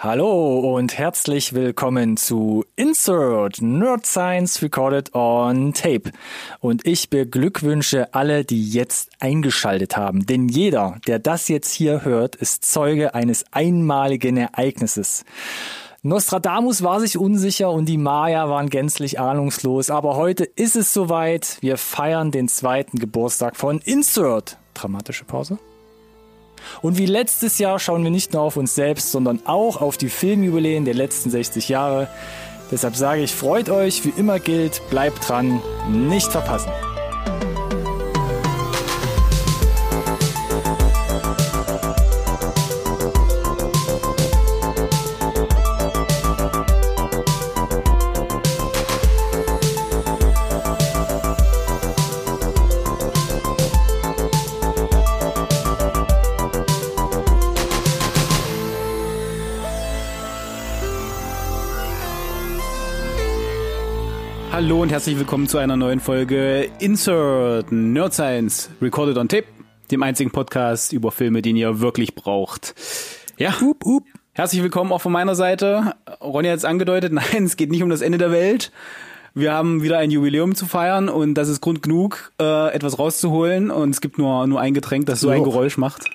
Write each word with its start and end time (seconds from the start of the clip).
Hallo 0.00 0.60
und 0.76 0.96
herzlich 0.96 1.54
willkommen 1.54 2.16
zu 2.16 2.64
Insert 2.76 3.60
Nerd 3.60 4.06
Science 4.06 4.62
Recorded 4.62 5.12
on 5.12 5.74
Tape. 5.74 6.12
Und 6.60 6.86
ich 6.86 7.10
beglückwünsche 7.10 8.14
alle, 8.14 8.44
die 8.44 8.70
jetzt 8.70 9.10
eingeschaltet 9.18 9.96
haben. 9.96 10.24
Denn 10.24 10.48
jeder, 10.48 11.00
der 11.08 11.18
das 11.18 11.48
jetzt 11.48 11.72
hier 11.72 12.04
hört, 12.04 12.36
ist 12.36 12.64
Zeuge 12.64 13.16
eines 13.16 13.44
einmaligen 13.50 14.36
Ereignisses. 14.36 15.24
Nostradamus 16.02 16.84
war 16.84 17.00
sich 17.00 17.18
unsicher 17.18 17.72
und 17.72 17.86
die 17.86 17.98
Maya 17.98 18.48
waren 18.48 18.70
gänzlich 18.70 19.18
ahnungslos. 19.18 19.90
Aber 19.90 20.14
heute 20.14 20.44
ist 20.44 20.76
es 20.76 20.94
soweit. 20.94 21.58
Wir 21.60 21.76
feiern 21.76 22.30
den 22.30 22.46
zweiten 22.46 23.00
Geburtstag 23.00 23.56
von 23.56 23.80
Insert. 23.80 24.58
Dramatische 24.74 25.24
Pause. 25.24 25.58
Und 26.82 26.98
wie 26.98 27.06
letztes 27.06 27.58
Jahr 27.58 27.78
schauen 27.78 28.04
wir 28.04 28.10
nicht 28.10 28.32
nur 28.32 28.42
auf 28.42 28.56
uns 28.56 28.74
selbst, 28.74 29.12
sondern 29.12 29.40
auch 29.44 29.80
auf 29.80 29.96
die 29.96 30.08
Filmjubiläen 30.08 30.84
der 30.84 30.94
letzten 30.94 31.30
60 31.30 31.68
Jahre. 31.68 32.08
Deshalb 32.70 32.96
sage 32.96 33.22
ich, 33.22 33.34
freut 33.34 33.70
euch, 33.70 34.04
wie 34.04 34.12
immer 34.16 34.38
gilt, 34.38 34.82
bleibt 34.90 35.28
dran, 35.28 35.60
nicht 35.88 36.30
verpassen. 36.30 36.70
Hallo 64.68 64.82
und 64.82 64.92
herzlich 64.92 65.18
willkommen 65.18 65.46
zu 65.48 65.56
einer 65.56 65.78
neuen 65.78 65.98
Folge 65.98 66.68
Insert 66.78 67.72
Nerd 67.72 68.12
Science 68.12 68.68
Recorded 68.82 69.16
on 69.16 69.26
Tape, 69.26 69.46
dem 69.90 70.02
einzigen 70.02 70.30
Podcast 70.30 70.92
über 70.92 71.10
Filme, 71.10 71.40
den 71.40 71.56
ihr 71.56 71.80
wirklich 71.80 72.14
braucht. 72.14 72.74
Ja, 73.38 73.48
up, 73.62 73.86
up. 73.86 74.02
herzlich 74.32 74.62
willkommen 74.62 74.92
auch 74.92 75.00
von 75.00 75.10
meiner 75.10 75.34
Seite. 75.34 75.94
Ronny 76.20 76.48
hat 76.48 76.58
es 76.58 76.66
angedeutet, 76.66 77.12
nein, 77.14 77.44
es 77.44 77.56
geht 77.56 77.70
nicht 77.70 77.82
um 77.82 77.88
das 77.88 78.02
Ende 78.02 78.18
der 78.18 78.30
Welt. 78.30 78.70
Wir 79.32 79.54
haben 79.54 79.82
wieder 79.82 79.96
ein 79.96 80.10
Jubiläum 80.10 80.54
zu 80.54 80.66
feiern 80.66 81.08
und 81.08 81.32
das 81.32 81.48
ist 81.48 81.62
Grund 81.62 81.80
genug, 81.80 82.32
äh, 82.38 82.70
etwas 82.74 82.98
rauszuholen 82.98 83.70
und 83.70 83.88
es 83.88 84.02
gibt 84.02 84.18
nur, 84.18 84.46
nur 84.46 84.60
ein 84.60 84.74
Getränk, 84.74 85.06
das 85.06 85.20
so 85.20 85.30
ein 85.30 85.44
Geräusch 85.44 85.78
macht. 85.78 86.10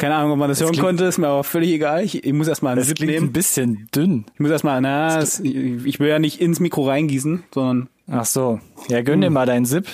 Keine 0.00 0.14
Ahnung, 0.14 0.32
ob 0.32 0.38
man 0.38 0.48
das, 0.48 0.60
das 0.60 0.66
hören 0.66 0.78
konnte, 0.78 1.04
ist 1.04 1.18
mir 1.18 1.28
aber 1.28 1.44
völlig 1.44 1.72
egal. 1.72 2.02
Ich, 2.02 2.24
ich 2.24 2.32
muss 2.32 2.48
erstmal 2.48 2.72
einen 2.72 2.78
das 2.78 2.88
Sip 2.88 3.00
nehmen. 3.00 3.26
ein 3.26 3.32
bisschen 3.32 3.86
dünn. 3.94 4.24
Ich 4.32 4.40
muss 4.40 4.50
erstmal, 4.50 4.80
na, 4.80 5.18
es, 5.18 5.40
ich 5.40 6.00
will 6.00 6.08
ja 6.08 6.18
nicht 6.18 6.40
ins 6.40 6.58
Mikro 6.58 6.88
reingießen, 6.88 7.44
sondern. 7.52 7.90
Ach 8.10 8.24
so. 8.24 8.60
Ja, 8.88 9.02
gönn 9.02 9.18
mm. 9.18 9.22
dir 9.22 9.30
mal 9.30 9.44
deinen 9.44 9.66
Sip. 9.66 9.86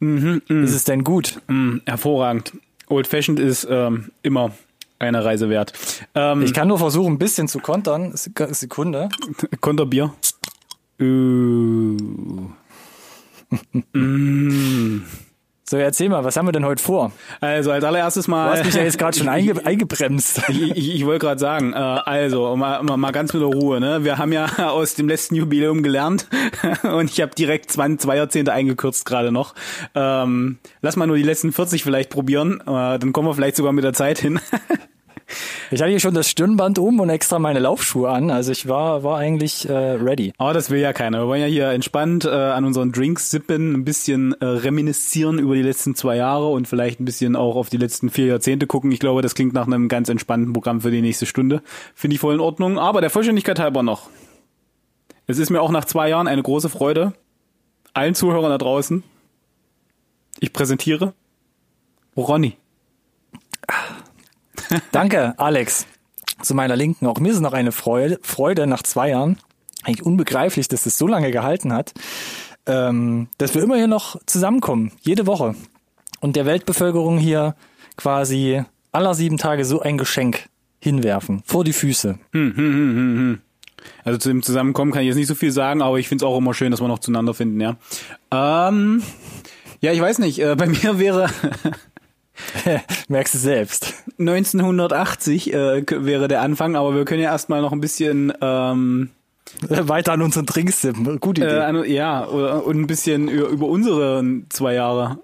Mhm, 0.00 0.42
mm. 0.46 0.62
Ist 0.62 0.74
es 0.74 0.84
denn 0.84 1.04
gut? 1.04 1.40
Mm, 1.48 1.78
hervorragend. 1.86 2.52
Old 2.88 3.06
Fashioned 3.06 3.40
ist 3.40 3.66
ähm, 3.70 4.10
immer 4.22 4.52
eine 4.98 5.24
Reise 5.24 5.48
wert. 5.48 5.72
Ähm, 6.14 6.42
ich 6.42 6.52
kann 6.52 6.68
nur 6.68 6.78
versuchen, 6.78 7.14
ein 7.14 7.18
bisschen 7.18 7.48
zu 7.48 7.60
kontern. 7.60 8.12
Sekunde. 8.14 9.08
Konterbier. 9.62 10.12
Uh. 11.00 11.06
mm. 13.94 14.55
So, 15.68 15.78
erzähl 15.78 16.08
mal, 16.08 16.22
was 16.22 16.36
haben 16.36 16.46
wir 16.46 16.52
denn 16.52 16.64
heute 16.64 16.80
vor? 16.80 17.10
Also 17.40 17.72
als 17.72 17.82
allererstes 17.82 18.28
mal. 18.28 18.52
Du 18.52 18.58
hast 18.58 18.66
mich 18.66 18.74
ja 18.76 18.84
jetzt 18.84 18.98
gerade 18.98 19.18
schon 19.18 19.28
einge 19.28 19.66
eingebremst. 19.66 20.42
Ich, 20.48 20.62
ich, 20.62 20.94
ich 20.94 21.06
wollte 21.06 21.26
gerade 21.26 21.40
sagen, 21.40 21.72
äh, 21.72 21.76
also 21.76 22.54
mal, 22.54 22.82
mal 22.82 23.10
ganz 23.10 23.32
mit 23.32 23.42
der 23.42 23.48
Ruhe. 23.48 23.80
Ne? 23.80 24.04
Wir 24.04 24.16
haben 24.16 24.32
ja 24.32 24.46
aus 24.70 24.94
dem 24.94 25.08
letzten 25.08 25.34
Jubiläum 25.34 25.82
gelernt 25.82 26.28
und 26.84 27.10
ich 27.10 27.20
habe 27.20 27.34
direkt 27.34 27.72
zwei, 27.72 27.96
zwei 27.96 28.16
Jahrzehnte 28.16 28.52
eingekürzt 28.52 29.04
gerade 29.06 29.32
noch. 29.32 29.54
Ähm, 29.96 30.58
lass 30.82 30.94
mal 30.94 31.06
nur 31.06 31.16
die 31.16 31.24
letzten 31.24 31.52
40 31.52 31.82
vielleicht 31.82 32.10
probieren, 32.10 32.60
äh, 32.60 32.98
dann 32.98 33.12
kommen 33.12 33.28
wir 33.28 33.34
vielleicht 33.34 33.56
sogar 33.56 33.72
mit 33.72 33.82
der 33.82 33.92
Zeit 33.92 34.18
hin. 34.20 34.38
Ich 35.70 35.80
hatte 35.80 35.90
hier 35.90 36.00
schon 36.00 36.14
das 36.14 36.30
Stirnband 36.30 36.78
um 36.78 37.00
und 37.00 37.08
extra 37.08 37.38
meine 37.38 37.58
Laufschuhe 37.58 38.08
an. 38.08 38.30
Also 38.30 38.52
ich 38.52 38.68
war, 38.68 39.02
war 39.02 39.18
eigentlich 39.18 39.68
äh, 39.68 39.72
ready. 39.72 40.32
Aber 40.38 40.54
das 40.54 40.70
will 40.70 40.80
ja 40.80 40.92
keiner. 40.92 41.22
Wir 41.22 41.26
wollen 41.26 41.40
ja 41.40 41.48
hier 41.48 41.70
entspannt 41.70 42.24
äh, 42.24 42.28
an 42.28 42.64
unseren 42.64 42.92
Drinks 42.92 43.30
sippen, 43.30 43.74
ein 43.74 43.84
bisschen 43.84 44.32
äh, 44.40 44.44
reminiszieren 44.44 45.38
über 45.38 45.54
die 45.54 45.62
letzten 45.62 45.94
zwei 45.94 46.16
Jahre 46.16 46.48
und 46.48 46.68
vielleicht 46.68 47.00
ein 47.00 47.04
bisschen 47.04 47.34
auch 47.34 47.56
auf 47.56 47.68
die 47.68 47.76
letzten 47.76 48.10
vier 48.10 48.26
Jahrzehnte 48.26 48.66
gucken. 48.66 48.92
Ich 48.92 49.00
glaube, 49.00 49.22
das 49.22 49.34
klingt 49.34 49.52
nach 49.52 49.66
einem 49.66 49.88
ganz 49.88 50.08
entspannten 50.08 50.52
Programm 50.52 50.80
für 50.80 50.90
die 50.90 51.02
nächste 51.02 51.26
Stunde. 51.26 51.62
Finde 51.94 52.14
ich 52.14 52.20
voll 52.20 52.34
in 52.34 52.40
Ordnung. 52.40 52.78
Aber 52.78 53.00
der 53.00 53.10
Vollständigkeit 53.10 53.58
halber 53.58 53.82
noch. 53.82 54.08
Es 55.26 55.38
ist 55.38 55.50
mir 55.50 55.60
auch 55.60 55.70
nach 55.70 55.84
zwei 55.84 56.08
Jahren 56.08 56.28
eine 56.28 56.42
große 56.42 56.68
Freude, 56.68 57.12
allen 57.94 58.14
Zuhörern 58.14 58.50
da 58.50 58.58
draußen. 58.58 59.02
Ich 60.38 60.52
präsentiere 60.52 61.14
Ronny. 62.16 62.56
Danke, 64.92 65.34
Alex. 65.38 65.86
Zu 66.42 66.54
meiner 66.54 66.76
Linken. 66.76 67.06
Auch 67.06 67.18
mir 67.18 67.32
ist 67.32 67.40
noch 67.40 67.52
eine 67.52 67.72
Freude, 67.72 68.18
Freude 68.22 68.66
nach 68.66 68.82
zwei 68.82 69.10
Jahren. 69.10 69.38
Eigentlich 69.84 70.04
unbegreiflich, 70.04 70.68
dass 70.68 70.84
das 70.84 70.98
so 70.98 71.06
lange 71.06 71.30
gehalten 71.30 71.72
hat. 71.72 71.92
Ähm, 72.66 73.28
dass 73.38 73.54
wir 73.54 73.62
immer 73.62 73.76
hier 73.76 73.86
noch 73.86 74.16
zusammenkommen. 74.26 74.92
Jede 75.00 75.26
Woche. 75.26 75.54
Und 76.20 76.36
der 76.36 76.46
Weltbevölkerung 76.46 77.18
hier 77.18 77.54
quasi 77.96 78.64
aller 78.92 79.14
sieben 79.14 79.38
Tage 79.38 79.64
so 79.64 79.80
ein 79.80 79.98
Geschenk 79.98 80.48
hinwerfen. 80.80 81.42
Vor 81.46 81.64
die 81.64 81.72
Füße. 81.72 82.18
Hm, 82.32 82.56
hm, 82.56 82.56
hm, 82.56 82.74
hm, 82.74 83.16
hm. 83.18 83.38
Also 84.04 84.18
zu 84.18 84.28
dem 84.28 84.42
Zusammenkommen 84.42 84.92
kann 84.92 85.02
ich 85.02 85.08
jetzt 85.08 85.16
nicht 85.16 85.28
so 85.28 85.34
viel 85.34 85.52
sagen, 85.52 85.82
aber 85.82 85.98
ich 85.98 86.08
finde 86.08 86.24
es 86.24 86.28
auch 86.28 86.36
immer 86.38 86.54
schön, 86.54 86.70
dass 86.70 86.80
wir 86.80 86.88
noch 86.88 86.98
zueinander 86.98 87.34
finden, 87.34 87.60
ja. 87.60 87.76
Ähm, 88.32 89.02
ja, 89.80 89.92
ich 89.92 90.00
weiß 90.00 90.18
nicht. 90.18 90.40
Äh, 90.40 90.56
bei 90.56 90.66
mir 90.66 90.98
wäre 90.98 91.30
Merkst 93.08 93.34
du 93.34 93.38
selbst. 93.38 93.94
1980 94.18 95.52
äh, 95.52 95.84
wäre 95.88 96.28
der 96.28 96.42
Anfang, 96.42 96.76
aber 96.76 96.94
wir 96.94 97.04
können 97.04 97.22
ja 97.22 97.30
erstmal 97.30 97.60
noch 97.60 97.72
ein 97.72 97.80
bisschen 97.80 98.32
ähm, 98.40 99.10
weiter 99.68 100.12
an 100.12 100.22
unseren 100.22 100.46
Drinks 100.46 100.82
sippen. 100.82 101.20
Gute 101.20 101.42
Idee. 101.42 101.54
Äh, 101.54 101.60
an, 101.60 101.84
ja, 101.84 102.24
und 102.24 102.80
ein 102.80 102.86
bisschen 102.86 103.28
über, 103.28 103.48
über 103.48 103.66
unsere 103.66 104.24
zwei 104.48 104.74
Jahre 104.74 105.18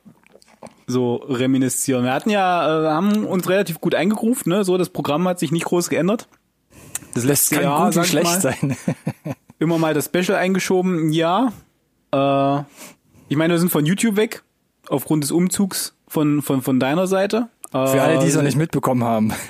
so 0.87 1.17
reminiszieren. 1.17 2.05
Wir 2.05 2.12
hatten 2.12 2.31
ja, 2.31 2.84
äh, 2.84 2.89
haben 2.89 3.25
uns 3.25 3.49
relativ 3.49 3.81
gut 3.81 3.94
eingegruft, 3.94 4.47
ne? 4.47 4.65
So, 4.65 4.77
das 4.79 4.91
Programm 4.91 5.27
hat 5.29 5.39
sich 5.39 5.53
nicht 5.53 5.65
groß 5.65 5.89
geändert. 5.89 6.29
Das 7.15 7.25
letzte 7.25 7.56
das 7.56 7.62
kann 7.62 7.71
Jahr, 7.71 7.91
gut 7.91 8.03
wie 8.03 8.06
schlecht 8.06 8.25
mal, 8.25 8.41
sein. 8.41 8.77
immer 9.59 9.79
mal 9.79 9.94
das 9.94 10.06
Special 10.06 10.37
eingeschoben, 10.37 11.12
ja. 11.12 11.53
Äh, 12.12 12.62
ich 13.29 13.37
meine, 13.37 13.55
wir 13.55 13.59
sind 13.59 13.71
von 13.71 13.87
YouTube 13.87 14.17
weg, 14.17 14.43
aufgrund 14.89 15.25
des 15.25 15.31
Umzugs 15.31 15.94
von, 16.12 16.43
von, 16.43 16.61
von 16.61 16.78
deiner 16.78 17.06
Seite. 17.06 17.49
Für 17.71 18.03
alle, 18.03 18.19
die 18.19 18.27
es 18.27 18.37
noch 18.37 18.43
nicht 18.43 18.59
mitbekommen 18.59 19.05
haben. 19.05 19.33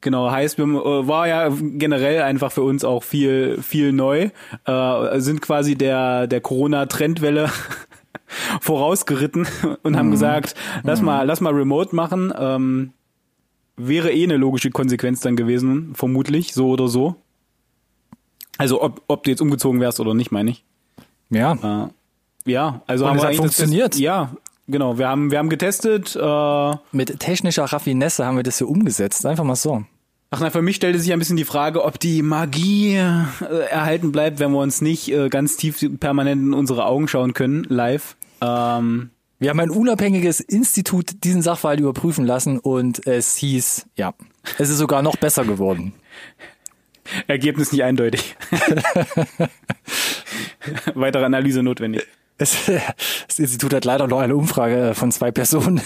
Genau, 0.00 0.30
heißt, 0.30 0.58
wir, 0.58 0.64
äh, 0.66 1.08
war 1.08 1.28
ja 1.28 1.48
generell 1.48 2.20
einfach 2.20 2.52
für 2.52 2.60
uns 2.60 2.84
auch 2.84 3.02
viel, 3.02 3.62
viel 3.62 3.90
neu, 3.90 4.28
äh, 4.66 5.18
sind 5.18 5.40
quasi 5.40 5.76
der, 5.76 6.26
der 6.26 6.42
Corona-Trendwelle 6.42 7.50
vorausgeritten 8.60 9.46
und 9.82 9.96
haben 9.96 10.08
mhm. 10.08 10.10
gesagt, 10.10 10.56
lass 10.82 11.00
mhm. 11.00 11.06
mal, 11.06 11.22
lass 11.22 11.40
mal 11.40 11.54
remote 11.54 11.96
machen, 11.96 12.34
ähm, 12.38 12.92
wäre 13.78 14.12
eh 14.12 14.24
eine 14.24 14.36
logische 14.36 14.70
Konsequenz 14.70 15.20
dann 15.20 15.36
gewesen, 15.36 15.94
vermutlich, 15.94 16.52
so 16.52 16.68
oder 16.68 16.88
so. 16.88 17.16
Also, 18.58 18.82
ob, 18.82 19.00
ob 19.08 19.24
du 19.24 19.30
jetzt 19.30 19.40
umgezogen 19.40 19.80
wärst 19.80 20.00
oder 20.00 20.12
nicht, 20.12 20.30
meine 20.30 20.50
ich. 20.50 20.66
Ja. 21.30 21.86
Äh, 21.86 21.88
ja, 22.50 22.82
also 22.86 23.04
und 23.04 23.10
haben 23.12 23.18
es 23.18 23.24
hat 23.24 23.36
funktioniert. 23.36 23.94
Das, 23.94 24.00
ja, 24.00 24.32
Genau, 24.66 24.98
wir 24.98 25.08
haben, 25.08 25.30
wir 25.30 25.38
haben 25.38 25.50
getestet. 25.50 26.16
Äh, 26.16 26.72
Mit 26.92 27.20
technischer 27.20 27.64
Raffinesse 27.64 28.24
haben 28.24 28.36
wir 28.36 28.42
das 28.42 28.58
hier 28.58 28.68
umgesetzt, 28.68 29.26
einfach 29.26 29.44
mal 29.44 29.56
so. 29.56 29.84
Ach 30.30 30.40
na, 30.40 30.50
für 30.50 30.62
mich 30.62 30.76
stellte 30.76 30.98
sich 30.98 31.12
ein 31.12 31.18
bisschen 31.18 31.36
die 31.36 31.44
Frage, 31.44 31.84
ob 31.84 32.00
die 32.00 32.22
Magie 32.22 32.96
äh, 32.96 33.68
erhalten 33.70 34.10
bleibt, 34.10 34.40
wenn 34.40 34.52
wir 34.52 34.58
uns 34.58 34.80
nicht 34.80 35.12
äh, 35.12 35.28
ganz 35.28 35.56
tief 35.56 35.84
permanent 36.00 36.42
in 36.42 36.54
unsere 36.54 36.86
Augen 36.86 37.08
schauen 37.08 37.34
können, 37.34 37.64
live. 37.68 38.16
Ähm, 38.40 39.10
wir 39.38 39.50
haben 39.50 39.60
ein 39.60 39.70
unabhängiges 39.70 40.40
Institut 40.40 41.22
diesen 41.22 41.42
Sachverhalt 41.42 41.78
überprüfen 41.78 42.24
lassen 42.24 42.58
und 42.58 43.06
es 43.06 43.36
hieß, 43.36 43.86
ja, 43.94 44.14
es 44.58 44.70
ist 44.70 44.78
sogar 44.78 45.02
noch 45.02 45.16
besser 45.16 45.44
geworden. 45.44 45.92
Ergebnis 47.26 47.70
nicht 47.70 47.84
eindeutig. 47.84 48.34
Weitere 50.94 51.24
Analyse 51.24 51.62
notwendig. 51.62 52.06
Es, 52.38 52.66
das 53.26 53.38
Institut 53.38 53.74
hat 53.74 53.84
leider 53.84 54.06
noch 54.06 54.20
eine 54.20 54.34
Umfrage 54.36 54.92
von 54.94 55.12
zwei 55.12 55.30
Personen 55.30 55.80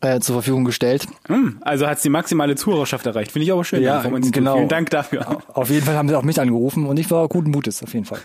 äh, 0.00 0.20
zur 0.20 0.34
Verfügung 0.34 0.64
gestellt. 0.64 1.06
Hm, 1.26 1.58
also 1.62 1.86
hat 1.86 1.96
es 1.96 2.02
die 2.02 2.10
maximale 2.10 2.56
Zuhörerschaft 2.56 3.06
erreicht. 3.06 3.32
Finde 3.32 3.44
ich 3.44 3.52
aber 3.52 3.64
schön. 3.64 3.82
Ja, 3.82 4.02
genau. 4.02 4.56
Vielen 4.56 4.68
Dank 4.68 4.90
dafür. 4.90 5.42
Auf 5.52 5.70
jeden 5.70 5.84
Fall 5.84 5.96
haben 5.96 6.08
sie 6.08 6.16
auch 6.16 6.22
mich 6.22 6.40
angerufen 6.40 6.86
und 6.86 6.98
ich 6.98 7.10
war 7.10 7.26
guten 7.28 7.50
Mutes, 7.50 7.82
auf 7.82 7.92
jeden 7.94 8.04
Fall. 8.04 8.20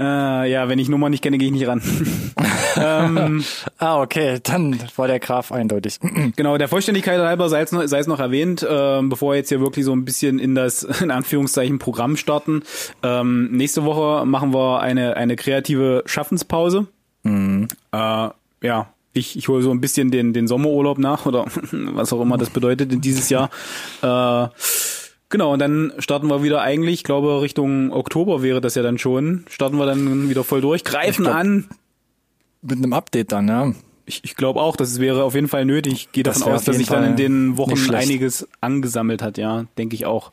Äh, 0.00 0.50
ja, 0.50 0.68
wenn 0.70 0.78
ich 0.78 0.88
Nummer 0.88 1.10
nicht 1.10 1.22
kenne, 1.22 1.36
gehe 1.36 1.48
ich 1.48 1.52
nicht 1.52 1.66
ran. 1.66 1.82
ähm, 2.76 3.44
Ah, 3.76 4.00
okay, 4.00 4.40
dann 4.42 4.78
war 4.96 5.08
der 5.08 5.20
Graf 5.20 5.52
eindeutig. 5.52 5.98
genau, 6.36 6.56
der 6.56 6.68
Vollständigkeit 6.68 7.20
halber 7.20 7.50
sei 7.50 7.60
es 7.60 7.70
noch, 7.72 7.86
sei 7.86 7.98
es 7.98 8.06
noch 8.06 8.18
erwähnt, 8.18 8.66
ähm, 8.68 9.10
bevor 9.10 9.32
wir 9.32 9.36
jetzt 9.36 9.50
hier 9.50 9.60
wirklich 9.60 9.84
so 9.84 9.92
ein 9.92 10.06
bisschen 10.06 10.38
in 10.38 10.54
das, 10.54 10.82
in 11.02 11.10
Anführungszeichen, 11.10 11.78
Programm 11.78 12.16
starten. 12.16 12.62
Ähm, 13.02 13.50
nächste 13.52 13.84
Woche 13.84 14.24
machen 14.24 14.54
wir 14.54 14.80
eine, 14.80 15.16
eine 15.18 15.36
kreative 15.36 16.02
Schaffenspause. 16.06 16.86
Äh, 17.92 18.28
ja, 18.62 18.88
ich, 19.12 19.36
ich 19.36 19.48
hole 19.48 19.62
so 19.62 19.70
ein 19.70 19.80
bisschen 19.80 20.10
den, 20.10 20.32
den 20.32 20.46
Sommerurlaub 20.46 20.98
nach 20.98 21.26
oder 21.26 21.44
was 21.72 22.12
auch 22.12 22.22
immer 22.22 22.38
das 22.38 22.50
bedeutet 22.50 22.92
in 22.92 23.00
dieses 23.02 23.28
Jahr. 23.28 23.50
Äh, 24.02 24.48
genau, 25.30 25.54
und 25.54 25.58
dann 25.60 25.92
starten 25.98 26.28
wir 26.28 26.42
wieder 26.42 26.60
eigentlich, 26.60 26.94
ich 26.94 27.04
glaube 27.04 27.40
Richtung 27.40 27.92
Oktober 27.92 28.42
wäre 28.42 28.60
das 28.60 28.74
ja 28.74 28.82
dann 28.82 28.98
schon, 28.98 29.44
starten 29.48 29.78
wir 29.78 29.86
dann 29.86 30.28
wieder 30.28 30.44
voll 30.44 30.60
durch, 30.60 30.84
greifen 30.84 31.24
glaub- 31.24 31.34
an. 31.34 31.68
Mit 32.62 32.76
einem 32.76 32.92
Update 32.92 33.32
dann, 33.32 33.48
ja. 33.48 33.72
Ich, 34.04 34.22
ich 34.24 34.36
glaube 34.36 34.60
auch, 34.60 34.76
das 34.76 35.00
wäre 35.00 35.24
auf 35.24 35.34
jeden 35.34 35.48
Fall 35.48 35.64
nötig. 35.64 35.92
Ich 35.92 36.12
gehe 36.12 36.24
Das 36.24 36.40
davon 36.40 36.54
aus, 36.54 36.64
dass 36.64 36.76
sich 36.76 36.88
dann 36.88 37.04
in 37.04 37.16
den 37.16 37.56
Wochen 37.56 37.94
einiges 37.94 38.46
angesammelt 38.60 39.22
hat, 39.22 39.38
ja, 39.38 39.64
denke 39.78 39.94
ich 39.94 40.04
auch. 40.04 40.30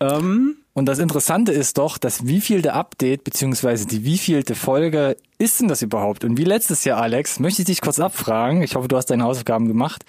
Ähm, 0.00 0.56
Und 0.72 0.86
das 0.86 0.98
Interessante 0.98 1.52
ist 1.52 1.76
doch, 1.78 1.98
dass 1.98 2.26
wievielte 2.26 2.72
Update 2.72 3.22
beziehungsweise 3.22 3.86
die 3.86 4.04
wievielte 4.04 4.54
Folge 4.54 5.16
ist 5.38 5.60
denn 5.60 5.68
das 5.68 5.82
überhaupt? 5.82 6.24
Und 6.24 6.38
wie 6.38 6.44
letztes 6.44 6.84
Jahr, 6.84 7.00
Alex, 7.02 7.38
möchte 7.38 7.62
ich 7.62 7.66
dich 7.66 7.80
kurz 7.82 8.00
abfragen. 8.00 8.62
Ich 8.62 8.74
hoffe, 8.74 8.88
du 8.88 8.96
hast 8.96 9.06
deine 9.10 9.24
Hausaufgaben 9.24 9.68
gemacht. 9.68 10.04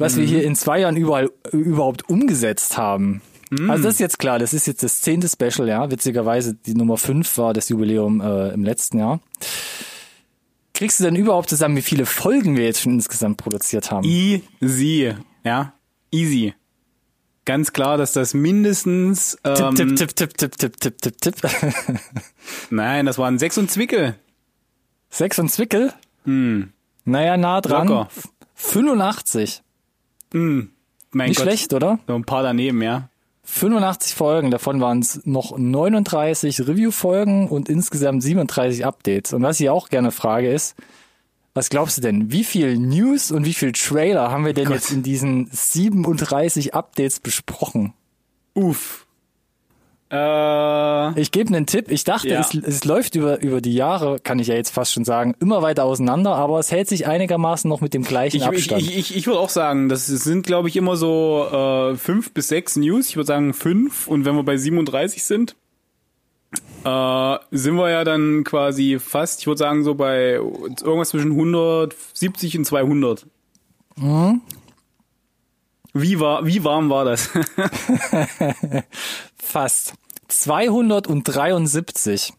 Was 0.00 0.16
wir 0.16 0.24
hier 0.24 0.44
in 0.44 0.56
zwei 0.56 0.80
Jahren 0.80 0.96
überall 0.96 1.30
überhaupt 1.52 2.08
umgesetzt 2.08 2.78
haben. 2.78 3.20
Also 3.68 3.84
das 3.84 3.94
ist 3.94 4.00
jetzt 4.00 4.18
klar, 4.18 4.38
das 4.38 4.54
ist 4.54 4.66
jetzt 4.66 4.82
das 4.82 5.00
zehnte 5.02 5.28
Special, 5.28 5.68
ja. 5.68 5.90
Witzigerweise 5.90 6.54
die 6.54 6.74
Nummer 6.74 6.96
fünf 6.96 7.36
war 7.36 7.52
das 7.52 7.68
Jubiläum 7.68 8.20
äh, 8.20 8.50
im 8.50 8.64
letzten 8.64 8.98
Jahr. 8.98 9.20
Kriegst 10.72 11.00
du 11.00 11.04
denn 11.04 11.16
überhaupt 11.16 11.50
zusammen, 11.50 11.76
wie 11.76 11.82
viele 11.82 12.06
Folgen 12.06 12.56
wir 12.56 12.64
jetzt 12.64 12.80
schon 12.80 12.94
insgesamt 12.94 13.36
produziert 13.38 13.90
haben? 13.90 14.04
easy, 14.60 15.14
ja, 15.44 15.72
easy. 16.12 16.54
Ganz 17.44 17.72
klar, 17.72 17.98
dass 17.98 18.12
das 18.12 18.34
mindestens, 18.34 19.36
ähm, 19.42 19.74
tipp, 19.74 19.96
tipp, 19.96 20.16
tipp, 20.16 20.38
tipp, 20.38 20.56
tipp, 20.58 20.80
tipp, 20.80 20.98
tipp, 21.00 21.20
tipp. 21.20 21.34
nein, 22.70 23.06
das 23.06 23.18
waren 23.18 23.38
sechs 23.38 23.58
und 23.58 23.70
Zwickel. 23.70 24.14
Sechs 25.08 25.38
und 25.40 25.50
Zwickel? 25.50 25.92
Naja, 27.04 27.36
nah 27.36 27.60
dran. 27.60 27.88
Locker. 27.88 28.08
85. 28.54 29.62
Hm, 30.32 30.70
mein 31.10 31.28
Nicht 31.28 31.38
Gott. 31.38 31.46
schlecht, 31.46 31.72
oder? 31.72 31.98
So 32.06 32.14
ein 32.14 32.24
paar 32.24 32.42
daneben, 32.42 32.82
ja. 32.82 33.08
85 33.42 34.14
Folgen, 34.14 34.50
davon 34.50 34.80
waren 34.80 35.00
es 35.00 35.22
noch 35.24 35.58
39 35.58 36.60
Review-Folgen 36.60 37.48
und 37.48 37.68
insgesamt 37.68 38.22
37 38.22 38.86
Updates. 38.86 39.32
Und 39.32 39.42
was 39.42 39.58
ich 39.58 39.70
auch 39.70 39.88
gerne 39.88 40.12
frage 40.12 40.52
ist, 40.52 40.76
was 41.52 41.68
glaubst 41.68 41.98
du 41.98 42.02
denn, 42.02 42.30
wie 42.30 42.44
viel 42.44 42.78
News 42.78 43.32
und 43.32 43.44
wie 43.44 43.54
viel 43.54 43.72
Trailer 43.72 44.30
haben 44.30 44.44
wir 44.44 44.54
denn 44.54 44.66
Gott. 44.66 44.76
jetzt 44.76 44.92
in 44.92 45.02
diesen 45.02 45.48
37 45.50 46.74
Updates 46.74 47.18
besprochen? 47.18 47.92
Uff. 48.54 49.06
Äh, 50.10 51.20
Ich 51.20 51.30
gebe 51.30 51.48
einen 51.54 51.66
Tipp. 51.66 51.90
Ich 51.90 52.04
dachte, 52.04 52.28
Ja. 52.28 52.40
es, 52.40 52.52
es 52.54 52.84
läuft 52.84 53.14
über, 53.14 53.40
über 53.40 53.60
die 53.60 53.74
Jahre, 53.74 54.18
kann 54.18 54.38
ich 54.38 54.48
ja 54.48 54.54
jetzt 54.54 54.70
fast 54.74 54.92
schon 54.92 55.04
sagen, 55.04 55.34
immer 55.40 55.62
weiter 55.62 55.84
auseinander, 55.84 56.34
aber 56.34 56.58
es 56.58 56.72
hält 56.72 56.88
sich 56.88 57.06
einigermaßen 57.06 57.68
noch 57.68 57.80
mit 57.80 57.94
dem 57.94 58.02
gleichen 58.02 58.36
ich, 58.38 58.42
ich, 58.42 58.48
Abstand. 58.48 58.82
ich, 58.82 58.96
ich, 58.96 59.16
ich 59.16 59.26
würde 59.26 59.38
auch 59.38 59.48
sagen, 59.50 59.88
das 59.88 60.06
sind, 60.06 60.44
glaube 60.46 60.68
ich, 60.68 60.76
immer 60.76 60.96
so 60.96 61.46
äh, 61.92 61.96
fünf 61.96 62.32
bis 62.32 62.48
sechs 62.48 62.76
News. 62.76 63.08
Ich 63.08 63.16
würde 63.16 63.26
sagen 63.28 63.54
fünf. 63.54 64.08
Und 64.08 64.24
wenn 64.24 64.34
wir 64.34 64.42
bei 64.42 64.56
37 64.56 65.22
sind, 65.22 65.54
äh, 66.84 67.36
sind 67.52 67.76
wir 67.76 67.90
ja 67.90 68.02
dann 68.02 68.42
quasi 68.42 68.98
fast, 68.98 69.40
ich 69.40 69.46
würde 69.46 69.58
sagen, 69.58 69.84
so 69.84 69.94
bei 69.94 70.32
irgendwas 70.34 71.10
zwischen 71.10 71.30
170 71.32 72.58
und 72.58 72.64
200. 72.64 73.26
Mhm. 73.96 74.40
Wie, 75.92 76.18
war, 76.20 76.46
wie 76.46 76.62
warm 76.64 76.88
war 76.90 77.04
das? 77.04 77.30
Fast. 79.36 79.94
273. 80.30 82.32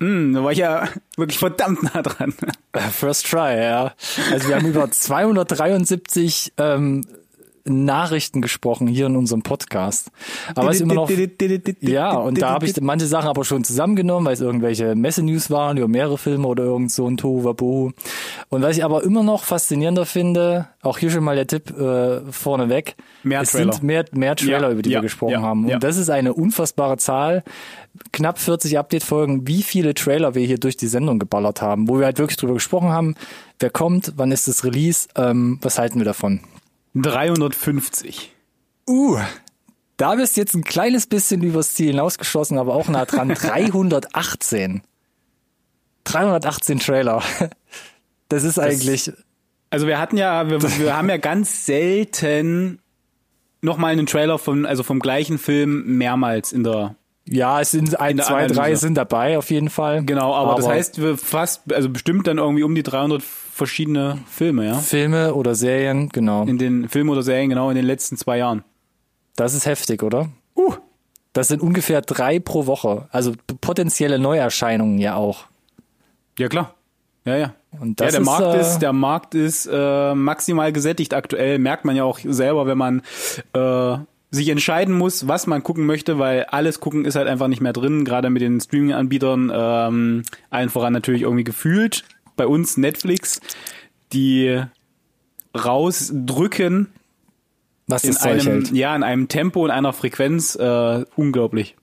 hm, 0.00 0.34
da 0.34 0.44
war 0.44 0.52
ich 0.52 0.58
ja 0.58 0.88
wirklich 1.16 1.38
verdammt 1.38 1.82
nah 1.82 2.02
dran. 2.02 2.34
First 2.92 3.26
try, 3.26 3.60
ja. 3.60 3.94
Also 4.30 4.48
wir 4.48 4.56
haben 4.56 4.66
über 4.66 4.90
273 4.90 6.52
ähm, 6.58 7.04
Nachrichten 7.64 8.42
gesprochen 8.42 8.86
hier 8.86 9.06
in 9.06 9.16
unserem 9.16 9.42
Podcast. 9.42 10.10
Aber 10.54 10.70
es 10.70 10.76
ist 10.76 10.82
immer 10.82 10.94
noch 10.94 11.10
ja, 11.80 12.12
und 12.12 12.40
da 12.40 12.50
habe 12.50 12.66
ich 12.66 12.80
manche 12.80 13.06
Sachen 13.06 13.28
aber 13.28 13.44
schon 13.44 13.64
zusammengenommen, 13.64 14.26
weil 14.26 14.34
es 14.34 14.40
irgendwelche 14.40 14.94
Messenews 14.94 15.50
waren 15.50 15.76
über 15.76 15.88
mehrere 15.88 16.18
Filme 16.18 16.46
oder 16.46 16.64
irgend 16.64 16.92
so 16.92 17.06
ein 17.06 17.16
Tohuwabohu. 17.16 17.92
Und 18.48 18.62
was 18.62 18.76
ich 18.76 18.84
aber 18.84 19.02
immer 19.02 19.22
noch 19.22 19.44
faszinierender 19.44 20.06
finde, 20.06 20.68
auch 20.82 20.98
hier 20.98 21.10
schon 21.10 21.24
mal 21.24 21.36
der 21.36 21.46
Tipp 21.46 21.76
äh, 21.78 22.20
vorneweg, 22.30 22.96
Mehr 23.22 23.42
es 23.42 23.52
Trailer. 23.52 23.72
sind 23.72 23.82
mehr, 23.82 24.04
mehr 24.12 24.36
Trailer, 24.36 24.68
Ja, 24.68 24.70
über 24.70 24.82
die 24.82 24.90
ja, 24.90 24.98
wir 24.98 25.02
gesprochen 25.02 25.32
ja, 25.32 25.42
haben. 25.42 25.70
Und 25.70 25.82
das 25.82 25.96
ist 25.96 26.10
eine 26.10 26.34
unfassbare 26.34 26.96
Zahl. 26.96 27.42
Knapp 28.12 28.38
40 28.38 28.78
Update-Folgen, 28.78 29.46
wie 29.46 29.62
viele 29.62 29.94
Trailer 29.94 30.34
wir 30.34 30.46
hier 30.46 30.58
durch 30.58 30.76
die 30.76 30.86
Sendung 30.86 31.18
geballert 31.18 31.62
haben, 31.62 31.88
wo 31.88 31.98
wir 31.98 32.06
halt 32.06 32.18
wirklich 32.18 32.36
drüber 32.36 32.54
gesprochen 32.54 32.90
haben, 32.90 33.16
wer 33.58 33.70
kommt, 33.70 34.12
wann 34.16 34.30
ist 34.30 34.46
das 34.48 34.64
Release, 34.64 35.08
ähm, 35.16 35.58
was 35.62 35.78
halten 35.78 35.98
wir 35.98 36.04
davon? 36.04 36.40
350. 37.02 38.34
Uh, 38.88 39.18
da 39.96 40.14
bist 40.14 40.36
du 40.36 40.40
jetzt 40.40 40.54
ein 40.54 40.64
kleines 40.64 41.06
bisschen 41.06 41.42
übers 41.42 41.74
Ziel 41.74 41.88
hinausgeschossen, 41.88 42.58
aber 42.58 42.74
auch 42.74 42.88
nah 42.88 43.04
dran. 43.04 43.28
318. 43.34 44.82
318 46.04 46.78
Trailer. 46.78 47.22
Das 48.30 48.44
ist 48.44 48.58
eigentlich, 48.58 49.10
Also 49.70 49.86
wir 49.86 49.98
hatten 49.98 50.18
ja, 50.18 50.50
wir, 50.50 50.60
wir 50.60 50.94
haben 50.94 51.08
ja 51.08 51.16
ganz 51.16 51.64
selten 51.64 52.78
nochmal 53.62 53.92
einen 53.92 54.04
Trailer 54.04 54.38
von, 54.38 54.66
also 54.66 54.82
vom 54.82 55.00
gleichen 55.00 55.38
Film 55.38 55.96
mehrmals 55.96 56.52
in 56.52 56.62
der 56.62 56.94
ja, 57.30 57.60
es 57.60 57.70
sind 57.72 57.98
ein, 58.00 58.18
zwei, 58.18 58.46
drei 58.46 58.74
sind 58.74 58.94
dabei 58.94 59.36
auf 59.38 59.50
jeden 59.50 59.68
Fall. 59.68 60.02
Genau, 60.04 60.34
aber, 60.34 60.56
das 60.56 60.66
heißt, 60.66 61.00
wir 61.00 61.18
fast, 61.18 61.72
also 61.72 61.90
bestimmt 61.90 62.26
dann 62.26 62.38
irgendwie 62.38 62.62
um 62.62 62.74
die 62.74 62.82
300 62.82 63.22
verschiedene 63.58 64.18
Filme, 64.30 64.66
ja? 64.66 64.74
Filme 64.74 65.34
oder 65.34 65.54
Serien, 65.54 66.08
genau. 66.08 66.44
In 66.44 66.56
den 66.58 66.88
Filmen 66.88 67.10
oder 67.10 67.22
Serien, 67.22 67.50
genau, 67.50 67.68
in 67.68 67.76
den 67.76 67.84
letzten 67.84 68.16
zwei 68.16 68.38
Jahren. 68.38 68.64
Das 69.36 69.52
ist 69.52 69.66
heftig, 69.66 70.02
oder? 70.02 70.30
Uh. 70.56 70.74
Das 71.32 71.48
sind 71.48 71.60
ungefähr 71.60 72.00
drei 72.00 72.38
pro 72.38 72.66
Woche. 72.66 73.08
Also 73.10 73.34
potenzielle 73.60 74.18
Neuerscheinungen 74.18 74.98
ja 74.98 75.16
auch. 75.16 75.44
Ja, 76.38 76.48
klar. 76.48 76.74
Ja, 77.24 77.36
ja. 77.36 77.54
Und 77.78 78.00
Ja, 78.00 78.06
das 78.06 78.12
der 78.12 78.20
ist, 78.22 78.26
Markt 78.26 78.54
äh, 78.54 78.60
ist, 78.60 78.78
der 78.78 78.92
Markt 78.92 79.34
ist 79.34 79.68
äh, 79.70 80.14
maximal 80.14 80.72
gesättigt 80.72 81.12
aktuell. 81.12 81.58
Merkt 81.58 81.84
man 81.84 81.96
ja 81.96 82.04
auch 82.04 82.18
selber, 82.24 82.66
wenn 82.66 82.78
man 82.78 83.02
äh, 83.52 83.98
sich 84.30 84.48
entscheiden 84.48 84.96
muss, 84.96 85.28
was 85.28 85.46
man 85.46 85.62
gucken 85.62 85.86
möchte, 85.86 86.18
weil 86.18 86.44
alles 86.44 86.80
gucken 86.80 87.04
ist 87.04 87.16
halt 87.16 87.28
einfach 87.28 87.48
nicht 87.48 87.60
mehr 87.60 87.72
drin, 87.72 88.04
gerade 88.04 88.30
mit 88.30 88.42
den 88.42 88.60
Streaming-Anbietern, 88.60 89.52
ähm, 89.54 90.22
allen 90.50 90.68
voran 90.68 90.92
natürlich 90.92 91.22
irgendwie 91.22 91.44
gefühlt. 91.44 92.04
Bei 92.38 92.46
uns 92.46 92.78
Netflix, 92.78 93.40
die 94.14 94.62
rausdrücken 95.54 96.88
was 97.86 98.04
in 98.04 98.16
einem, 98.18 98.46
hält. 98.46 98.70
ja, 98.72 98.94
in 98.96 99.02
einem 99.02 99.28
Tempo 99.28 99.62
und 99.64 99.70
einer 99.70 99.92
Frequenz 99.92 100.54
äh, 100.56 101.04
unglaublich. 101.16 101.76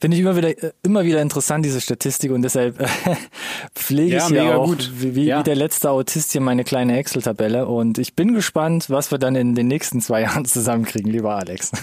Finde 0.00 0.16
ich 0.16 0.22
immer 0.22 0.34
wieder, 0.34 0.48
äh, 0.62 0.72
immer 0.82 1.04
wieder 1.04 1.20
interessant, 1.20 1.62
diese 1.66 1.82
Statistik 1.82 2.30
und 2.32 2.40
deshalb 2.40 2.80
äh, 2.80 2.86
pflege 3.74 4.16
Ja, 4.16 4.22
ich 4.22 4.28
hier 4.28 4.42
mega 4.44 4.56
auch, 4.56 4.64
gut. 4.66 4.90
wie, 4.96 5.14
wie, 5.14 5.24
Ja. 5.26 5.40
wie 5.40 5.42
der 5.42 5.56
letzte 5.56 5.90
Autist 5.90 6.32
hier 6.32 6.40
meine 6.40 6.64
kleine 6.64 6.96
Excel-Tabelle 6.98 7.66
und 7.66 7.98
ich 7.98 8.14
bin 8.14 8.32
gespannt, 8.32 8.88
was 8.88 9.10
wir 9.10 9.18
dann 9.18 9.36
in 9.36 9.54
den 9.54 9.68
nächsten 9.68 10.00
zwei 10.00 10.20
Jahren 10.22 10.46
zusammenkriegen, 10.46 11.12
lieber 11.12 11.36
Alex. 11.36 11.70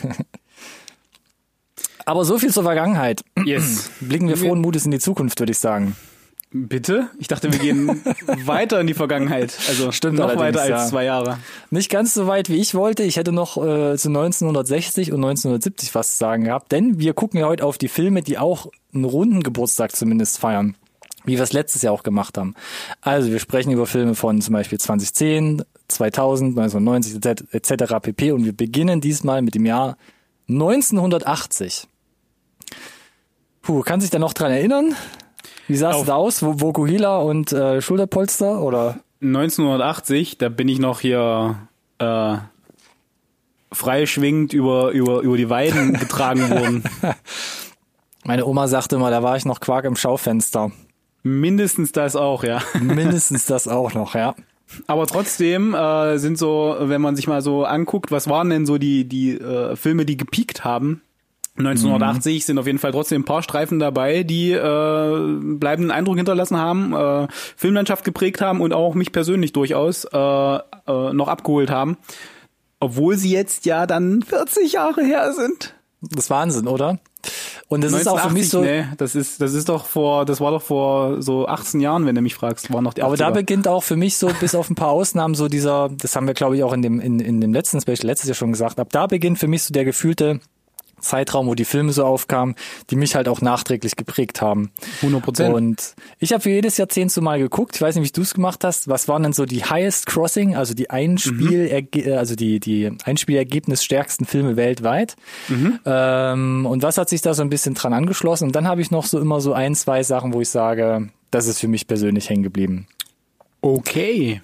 Aber 2.06 2.26
so 2.26 2.40
viel 2.40 2.52
zur 2.52 2.64
Vergangenheit. 2.64 3.24
Yes. 3.46 3.92
Blicken 4.00 4.30
wir 4.30 4.38
frohen 4.38 4.62
Mutes 4.62 4.86
in 4.86 4.92
die 4.92 5.00
Zukunft, 5.00 5.40
würde 5.40 5.52
ich 5.52 5.60
sagen. 5.60 5.96
Bitte? 6.52 7.10
Ich 7.20 7.28
dachte, 7.28 7.52
wir 7.52 7.60
gehen 7.60 8.02
weiter 8.46 8.80
in 8.80 8.88
die 8.88 8.94
Vergangenheit. 8.94 9.58
Also 9.68 9.92
Stimmt 9.92 10.18
noch 10.18 10.34
weiter 10.38 10.62
als 10.62 10.70
ja. 10.70 10.86
zwei 10.86 11.04
Jahre. 11.04 11.40
Nicht 11.72 11.90
ganz 11.90 12.14
so 12.14 12.28
weit, 12.28 12.50
wie 12.50 12.56
ich 12.56 12.74
wollte. 12.74 13.04
Ich 13.04 13.18
hätte 13.18 13.34
noch 13.34 13.58
äh, 13.58 13.98
zu 13.98 14.08
1960 14.08 15.12
und 15.12 15.26
1970 15.26 15.94
was 15.94 16.14
zu 16.14 16.18
sagen 16.20 16.46
gehabt, 16.46 16.72
denn 16.72 17.00
wir 17.00 17.14
gucken 17.14 17.42
ja 17.42 17.48
heute 17.48 17.66
auf 17.66 17.78
die 17.78 17.90
Filme, 17.90 18.22
die 18.22 18.38
auch 18.38 18.68
einen 18.94 19.04
runden 19.04 19.44
Geburtstag 19.44 19.94
zumindest 19.94 20.40
feiern. 20.40 20.76
Wie 21.26 21.36
wir 21.36 21.44
es 21.44 21.52
letztes 21.52 21.82
Jahr 21.82 21.94
auch 21.94 22.04
gemacht 22.04 22.38
haben. 22.38 22.56
Also 23.02 23.30
wir 23.30 23.40
sprechen 23.40 23.72
über 23.72 23.86
Filme 23.86 24.16
von 24.16 24.40
zum 24.40 24.54
Beispiel 24.54 24.80
2010, 24.80 25.64
2000, 25.90 26.58
1990 26.58 27.52
etc. 27.52 27.96
pp. 28.02 28.32
Und 28.32 28.46
wir 28.46 28.56
beginnen 28.56 29.02
diesmal 29.02 29.42
mit 29.42 29.54
dem 29.54 29.66
Jahr 29.66 29.98
1980. 30.48 31.90
Puh, 33.62 33.82
kann 33.82 34.00
sich 34.00 34.10
da 34.10 34.20
noch 34.20 34.32
dran 34.32 34.52
erinnern? 34.52 34.96
Wie 35.68 35.76
sah 35.76 35.92
es 35.92 36.06
da 36.06 36.16
aus? 36.16 36.42
Vokuhila 36.42 37.18
und 37.18 37.52
äh, 37.52 37.82
Schulterpolster 37.82 38.62
oder? 38.62 39.00
1980, 39.22 40.38
da 40.38 40.50
bin 40.50 40.68
ich 40.68 40.80
noch 40.80 41.02
hier 41.02 41.68
äh, 42.00 42.38
freischwingend 43.72 44.54
über, 44.54 44.92
über, 44.92 45.22
über 45.22 45.38
die 45.38 45.50
Weiden 45.50 45.94
getragen 46.00 46.50
worden. 46.50 46.84
Meine 48.24 48.46
Oma 48.46 48.68
sagte 48.68 48.96
immer, 48.96 49.10
da 49.10 49.24
war 49.24 49.38
ich 49.38 49.46
noch 49.46 49.60
Quark 49.60 49.86
im 49.86 49.96
Schaufenster. 49.96 50.72
Mindestens 51.24 51.92
das 51.92 52.16
auch, 52.16 52.44
ja. 52.44 52.62
Mindestens 52.80 53.46
das 53.46 53.68
auch 53.68 53.94
noch, 53.94 54.16
ja. 54.16 54.36
Aber 54.86 55.08
trotzdem 55.08 55.74
äh, 55.74 56.18
sind 56.18 56.38
so, 56.38 56.76
wenn 56.80 57.02
man 57.02 57.16
sich 57.16 57.28
mal 57.28 57.42
so 57.42 57.64
anguckt, 57.64 58.12
was 58.12 58.30
waren 58.30 58.50
denn 58.50 58.66
so 58.66 58.78
die 58.78 59.06
die 59.06 59.38
äh, 59.40 59.76
Filme, 59.76 60.06
die 60.06 60.18
gepiekt 60.18 60.66
haben? 60.66 61.02
1980 61.58 62.36
mhm. 62.36 62.46
sind 62.46 62.60
auf 62.60 62.68
jeden 62.68 62.80
Fall 62.80 62.92
trotzdem 62.92 63.22
ein 63.22 63.26
paar 63.26 63.42
Streifen 63.42 63.80
dabei, 63.80 64.24
die 64.24 64.52
äh, 64.52 65.40
bleibenden 65.42 65.92
Eindruck 65.92 66.18
hinterlassen 66.18 66.58
haben, 66.58 66.94
äh, 66.94 67.28
Filmlandschaft 67.56 68.04
geprägt 68.04 68.42
haben 68.42 68.62
und 68.62 68.74
auch 68.74 68.94
mich 68.94 69.12
persönlich 69.12 69.54
durchaus 69.54 70.06
äh, 70.06 70.18
äh, 70.18 70.60
noch 71.14 71.28
abgeholt 71.28 71.70
haben. 71.70 71.98
Obwohl 72.80 73.18
sie 73.18 73.32
jetzt 73.32 73.66
ja 73.66 73.88
dann 73.88 74.22
40 74.22 74.74
Jahre 74.74 75.04
her 75.04 75.34
sind. 75.34 75.74
Das 76.02 76.26
ist 76.26 76.30
Wahnsinn, 76.30 76.68
oder? 76.68 77.00
Und 77.70 77.84
das 77.84 77.94
1980, 77.94 78.00
ist 78.00 78.08
auch 78.08 78.28
für 78.28 78.34
mich 78.34 78.50
so. 78.50 78.62
Nee, 78.62 78.86
das 78.98 79.16
ist, 79.16 79.42
das 79.42 79.54
ist 79.54 79.68
doch 79.68 79.86
vor, 79.86 80.26
das 80.26 80.40
war 80.40 80.52
doch 80.52 80.62
vor 80.62 81.22
so 81.22 81.48
18 81.48 81.82
Jahren, 81.82 82.06
wenn 82.06 82.16
du 82.16 82.22
mich 82.22 82.36
fragst, 82.36 82.72
war 82.72 82.82
noch 82.82 82.94
die 82.94 83.02
80er. 83.02 83.06
Aber 83.06 83.18
da 83.18 83.30
beginnt 83.32 83.68
auch 83.68 83.84
für 83.84 83.96
mich 83.98 84.18
so, 84.18 84.30
bis 84.40 84.56
auf 84.56 84.70
ein 84.70 84.76
paar 84.76 84.90
Ausnahmen, 84.90 85.36
so 85.36 85.48
dieser, 85.48 85.90
das 85.90 86.16
haben 86.16 86.28
wir 86.28 86.34
glaube 86.34 86.56
ich 86.56 86.64
auch 86.64 86.72
in 86.72 86.82
dem, 86.82 87.00
in, 87.00 87.20
in 87.20 87.42
dem 87.42 87.52
letzten 87.52 87.82
Special 87.82 88.06
letztes 88.06 88.30
Jahr 88.30 88.36
schon 88.36 88.52
gesagt, 88.52 88.80
ab 88.80 88.90
da 88.92 89.08
beginnt 89.08 89.40
für 89.40 89.48
mich 89.48 89.64
so 89.64 89.74
der 89.74 89.86
gefühlte 89.86 90.40
Zeitraum, 91.08 91.48
wo 91.48 91.56
die 91.56 91.66
Filme 91.66 91.92
so 91.92 92.06
aufkamen, 92.06 92.56
die 92.90 92.96
mich 92.96 93.16
halt 93.16 93.28
auch 93.28 93.42
nachträglich 93.42 93.96
geprägt 93.96 94.42
haben. 94.42 94.72
100 95.02 95.24
Prozent. 95.24 95.56
Und 95.56 95.96
ich 96.20 96.34
habe 96.34 96.42
für 96.42 96.50
jedes 96.50 96.78
Jahrzehnt 96.78 97.12
so 97.12 97.22
mal 97.22 97.40
geguckt. 97.40 97.76
Ich 97.76 97.82
weiß 97.82 97.96
nicht, 97.96 98.10
wie 98.10 98.12
du 98.12 98.22
es 98.22 98.34
gemacht 98.34 98.64
hast. 98.64 98.88
Was 98.88 99.08
waren 99.08 99.24
denn 99.24 99.34
so 99.34 99.46
die 99.46 99.64
Highest 99.64 100.06
Crossing, 100.06 100.56
also 100.56 100.74
die 100.74 100.90
Einspiel, 100.90 101.88
mhm. 101.94 102.14
also 102.14 102.36
die 102.36 102.60
die 102.60 102.92
Einspielergebnis 103.04 103.84
stärksten 103.84 104.26
Filme 104.26 104.56
weltweit? 104.56 105.16
Mhm. 105.48 105.80
Ähm, 105.86 106.66
und 106.66 106.84
was 106.84 106.98
hat 106.98 107.10
sich 107.10 107.22
da 107.22 107.34
so 107.34 107.42
ein 107.42 107.50
bisschen 107.50 107.74
dran 107.74 107.94
angeschlossen? 107.94 108.46
Und 108.46 108.56
dann 108.56 108.68
habe 108.68 108.82
ich 108.82 108.92
noch 108.92 109.06
so 109.06 109.20
immer 109.20 109.42
so 109.42 109.54
ein, 109.54 109.76
zwei 109.76 110.04
Sachen, 110.04 110.34
wo 110.34 110.42
ich 110.42 110.50
sage, 110.50 111.10
das 111.32 111.48
ist 111.48 111.60
für 111.60 111.68
mich 111.68 111.88
persönlich 111.88 112.30
hängen 112.30 112.44
geblieben. 112.44 112.88
Okay. 113.62 114.42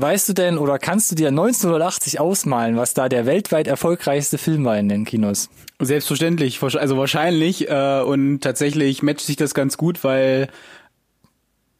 Weißt 0.00 0.28
du 0.28 0.32
denn 0.32 0.58
oder 0.58 0.78
kannst 0.78 1.10
du 1.10 1.16
dir 1.16 1.26
1980 1.26 2.20
ausmalen, 2.20 2.76
was 2.76 2.94
da 2.94 3.08
der 3.08 3.26
weltweit 3.26 3.66
erfolgreichste 3.66 4.38
Film 4.38 4.64
war 4.64 4.78
in 4.78 4.88
den 4.88 5.04
Kinos? 5.04 5.50
Selbstverständlich, 5.80 6.62
also 6.62 6.96
wahrscheinlich 6.96 7.68
äh, 7.68 8.02
und 8.02 8.38
tatsächlich 8.38 9.02
matcht 9.02 9.26
sich 9.26 9.34
das 9.34 9.54
ganz 9.54 9.76
gut, 9.76 10.04
weil 10.04 10.50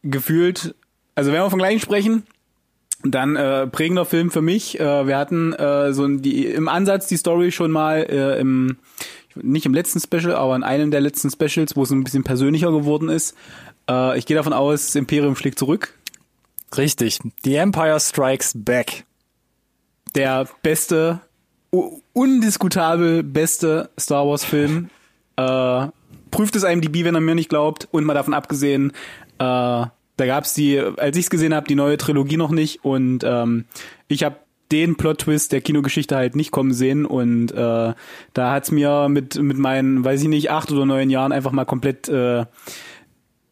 gefühlt, 0.03 0.75
also 1.15 1.31
wenn 1.31 1.41
wir 1.41 1.49
von 1.49 1.61
gleichen 1.61 1.79
sprechen, 1.79 2.25
dann 3.05 3.37
äh, 3.37 3.69
prägender 3.69 4.05
Film 4.05 4.33
für 4.33 4.43
mich. 4.43 4.81
Äh, 4.81 5.07
wir 5.07 5.17
hatten 5.17 5.53
äh, 5.53 5.93
so 5.93 6.09
die, 6.09 6.47
im 6.47 6.67
Ansatz 6.67 7.07
die 7.07 7.19
Story 7.19 7.53
schon 7.53 7.71
mal 7.71 7.99
äh, 7.99 8.41
im 8.41 8.79
nicht 9.37 9.67
im 9.67 9.75
letzten 9.75 10.01
Special, 10.01 10.35
aber 10.35 10.57
in 10.57 10.65
einem 10.65 10.91
der 10.91 11.01
letzten 11.01 11.31
Specials, 11.31 11.77
wo 11.77 11.85
es 11.85 11.93
ein 11.93 12.03
bisschen 12.03 12.25
persönlicher 12.25 12.73
geworden 12.73 13.09
ist. 13.09 13.37
Äh, 13.89 14.19
ich 14.19 14.27
gehe 14.27 14.37
davon 14.37 14.53
aus, 14.53 14.97
Imperium 14.97 15.37
schlägt 15.37 15.61
zurück. 15.61 15.95
Richtig. 16.77 17.19
The 17.45 17.57
Empire 17.57 17.99
Strikes 18.01 18.53
Back. 18.55 19.05
Der 20.15 20.49
beste, 20.63 21.21
undiskutabel 22.13 23.23
beste 23.23 23.91
Star 23.99 24.27
Wars 24.27 24.45
Film. 24.45 24.91
äh, 25.37 25.87
prüft 26.31 26.57
es 26.57 26.63
IMDb, 26.65 27.05
wenn 27.05 27.15
er 27.15 27.21
mir 27.21 27.35
nicht 27.35 27.49
glaubt. 27.49 27.89
Und 27.91 28.05
mal 28.05 28.15
davon 28.15 28.35
abgesehen, 28.35 28.91
äh, 29.39 29.87
da 30.19 30.27
gab's 30.27 30.55
die, 30.55 30.79
als 30.79 31.17
ich's 31.17 31.31
gesehen 31.31 31.55
habe, 31.55 31.67
die 31.67 31.75
neue 31.75 31.97
Trilogie 31.97 32.37
noch 32.37 32.51
nicht. 32.51 32.85
Und 32.85 33.23
ähm, 33.25 33.65
ich 34.09 34.25
habe 34.25 34.37
den 34.73 34.97
Plot-Twist 34.97 35.53
der 35.53 35.61
Kinogeschichte 35.61 36.17
halt 36.17 36.37
nicht 36.37 36.51
kommen 36.51 36.75
sehen 36.75 37.07
und 37.07 37.51
äh, 37.53 37.95
da 38.35 38.53
hat's 38.53 38.71
mir 38.71 39.09
mit 39.09 39.41
mit 39.41 39.57
meinen, 39.57 40.05
weiß 40.05 40.23
ich 40.23 40.29
nicht, 40.29 40.51
acht 40.51 40.71
oder 40.71 40.85
neun 40.85 41.09
Jahren 41.09 41.33
einfach 41.33 41.53
mal 41.53 41.65
komplett 41.65 42.09
äh, 42.09 42.45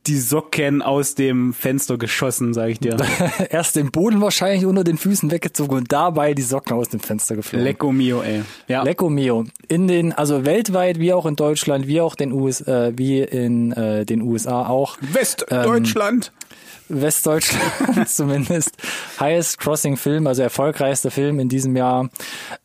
die 0.07 0.19
Socken 0.19 0.83
aus 0.83 1.15
dem 1.15 1.53
Fenster 1.53 1.99
geschossen, 1.99 2.55
sag 2.55 2.69
ich 2.71 2.79
dir. 2.79 2.97
Erst 3.51 3.77
den 3.77 3.91
Boden 3.91 4.21
wahrscheinlich 4.21 4.65
unter 4.67 4.85
den 4.85 4.99
Füßen 4.99 5.31
weggezogen 5.31 5.77
und 5.77 5.93
dabei 5.93 6.35
die 6.35 6.43
Socken 6.43 6.77
aus 6.77 6.89
dem 6.89 7.01
Fenster 7.01 7.37
geflogen. 7.37 7.65
Lecco 7.65 7.93
mio, 7.93 8.23
ey. 8.23 8.43
Ja. 8.69 8.83
Lecco 8.83 9.11
mio. 9.11 9.45
In 9.69 9.89
den, 9.89 10.13
also 10.13 10.45
weltweit, 10.45 10.99
wie 10.99 11.13
auch 11.13 11.27
in 11.27 11.37
Deutschland, 11.37 11.87
wie 11.87 12.01
auch 12.01 12.15
den 12.15 12.33
US, 12.33 12.61
äh, 12.61 12.93
wie 12.97 13.21
in 13.21 13.73
äh, 13.73 14.05
den 14.05 14.23
USA 14.23 14.67
auch. 14.67 14.97
Westdeutschland. 15.01 16.33
Ähm, 16.35 16.47
Westdeutschland 16.89 18.07
zumindest. 18.09 18.71
Highest 19.19 19.59
Crossing 19.59 19.97
Film, 19.97 20.27
also 20.27 20.43
erfolgreichster 20.43 21.11
Film 21.11 21.41
in 21.41 21.49
diesem 21.49 21.77
Jahr. 21.77 22.11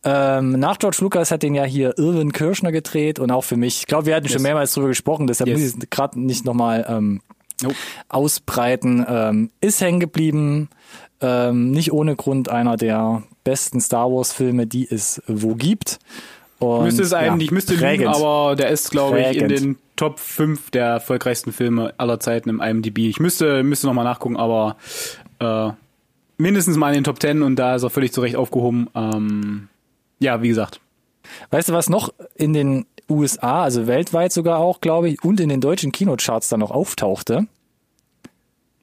Ähm, 0.03 0.51
nach 0.51 0.77
George 0.77 0.97
Lucas 1.01 1.31
hat 1.31 1.43
den 1.43 1.55
ja 1.55 1.63
hier 1.63 1.97
Irwin 1.97 2.31
Kirschner 2.31 2.71
gedreht 2.71 3.19
und 3.19 3.31
auch 3.31 3.43
für 3.43 3.57
mich. 3.57 3.79
Ich 3.79 3.87
glaube, 3.87 4.05
wir 4.05 4.15
hatten 4.15 4.25
yes. 4.25 4.33
schon 4.33 4.43
mehrmals 4.43 4.73
drüber 4.73 4.87
gesprochen, 4.87 5.27
deshalb 5.27 5.49
yes. 5.49 5.59
muss 5.59 5.69
ich 5.69 5.83
es 5.83 5.89
gerade 5.89 6.19
nicht 6.19 6.45
nochmal 6.45 6.85
ähm, 6.87 7.21
nope. 7.61 7.75
ausbreiten. 8.09 9.05
Ähm, 9.07 9.51
ist 9.61 9.81
hängen 9.81 9.99
geblieben. 9.99 10.69
Ähm, 11.21 11.71
nicht 11.71 11.91
ohne 11.93 12.15
Grund 12.15 12.49
einer 12.49 12.77
der 12.77 13.23
besten 13.43 13.79
Star 13.79 14.11
Wars 14.11 14.33
Filme, 14.33 14.67
die 14.67 14.87
es 14.89 15.21
wo 15.27 15.55
gibt. 15.55 15.99
Und, 16.59 16.83
müsste 16.83 17.03
es 17.03 17.13
eigentlich, 17.13 17.49
ja, 17.49 17.53
müsste 17.55 17.73
lügen, 17.73 18.07
aber 18.07 18.55
der 18.55 18.69
ist, 18.69 18.91
glaube 18.91 19.19
ich, 19.19 19.37
in 19.37 19.47
den 19.49 19.77
Top 20.01 20.17
5 20.17 20.71
der 20.71 20.87
erfolgreichsten 20.87 21.51
Filme 21.51 21.93
aller 21.97 22.19
Zeiten 22.19 22.49
im 22.49 22.59
IMDb. 22.59 22.97
Ich 23.07 23.19
müsste, 23.19 23.61
müsste 23.61 23.85
nochmal 23.85 24.03
nachgucken, 24.03 24.35
aber 24.35 24.75
äh, 25.37 25.69
mindestens 26.37 26.75
mal 26.75 26.87
in 26.87 26.95
den 26.95 27.03
Top 27.03 27.21
10 27.21 27.43
und 27.43 27.55
da 27.55 27.75
ist 27.75 27.83
er 27.83 27.91
völlig 27.91 28.11
zurecht 28.11 28.35
aufgehoben. 28.35 28.89
Ähm, 28.95 29.67
ja, 30.17 30.41
wie 30.41 30.47
gesagt. 30.47 30.81
Weißt 31.51 31.69
du, 31.69 31.73
was 31.73 31.87
noch 31.87 32.11
in 32.33 32.53
den 32.53 32.87
USA, 33.07 33.61
also 33.61 33.85
weltweit 33.85 34.31
sogar 34.31 34.57
auch, 34.57 34.81
glaube 34.81 35.07
ich, 35.07 35.23
und 35.23 35.39
in 35.39 35.49
den 35.49 35.61
deutschen 35.61 35.91
Kinocharts 35.91 36.49
dann 36.49 36.61
noch 36.61 36.71
auftauchte? 36.71 37.45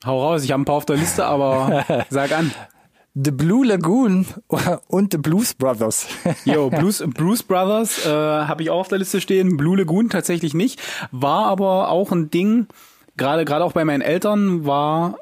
Hau 0.07 0.23
raus, 0.23 0.45
ich 0.45 0.53
habe 0.53 0.63
ein 0.63 0.67
paar 0.67 0.77
auf 0.77 0.87
der 0.87 0.99
Liste, 0.99 1.25
aber 1.25 1.85
sag 2.11 2.31
an. 2.31 2.53
The 3.15 3.31
Blue 3.31 3.67
Lagoon 3.67 4.27
und 4.89 5.13
The 5.13 5.19
Blues 5.19 5.55
Brothers. 5.55 6.07
Jo, 6.45 6.71
Blues, 6.71 7.03
Blues 7.07 7.43
Brothers 7.43 8.07
äh, 8.07 8.11
habe 8.11 8.63
ich 8.63 8.71
auch 8.71 8.81
auf 8.81 8.89
der 8.89 8.99
Liste 8.99 9.21
stehen. 9.21 9.57
Blue 9.57 9.77
Lagoon 9.77 10.11
tatsächlich 10.11 10.55
nicht. 10.55 10.81
War 11.11 11.47
aber 11.47 11.91
auch 11.91 12.13
ein 12.13 12.31
Ding, 12.31 12.67
gerade 13.17 13.45
gerade 13.45 13.65
auch 13.65 13.73
bei 13.73 13.85
meinen 13.85 14.03
Eltern 14.03 14.65
war, 14.67 15.19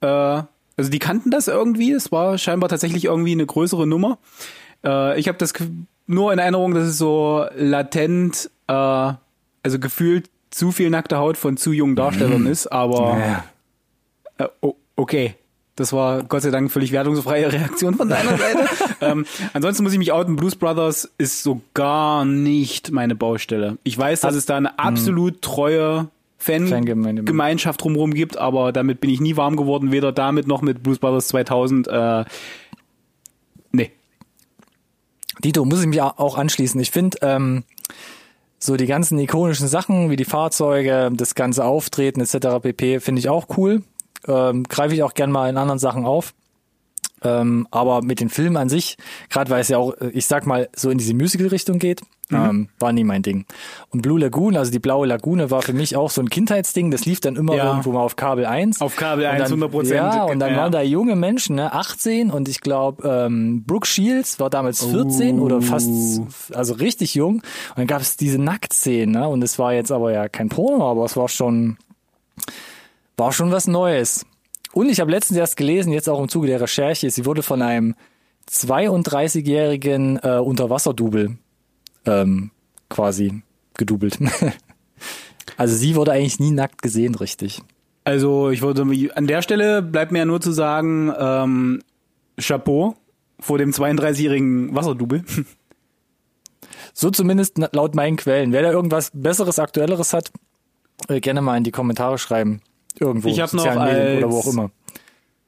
äh, 0.00 0.42
also 0.76 0.90
die 0.90 0.98
kannten 0.98 1.30
das 1.30 1.48
irgendwie. 1.48 1.92
Es 1.92 2.12
war 2.12 2.38
scheinbar 2.38 2.68
tatsächlich 2.68 3.04
irgendwie 3.04 3.32
eine 3.32 3.46
größere 3.46 3.86
Nummer. 3.86 4.18
Äh, 4.84 5.18
ich 5.18 5.28
habe 5.28 5.38
das 5.38 5.52
nur 6.06 6.32
in 6.32 6.38
Erinnerung, 6.38 6.74
dass 6.74 6.88
es 6.88 6.98
so 6.98 7.46
latent, 7.54 8.50
äh, 8.66 8.72
also 8.72 9.78
gefühlt 9.78 10.30
zu 10.50 10.72
viel 10.72 10.90
nackte 10.90 11.16
Haut 11.18 11.36
von 11.36 11.56
zu 11.56 11.72
jungen 11.72 11.96
Darstellern 11.96 12.44
mm. 12.44 12.46
ist, 12.46 12.66
aber 12.66 13.16
naja. 13.16 13.44
äh, 14.38 14.48
okay. 14.96 15.34
Das 15.74 15.92
war 15.92 16.22
Gott 16.24 16.42
sei 16.42 16.50
Dank 16.50 16.70
völlig 16.70 16.92
wertungsfreie 16.92 17.50
Reaktion 17.50 17.94
von 17.94 18.08
deiner 18.08 18.36
Seite. 18.36 18.68
ähm, 19.00 19.24
ansonsten 19.54 19.82
muss 19.82 19.92
ich 19.92 19.98
mich 19.98 20.12
outen. 20.12 20.36
Blues 20.36 20.54
Brothers 20.54 21.10
ist 21.16 21.42
so 21.42 21.62
gar 21.72 22.26
nicht 22.26 22.90
meine 22.90 23.14
Baustelle. 23.14 23.78
Ich 23.82 23.96
weiß, 23.96 24.20
dass 24.20 24.34
es 24.34 24.44
da 24.44 24.56
eine 24.56 24.78
absolut 24.78 25.40
treue 25.40 26.08
Fangemeinschaft 26.36 27.82
drumherum 27.82 28.12
gibt, 28.12 28.36
aber 28.36 28.72
damit 28.72 29.00
bin 29.00 29.08
ich 29.08 29.20
nie 29.20 29.36
warm 29.36 29.56
geworden, 29.56 29.92
weder 29.92 30.12
damit 30.12 30.46
noch 30.46 30.60
mit 30.60 30.82
Blues 30.82 30.98
Brothers 30.98 31.28
2000. 31.28 31.88
Äh, 31.88 32.24
nee. 33.70 33.92
Dito, 35.42 35.64
muss 35.64 35.80
ich 35.80 35.86
mich 35.86 36.02
auch 36.02 36.36
anschließen. 36.36 36.80
Ich 36.80 36.90
finde, 36.90 37.16
ähm, 37.22 37.64
so 38.58 38.76
die 38.76 38.86
ganzen 38.86 39.18
ikonischen 39.18 39.68
Sachen 39.68 40.10
wie 40.10 40.16
die 40.16 40.24
Fahrzeuge, 40.24 41.10
das 41.14 41.34
ganze 41.34 41.64
Auftreten 41.64 42.20
etc. 42.20 42.60
pp. 42.60 43.00
finde 43.00 43.20
ich 43.20 43.30
auch 43.30 43.46
cool 43.56 43.82
ähm, 44.26 44.64
greife 44.64 44.94
ich 44.94 45.02
auch 45.02 45.14
gern 45.14 45.30
mal 45.30 45.48
in 45.48 45.56
anderen 45.56 45.78
Sachen 45.78 46.04
auf. 46.04 46.34
Ähm, 47.24 47.68
aber 47.70 48.02
mit 48.02 48.20
den 48.20 48.30
Filmen 48.30 48.56
an 48.56 48.68
sich, 48.68 48.96
gerade 49.30 49.50
weil 49.50 49.60
es 49.60 49.68
ja 49.68 49.78
auch, 49.78 49.94
ich 50.12 50.26
sag 50.26 50.44
mal, 50.46 50.68
so 50.74 50.90
in 50.90 50.98
diese 50.98 51.14
Musical-Richtung 51.14 51.78
geht, 51.78 52.00
mhm. 52.30 52.36
ähm, 52.36 52.68
war 52.80 52.92
nie 52.92 53.04
mein 53.04 53.22
Ding. 53.22 53.46
Und 53.90 54.02
Blue 54.02 54.18
Lagoon, 54.18 54.56
also 54.56 54.72
die 54.72 54.78
blaue 54.78 55.06
Lagune, 55.06 55.50
war 55.50 55.62
für 55.62 55.72
mich 55.72 55.96
auch 55.96 56.10
so 56.10 56.20
ein 56.20 56.30
Kindheitsding. 56.30 56.90
Das 56.90 57.04
lief 57.04 57.20
dann 57.20 57.36
immer 57.36 57.54
ja. 57.54 57.68
irgendwo 57.68 57.92
mal 57.92 58.00
auf 58.00 58.16
Kabel 58.16 58.44
1. 58.44 58.80
Auf 58.80 58.96
Kabel 58.96 59.26
1, 59.26 59.44
100 59.44 59.70
Prozent. 59.70 59.96
Ja, 59.96 60.24
und 60.24 60.40
dann 60.40 60.52
ja. 60.52 60.56
waren 60.58 60.72
da 60.72 60.82
junge 60.82 61.14
Menschen, 61.14 61.56
ne, 61.56 61.72
18 61.72 62.30
und 62.30 62.48
ich 62.48 62.60
glaube, 62.60 63.08
ähm, 63.08 63.64
Brooke 63.64 63.86
Shields 63.86 64.40
war 64.40 64.50
damals 64.50 64.84
14 64.84 65.38
oh. 65.38 65.44
oder 65.44 65.62
fast, 65.62 65.88
also 66.52 66.74
richtig 66.74 67.14
jung. 67.14 67.34
Und 67.34 67.42
dann 67.76 67.86
gab 67.86 68.00
es 68.00 68.16
diese 68.16 68.38
Nacktszenen, 68.38 69.12
ne? 69.12 69.28
Und 69.28 69.42
es 69.44 69.58
war 69.58 69.72
jetzt 69.72 69.92
aber 69.92 70.12
ja 70.12 70.28
kein 70.28 70.48
Porno, 70.48 70.90
aber 70.90 71.04
es 71.04 71.16
war 71.16 71.28
schon 71.28 71.76
war 73.16 73.32
schon 73.32 73.50
was 73.50 73.66
Neues. 73.66 74.26
Und 74.72 74.88
ich 74.88 75.00
habe 75.00 75.10
letztens 75.10 75.38
erst 75.38 75.56
gelesen, 75.56 75.92
jetzt 75.92 76.08
auch 76.08 76.20
im 76.20 76.28
Zuge 76.28 76.46
der 76.46 76.60
Recherche, 76.60 77.10
sie 77.10 77.26
wurde 77.26 77.42
von 77.42 77.62
einem 77.62 77.94
32-jährigen 78.50 80.18
äh, 80.22 80.38
Unterwasserdubel 80.38 81.36
ähm, 82.06 82.50
quasi 82.88 83.42
gedoubelt. 83.74 84.18
also 85.56 85.74
sie 85.74 85.94
wurde 85.94 86.12
eigentlich 86.12 86.40
nie 86.40 86.50
nackt 86.50 86.82
gesehen, 86.82 87.14
richtig. 87.14 87.62
Also 88.04 88.50
ich 88.50 88.62
würde 88.62 88.82
an 89.14 89.26
der 89.26 89.42
Stelle 89.42 89.82
bleibt 89.82 90.10
mir 90.10 90.20
ja 90.20 90.24
nur 90.24 90.40
zu 90.40 90.52
sagen, 90.52 91.12
ähm, 91.16 91.82
Chapeau 92.40 92.96
vor 93.38 93.58
dem 93.58 93.70
32-jährigen 93.70 94.74
Wasserdubel. 94.74 95.24
So 96.94 97.10
zumindest 97.10 97.56
laut 97.72 97.94
meinen 97.94 98.16
Quellen. 98.16 98.52
Wer 98.52 98.60
da 98.60 98.70
irgendwas 98.70 99.10
Besseres, 99.14 99.58
Aktuelleres 99.58 100.12
hat, 100.12 100.30
äh, 101.08 101.20
gerne 101.20 101.40
mal 101.40 101.56
in 101.56 101.64
die 101.64 101.70
Kommentare 101.70 102.18
schreiben. 102.18 102.60
Irgendwo. 103.00 103.28
Ich 103.28 103.40
hab 103.40 103.52
noch 103.52 103.64
sozialen 103.64 103.94
Medien 103.98 104.18
oder 104.24 104.30
wo 104.32 104.36
als- 104.38 104.46
auch 104.46 104.52
immer. 104.52 104.70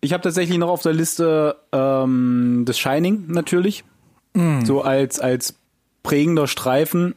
Ich 0.01 0.13
habe 0.13 0.23
tatsächlich 0.23 0.59
noch 0.59 0.69
auf 0.69 0.83
der 0.83 0.93
Liste 0.93 1.57
ähm, 1.73 2.65
das 2.67 2.79
Shining 2.79 3.25
natürlich. 3.29 3.85
So 4.65 4.83
als, 4.83 5.21
als 5.21 5.55
prägender 6.03 6.47
Streifen. 6.49 7.15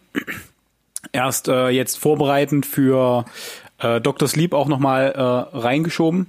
Erst 1.12 1.48
äh, 1.48 1.70
jetzt 1.70 1.98
vorbereitend 1.98 2.66
für 2.66 3.26
äh, 3.80 4.00
Dr. 4.00 4.28
Sleep 4.28 4.54
auch 4.54 4.68
nochmal 4.68 5.12
äh, 5.16 5.58
reingeschoben. 5.58 6.28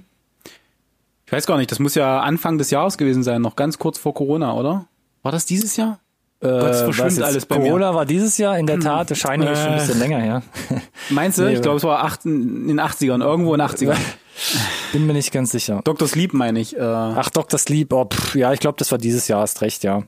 Ich 1.27 1.31
weiß 1.31 1.45
gar 1.45 1.57
nicht, 1.57 1.69
das 1.71 1.77
muss 1.79 1.93
ja 1.95 2.21
Anfang 2.21 2.57
des 2.57 2.71
Jahres 2.71 2.97
gewesen 2.97 3.21
sein, 3.23 3.41
noch 3.41 3.55
ganz 3.55 3.77
kurz 3.77 3.97
vor 3.99 4.13
Corona, 4.15 4.53
oder? 4.55 4.87
War 5.21 5.31
das 5.31 5.45
dieses 5.45 5.77
Jahr? 5.77 5.99
Gott, 6.41 6.51
es 6.71 6.81
Äh, 6.81 6.91
verschwimmt 6.93 7.21
alles 7.21 7.45
bei 7.45 7.57
mir. 7.59 7.65
Corona 7.65 7.93
war 7.93 8.05
dieses 8.05 8.37
Jahr 8.37 8.57
in 8.57 8.65
der 8.65 8.79
Tat, 8.79 9.11
das 9.11 9.17
Shining 9.17 9.47
ist 9.49 9.59
schon 9.59 9.67
ein 9.67 9.73
Äh. 9.73 9.81
bisschen 9.81 9.99
länger 9.99 10.19
her. 10.19 10.41
Meinst 11.09 11.37
du? 11.37 11.43
Nee, 11.43 11.53
ich 11.55 11.61
glaube, 11.61 11.77
es 11.77 11.83
war 11.83 12.03
acht, 12.03 12.25
in 12.25 12.67
den 12.67 12.79
80ern, 12.79 13.21
irgendwo 13.23 13.53
in 13.53 13.59
den 13.59 13.67
80ern. 13.67 13.97
Bin 14.93 15.05
mir 15.05 15.13
nicht 15.13 15.31
ganz 15.33 15.51
sicher. 15.51 15.81
Dr. 15.83 16.07
Sleep 16.07 16.33
meine 16.33 16.59
ich. 16.61 16.77
Äh, 16.77 16.81
Ach, 16.81 17.29
Dr. 17.29 17.59
Sleep, 17.59 17.91
oh, 17.91 18.05
pff, 18.05 18.35
ja, 18.35 18.53
ich 18.53 18.59
glaube, 18.61 18.77
das 18.77 18.89
war 18.91 18.97
dieses 18.97 19.27
Jahr, 19.27 19.41
hast 19.41 19.61
recht, 19.61 19.83
ja. 19.83 20.03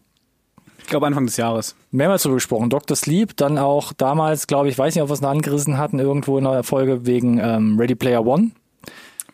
ich 0.80 0.88
glaube 0.88 1.06
Anfang 1.08 1.26
des 1.26 1.36
Jahres. 1.36 1.76
Mehrmals 1.92 2.24
drüber 2.24 2.36
gesprochen. 2.36 2.70
Dr. 2.70 2.96
Sleep, 2.96 3.36
dann 3.36 3.58
auch 3.58 3.92
damals, 3.92 4.48
glaube 4.48 4.70
ich, 4.70 4.78
weiß 4.78 4.96
nicht, 4.96 5.04
ob 5.04 5.10
wir 5.10 5.14
es 5.14 5.22
noch 5.22 5.30
angerissen 5.32 5.78
hatten, 5.78 6.00
irgendwo 6.00 6.38
in 6.38 6.46
der 6.46 6.64
Folge 6.64 7.06
wegen 7.06 7.40
ähm, 7.40 7.78
Ready 7.78 7.96
Player 7.96 8.26
One. 8.26 8.52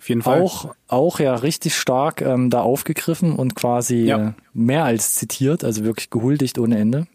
Auf 0.07 0.09
jeden 0.09 0.21
Fall. 0.21 0.41
Auch, 0.41 0.73
auch 0.87 1.19
ja 1.19 1.35
richtig 1.35 1.75
stark 1.75 2.21
ähm, 2.21 2.49
da 2.49 2.61
aufgegriffen 2.61 3.33
und 3.35 3.55
quasi 3.55 4.05
Ja. 4.05 4.27
äh, 4.29 4.31
mehr 4.53 4.85
als 4.85 5.15
zitiert, 5.15 5.65
also 5.65 5.83
wirklich 5.83 6.09
gehuldigt 6.09 6.57
ohne 6.59 6.77
Ende. 6.77 7.07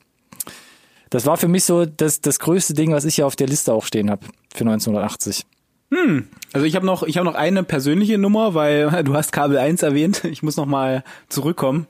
Das 1.09 1.25
war 1.25 1.39
für 1.39 1.49
mich 1.49 1.65
so 1.65 1.87
das, 1.87 2.21
das 2.21 2.39
größte 2.39 2.75
Ding, 2.75 2.93
was 2.93 3.07
ich 3.07 3.15
hier 3.15 3.27
auf 3.27 3.35
der 3.37 3.47
Liste 3.47 3.73
auch 3.73 3.85
stehen 3.87 4.11
habe 4.11 4.27
für 4.55 4.65
1980. 4.65 5.47
Also 6.55 6.67
ich 6.67 6.75
habe 6.77 6.85
noch, 6.87 7.03
ich 7.03 7.17
habe 7.19 7.27
noch 7.27 7.35
eine 7.35 7.63
persönliche 7.65 8.17
Nummer, 8.19 8.55
weil 8.55 8.91
du 9.05 9.15
hast 9.15 9.33
Kabel 9.33 9.57
1 9.59 9.83
erwähnt. 9.83 10.25
Ich 10.25 10.43
muss 10.43 10.57
noch 10.57 10.67
mal 10.67 11.03
zurückkommen. 11.29 11.87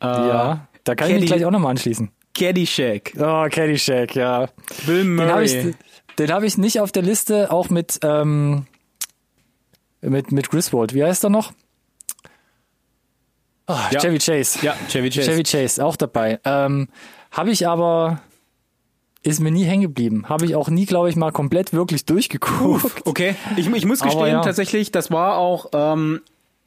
Äh, 0.00 0.06
ja, 0.06 0.68
da 0.84 0.94
kann 0.94 1.08
ich 1.08 1.14
mich 1.14 1.22
Caddy- 1.24 1.26
gleich 1.38 1.46
auch 1.46 1.50
nochmal 1.52 1.70
anschließen. 1.72 2.10
Caddyshack. 2.34 3.12
Oh, 3.18 3.46
Caddyshack, 3.50 4.14
ja. 4.16 4.48
Bill 4.86 5.02
Den 5.04 5.20
habe 5.20 5.32
Murray. 5.42 5.68
ich, 5.70 5.74
den 6.18 6.32
hab 6.32 6.42
ich 6.42 6.58
nicht 6.58 6.80
auf 6.80 6.90
der 6.92 7.02
Liste, 7.02 7.52
auch 7.52 7.70
mit, 7.70 7.98
ähm, 8.02 8.66
mit, 10.08 10.32
mit 10.32 10.50
Griswold. 10.50 10.94
Wie 10.94 11.02
heißt 11.04 11.24
er 11.24 11.30
noch? 11.30 11.52
Ah, 13.66 13.88
Ja. 13.90 14.00
Chevy 14.00 14.18
Chase. 14.18 14.58
ja, 14.62 14.74
Chevy 14.88 15.10
Chase. 15.10 15.30
Chevy 15.30 15.42
Chase, 15.42 15.84
auch 15.84 15.96
dabei. 15.96 16.38
Ähm, 16.44 16.88
habe 17.30 17.50
ich 17.50 17.66
aber, 17.66 18.20
ist 19.22 19.40
mir 19.40 19.50
nie 19.50 19.64
hängen 19.64 19.82
geblieben. 19.82 20.28
Habe 20.28 20.44
ich 20.44 20.54
auch 20.54 20.68
nie, 20.68 20.84
glaube 20.86 21.08
ich, 21.08 21.16
mal 21.16 21.32
komplett 21.32 21.72
wirklich 21.72 22.04
durchgeguckt. 22.04 23.06
Okay, 23.06 23.34
ich, 23.56 23.66
ich 23.72 23.86
muss 23.86 24.00
gestehen, 24.00 24.26
ja. 24.26 24.42
tatsächlich, 24.42 24.92
das 24.92 25.10
war 25.10 25.38
auch, 25.38 25.70
ähm, 25.72 26.20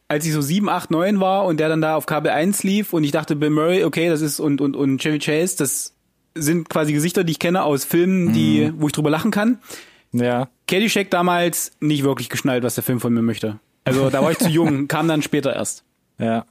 als 0.07 0.25
ich 0.25 0.33
so 0.33 0.41
7, 0.41 0.69
8, 0.69 0.89
9 0.89 1.19
war 1.19 1.45
und 1.45 1.59
der 1.59 1.69
dann 1.69 1.81
da 1.81 1.95
auf 1.95 2.05
Kabel 2.07 2.31
1 2.31 2.63
lief 2.63 2.93
und 2.93 3.03
ich 3.03 3.11
dachte, 3.11 3.35
Bill 3.35 3.49
Murray, 3.51 3.83
okay, 3.83 4.09
das 4.09 4.21
ist 4.21 4.39
und, 4.39 4.59
und, 4.61 4.75
und 4.75 4.99
Chevy 4.99 5.19
Chase, 5.19 5.55
das 5.57 5.93
sind 6.33 6.69
quasi 6.69 6.93
Gesichter, 6.93 7.23
die 7.23 7.31
ich 7.33 7.39
kenne 7.39 7.63
aus 7.63 7.83
Filmen, 7.85 8.33
die, 8.33 8.65
Mhm. 8.71 8.81
wo 8.81 8.87
ich 8.87 8.93
drüber 8.93 9.09
lachen 9.09 9.31
kann. 9.31 9.59
Ja. 10.19 10.49
Caddyshack 10.67 11.09
damals 11.09 11.71
nicht 11.79 12.03
wirklich 12.03 12.29
geschnallt, 12.29 12.63
was 12.63 12.75
der 12.75 12.83
Film 12.83 12.99
von 12.99 13.13
mir 13.13 13.21
möchte. 13.21 13.59
Also 13.85 14.09
da 14.09 14.21
war 14.21 14.31
ich 14.31 14.37
zu 14.37 14.49
jung, 14.49 14.87
kam 14.89 15.07
dann 15.07 15.21
später 15.21 15.55
erst. 15.55 15.83
Ja. 16.19 16.45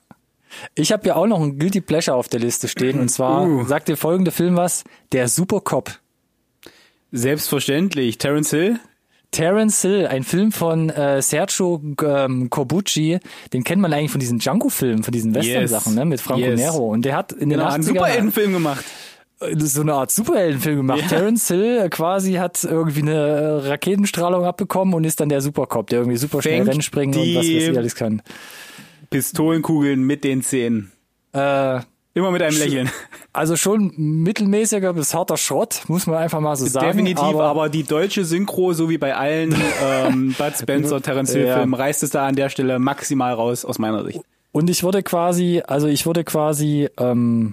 Ich 0.74 0.92
habe 0.92 1.06
ja 1.08 1.16
auch 1.16 1.26
noch 1.26 1.40
ein 1.40 1.58
Guilty 1.58 1.80
Pleasure 1.80 2.16
auf 2.16 2.28
der 2.28 2.40
Liste 2.40 2.68
stehen 2.68 3.00
und 3.00 3.08
zwar 3.10 3.44
Uh. 3.46 3.64
sagt 3.64 3.88
dir 3.88 3.96
folgende 3.96 4.30
Film 4.30 4.56
was, 4.56 4.84
der 5.12 5.28
Supercop. 5.28 5.90
Selbstverständlich. 7.12 8.18
Terence 8.18 8.50
Hill? 8.50 8.78
Terence 9.32 9.82
Hill, 9.82 10.06
ein 10.06 10.22
Film 10.22 10.52
von 10.52 10.88
äh, 10.88 11.20
Sergio 11.20 11.82
ähm, 12.02 12.48
Corbucci, 12.48 13.18
den 13.52 13.64
kennt 13.64 13.82
man 13.82 13.92
eigentlich 13.92 14.10
von 14.12 14.20
diesen 14.20 14.38
Django-Filmen, 14.38 15.02
von 15.02 15.12
diesen 15.12 15.34
Western-Sachen, 15.34 15.94
ne, 15.94 16.04
mit 16.04 16.20
Franco 16.20 16.40
Yes. 16.42 16.58
Nero. 16.60 16.88
Und 16.88 17.04
der 17.04 17.16
hat 17.16 17.32
in 17.32 17.50
den 17.50 17.58
Genau, 17.58 17.64
80ern 17.66 17.74
einen 17.74 17.82
Superheldenfilm 17.82 18.52
gemacht. 18.52 18.84
So 19.38 19.82
eine 19.82 19.94
Art 19.94 20.10
Superheldenfilm 20.10 20.78
gemacht. 20.78 21.02
Ja. 21.02 21.08
Terence 21.08 21.48
Hill 21.48 21.82
äh, 21.84 21.88
quasi 21.88 22.34
hat 22.34 22.64
irgendwie 22.64 23.02
eine 23.02 23.14
äh, 23.14 23.68
Raketenstrahlung 23.68 24.44
abbekommen 24.44 24.94
und 24.94 25.04
ist 25.04 25.20
dann 25.20 25.28
der 25.28 25.40
Supercop, 25.40 25.88
der 25.88 26.00
irgendwie 26.00 26.16
super 26.16 26.40
schnell 26.40 26.62
Rennen 26.62 26.82
springen 26.82 27.14
und 27.14 27.20
was 27.20 27.36
weiß 27.36 27.46
ich 27.46 27.76
alles 27.76 27.94
kann. 27.94 28.22
Pistolenkugeln 29.10 30.02
mit 30.02 30.24
den 30.24 30.42
Zähnen. 30.42 30.90
Äh, 31.32 31.80
Immer 32.14 32.30
mit 32.30 32.40
einem 32.40 32.56
Lächeln. 32.56 32.90
also 33.34 33.56
schon 33.56 33.92
mittelmäßiger 33.94 34.94
bis 34.94 35.12
harter 35.12 35.36
Schrott, 35.36 35.82
muss 35.88 36.06
man 36.06 36.16
einfach 36.16 36.40
mal 36.40 36.56
so 36.56 36.64
sagen. 36.64 36.86
Definitiv, 36.86 37.22
aber, 37.22 37.44
aber, 37.44 37.68
die 37.68 37.82
deutsche 37.82 38.24
Synchro, 38.24 38.72
so 38.72 38.88
wie 38.88 38.96
bei 38.96 39.14
allen 39.14 39.54
ähm, 39.84 40.34
Bud 40.38 40.56
Spencer, 40.58 41.02
Terence 41.02 41.32
Hill 41.34 41.44
Ja. 41.44 41.58
Filmen, 41.58 41.74
reißt 41.74 42.02
es 42.02 42.08
da 42.08 42.26
an 42.26 42.36
der 42.36 42.48
Stelle 42.48 42.78
maximal 42.78 43.34
raus, 43.34 43.66
aus 43.66 43.78
meiner 43.78 44.02
Sicht. 44.02 44.20
Und 44.52 44.70
ich 44.70 44.82
wurde 44.82 45.02
quasi, 45.02 45.62
also 45.66 45.88
ich 45.88 46.06
wurde 46.06 46.24
quasi 46.24 46.88
ähm, 46.96 47.52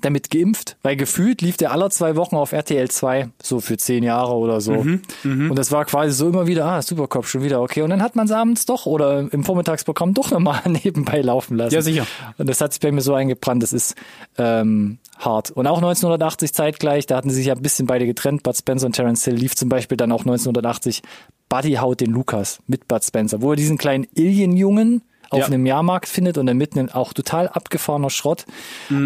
damit 0.00 0.30
geimpft, 0.30 0.76
weil 0.82 0.96
gefühlt 0.96 1.42
lief 1.42 1.56
der 1.56 1.72
alle 1.72 1.90
zwei 1.90 2.16
Wochen 2.16 2.36
auf 2.36 2.52
RTL 2.52 2.88
2, 2.88 3.28
so 3.42 3.60
für 3.60 3.76
zehn 3.76 4.02
Jahre 4.02 4.34
oder 4.34 4.60
so. 4.60 4.72
Mhm, 4.72 5.02
und 5.24 5.58
das 5.58 5.72
war 5.72 5.84
quasi 5.84 6.12
so 6.12 6.28
immer 6.28 6.46
wieder, 6.46 6.66
ah, 6.66 6.82
Supercop 6.82 7.26
schon 7.26 7.42
wieder, 7.42 7.60
okay. 7.60 7.82
Und 7.82 7.90
dann 7.90 8.02
hat 8.02 8.16
man 8.16 8.26
es 8.26 8.32
abends 8.32 8.66
doch 8.66 8.86
oder 8.86 9.26
im 9.32 9.44
Vormittagsprogramm 9.44 10.14
doch 10.14 10.30
nochmal 10.30 10.62
nebenbei 10.84 11.20
laufen 11.20 11.56
lassen. 11.56 11.74
Ja, 11.74 11.82
sicher. 11.82 12.06
Und 12.36 12.48
das 12.48 12.60
hat 12.60 12.72
sich 12.72 12.80
bei 12.80 12.92
mir 12.92 13.00
so 13.00 13.14
eingebrannt, 13.14 13.62
das 13.62 13.72
ist 13.72 13.94
ähm, 14.36 14.98
hart. 15.18 15.50
Und 15.50 15.66
auch 15.66 15.78
1980 15.78 16.52
zeitgleich, 16.52 17.06
da 17.06 17.16
hatten 17.16 17.30
sie 17.30 17.36
sich 17.36 17.46
ja 17.46 17.54
ein 17.54 17.62
bisschen 17.62 17.86
beide 17.86 18.06
getrennt, 18.06 18.42
Bud 18.42 18.56
Spencer 18.56 18.86
und 18.86 18.92
Terence 18.94 19.24
Hill, 19.24 19.34
lief 19.34 19.56
zum 19.56 19.68
Beispiel 19.68 19.96
dann 19.96 20.12
auch 20.12 20.20
1980 20.20 21.02
Buddy 21.48 21.74
haut 21.74 22.00
den 22.00 22.10
Lukas 22.10 22.60
mit 22.66 22.88
Bud 22.88 23.02
Spencer, 23.02 23.40
wo 23.40 23.50
er 23.50 23.56
diesen 23.56 23.78
kleinen 23.78 24.06
Alien-Jungen 24.16 25.02
auf 25.30 25.40
Ja. 25.40 25.46
einem 25.46 25.66
Jahrmarkt 25.66 26.08
findet 26.08 26.38
und 26.38 26.46
dann 26.46 26.56
mitten 26.56 26.90
auch 26.90 27.12
total 27.12 27.48
abgefahrener 27.48 28.10
Schrott. 28.10 28.44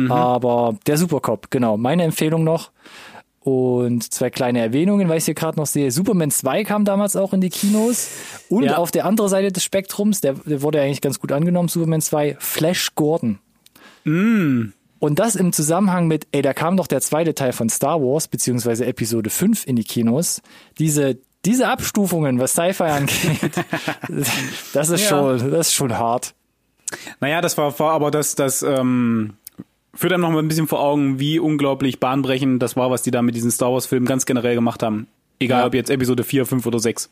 Aber 0.09 0.77
der 0.87 0.97
Supercop, 0.99 1.51
genau, 1.51 1.77
meine 1.77 2.05
Empfehlung 2.05 2.45
noch. 2.45 2.71
Und 3.45 4.13
zwei 4.13 4.31
kleine 4.31 4.61
Erwähnungen, 4.61 5.09
weil 5.09 5.19
ich 5.19 5.25
hier 5.25 5.35
gerade 5.35 5.59
noch 5.59 5.67
sehe. 5.67 5.91
Superman 5.91 6.31
2 6.31 6.63
kam 6.63 6.85
damals 6.85 7.17
auch 7.17 7.33
in 7.33 7.41
die 7.41 7.51
Kinos. 7.51 8.09
Und 8.49 8.63
Ja. 8.65 8.77
auf 8.77 8.93
der 8.93 9.05
anderen 9.05 9.29
Seite 9.31 9.51
des 9.51 9.65
Spektrums, 9.65 10.21
der, 10.21 10.35
der 10.35 10.63
wurde 10.63 10.81
eigentlich 10.81 11.01
ganz 11.01 11.19
gut 11.19 11.33
angenommen, 11.33 11.67
Superman 11.69 12.01
2, 12.01 12.37
Flash 12.39 12.95
Gordon. 12.95 13.41
Und 14.05 15.19
das 15.19 15.35
im 15.35 15.53
Zusammenhang 15.53 16.07
mit, 16.07 16.29
ey, 16.31 16.43
da 16.43 16.55
kam 16.55 16.77
doch 16.77 16.87
der 16.87 17.01
zweite 17.01 17.35
Teil 17.35 17.53
von 17.53 17.69
Star 17.69 18.01
Wars, 18.01 18.29
beziehungsweise 18.29 18.87
Episode 18.87 19.31
5 19.31 19.67
in 19.67 19.75
die 19.77 19.85
Kinos. 19.85 20.41
Diese, 20.79 21.19
diese 21.45 21.69
Abstufungen, 21.69 22.39
was 22.39 22.53
Sci-Fi 22.53 22.85
angeht, 22.85 23.51
das 24.73 24.89
ist 24.91 25.03
Ja. 25.03 25.09
schon, 25.09 25.51
das 25.51 25.69
ist 25.69 25.75
schon 25.75 25.97
hart. 25.99 26.35
Naja, 27.21 27.41
das 27.41 27.57
war, 27.59 27.77
war 27.79 27.93
aber 27.93 28.11
das, 28.11 28.35
das 28.35 28.63
ähm, 28.63 29.35
führt 29.95 30.13
einem 30.13 30.23
noch 30.23 30.31
mal 30.31 30.39
ein 30.41 30.49
bisschen 30.49 30.69
vor 30.69 30.81
Augen, 30.81 31.19
wie 31.19 31.39
unglaublich 31.39 32.01
bahnbrechend 32.01 32.63
das 32.63 32.77
war, 32.77 32.91
was 32.91 33.03
die 33.03 33.11
da 33.11 33.23
mit 33.23 33.35
diesen 33.35 33.51
Star 33.51 33.73
Wars-Filmen 33.73 34.07
ganz 34.07 34.27
generell 34.27 34.55
gemacht 34.55 34.83
haben. 34.83 35.07
Egal 35.41 35.61
Ja. 35.61 35.67
ob 35.67 35.75
jetzt 35.75 35.91
Episode 35.91 36.23
4, 36.25 36.47
5 36.47 36.67
oder 36.67 36.79
6. 36.79 37.11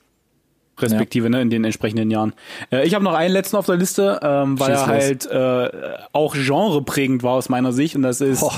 Respektive, 0.79 1.29
ne, 1.29 1.43
in 1.43 1.51
den 1.51 1.65
entsprechenden 1.65 2.11
Jahren. 2.11 2.33
Äh, 2.73 2.87
ich 2.87 2.95
habe 2.95 3.05
noch 3.05 3.13
einen 3.15 3.35
letzten 3.35 3.57
auf 3.57 3.67
der 3.67 3.77
Liste, 3.77 4.19
ähm, 4.23 4.59
weil 4.59 4.71
Schieß 4.77 4.81
er 4.81 4.87
halt 4.87 5.27
äh, 5.27 5.99
auch 6.13 6.35
genreprägend 6.35 7.23
war 7.23 7.33
aus 7.33 7.49
meiner 7.51 7.73
Sicht 7.73 7.97
und 7.97 8.03
das 8.03 8.23
ist 8.23 8.41
Boah. 8.41 8.55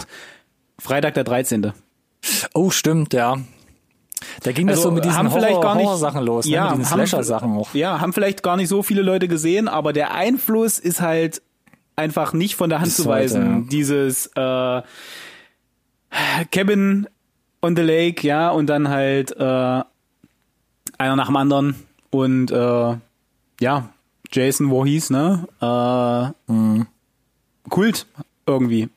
Freitag 0.79 1.15
der 1.15 1.25
13. 1.25 1.73
Oh, 2.55 2.71
stimmt, 2.71 3.13
ja. 3.13 3.39
Da 4.43 4.53
ging 4.53 4.67
das 4.67 4.79
Also, 4.79 4.89
so 4.91 4.95
mit 4.95 5.05
diesen 5.05 5.17
haben 5.17 5.31
vielleicht 5.31 5.53
Horror, 5.55 5.63
gar 5.63 5.75
nicht- 5.77 5.87
Horror-Sachen 5.87 6.25
los, 6.25 6.47
Ja, 6.47 6.65
ne? 6.65 6.71
mit 6.71 6.81
diesen 6.81 6.91
haben- 6.93 7.07
Slasher-Sachen 7.07 7.57
auch. 7.57 7.75
Ja, 7.75 8.01
haben 8.01 8.13
vielleicht 8.13 8.43
gar 8.43 8.57
nicht 8.57 8.69
so 8.69 8.83
viele 8.83 9.03
Leute 9.03 9.29
gesehen, 9.29 9.69
aber 9.69 9.93
der 9.93 10.15
Einfluss 10.15 10.79
ist 10.79 11.01
halt 11.01 11.43
einfach 11.97 12.33
nicht 12.33 12.55
von 12.57 12.71
der 12.71 12.79
Hand 12.81 12.87
Bis 12.89 12.97
zu 12.97 13.05
heute, 13.05 13.11
weisen. 13.23 13.63
ja. 13.65 13.69
Dieses 13.71 14.27
äh, 14.35 14.83
Cabin 16.51 17.07
on 17.63 17.77
the 17.77 17.83
Lake, 17.83 18.27
ja, 18.27 18.51
und 18.51 18.67
dann 18.67 18.89
halt 18.89 19.33
äh, 19.37 19.43
einer 20.99 21.17
nach 21.17 21.27
dem 21.27 21.37
anderen 21.37 21.75
und 22.11 22.51
äh, 22.51 22.97
ja, 23.61 23.89
Jason 24.31 24.71
Voorhees, 24.71 25.11
ne? 25.11 25.47
Äh, 25.61 26.53
Mhm. 26.53 26.87
Kult 27.69 28.07
irgendwie. 28.47 28.89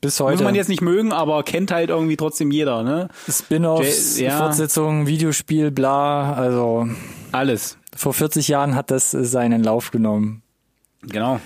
Bis 0.00 0.18
Muss 0.20 0.28
heute. 0.28 0.44
man 0.44 0.54
jetzt 0.54 0.68
nicht 0.68 0.82
mögen, 0.82 1.12
aber 1.12 1.42
kennt 1.42 1.70
halt 1.72 1.90
irgendwie 1.90 2.16
trotzdem 2.16 2.50
jeder, 2.50 2.82
ne? 2.82 3.08
Spin-offs, 3.28 4.18
Ja. 4.18 4.38
Fortsetzungen, 4.38 5.06
Videospiel, 5.06 5.70
bla. 5.70 6.32
Also 6.32 6.88
Alles. 7.32 7.78
vor 7.94 8.12
40 8.14 8.48
Jahren 8.48 8.74
hat 8.74 8.90
das 8.90 9.10
seinen 9.10 9.62
Lauf 9.62 9.90
genommen. 9.90 10.42
Genau. 11.02 11.40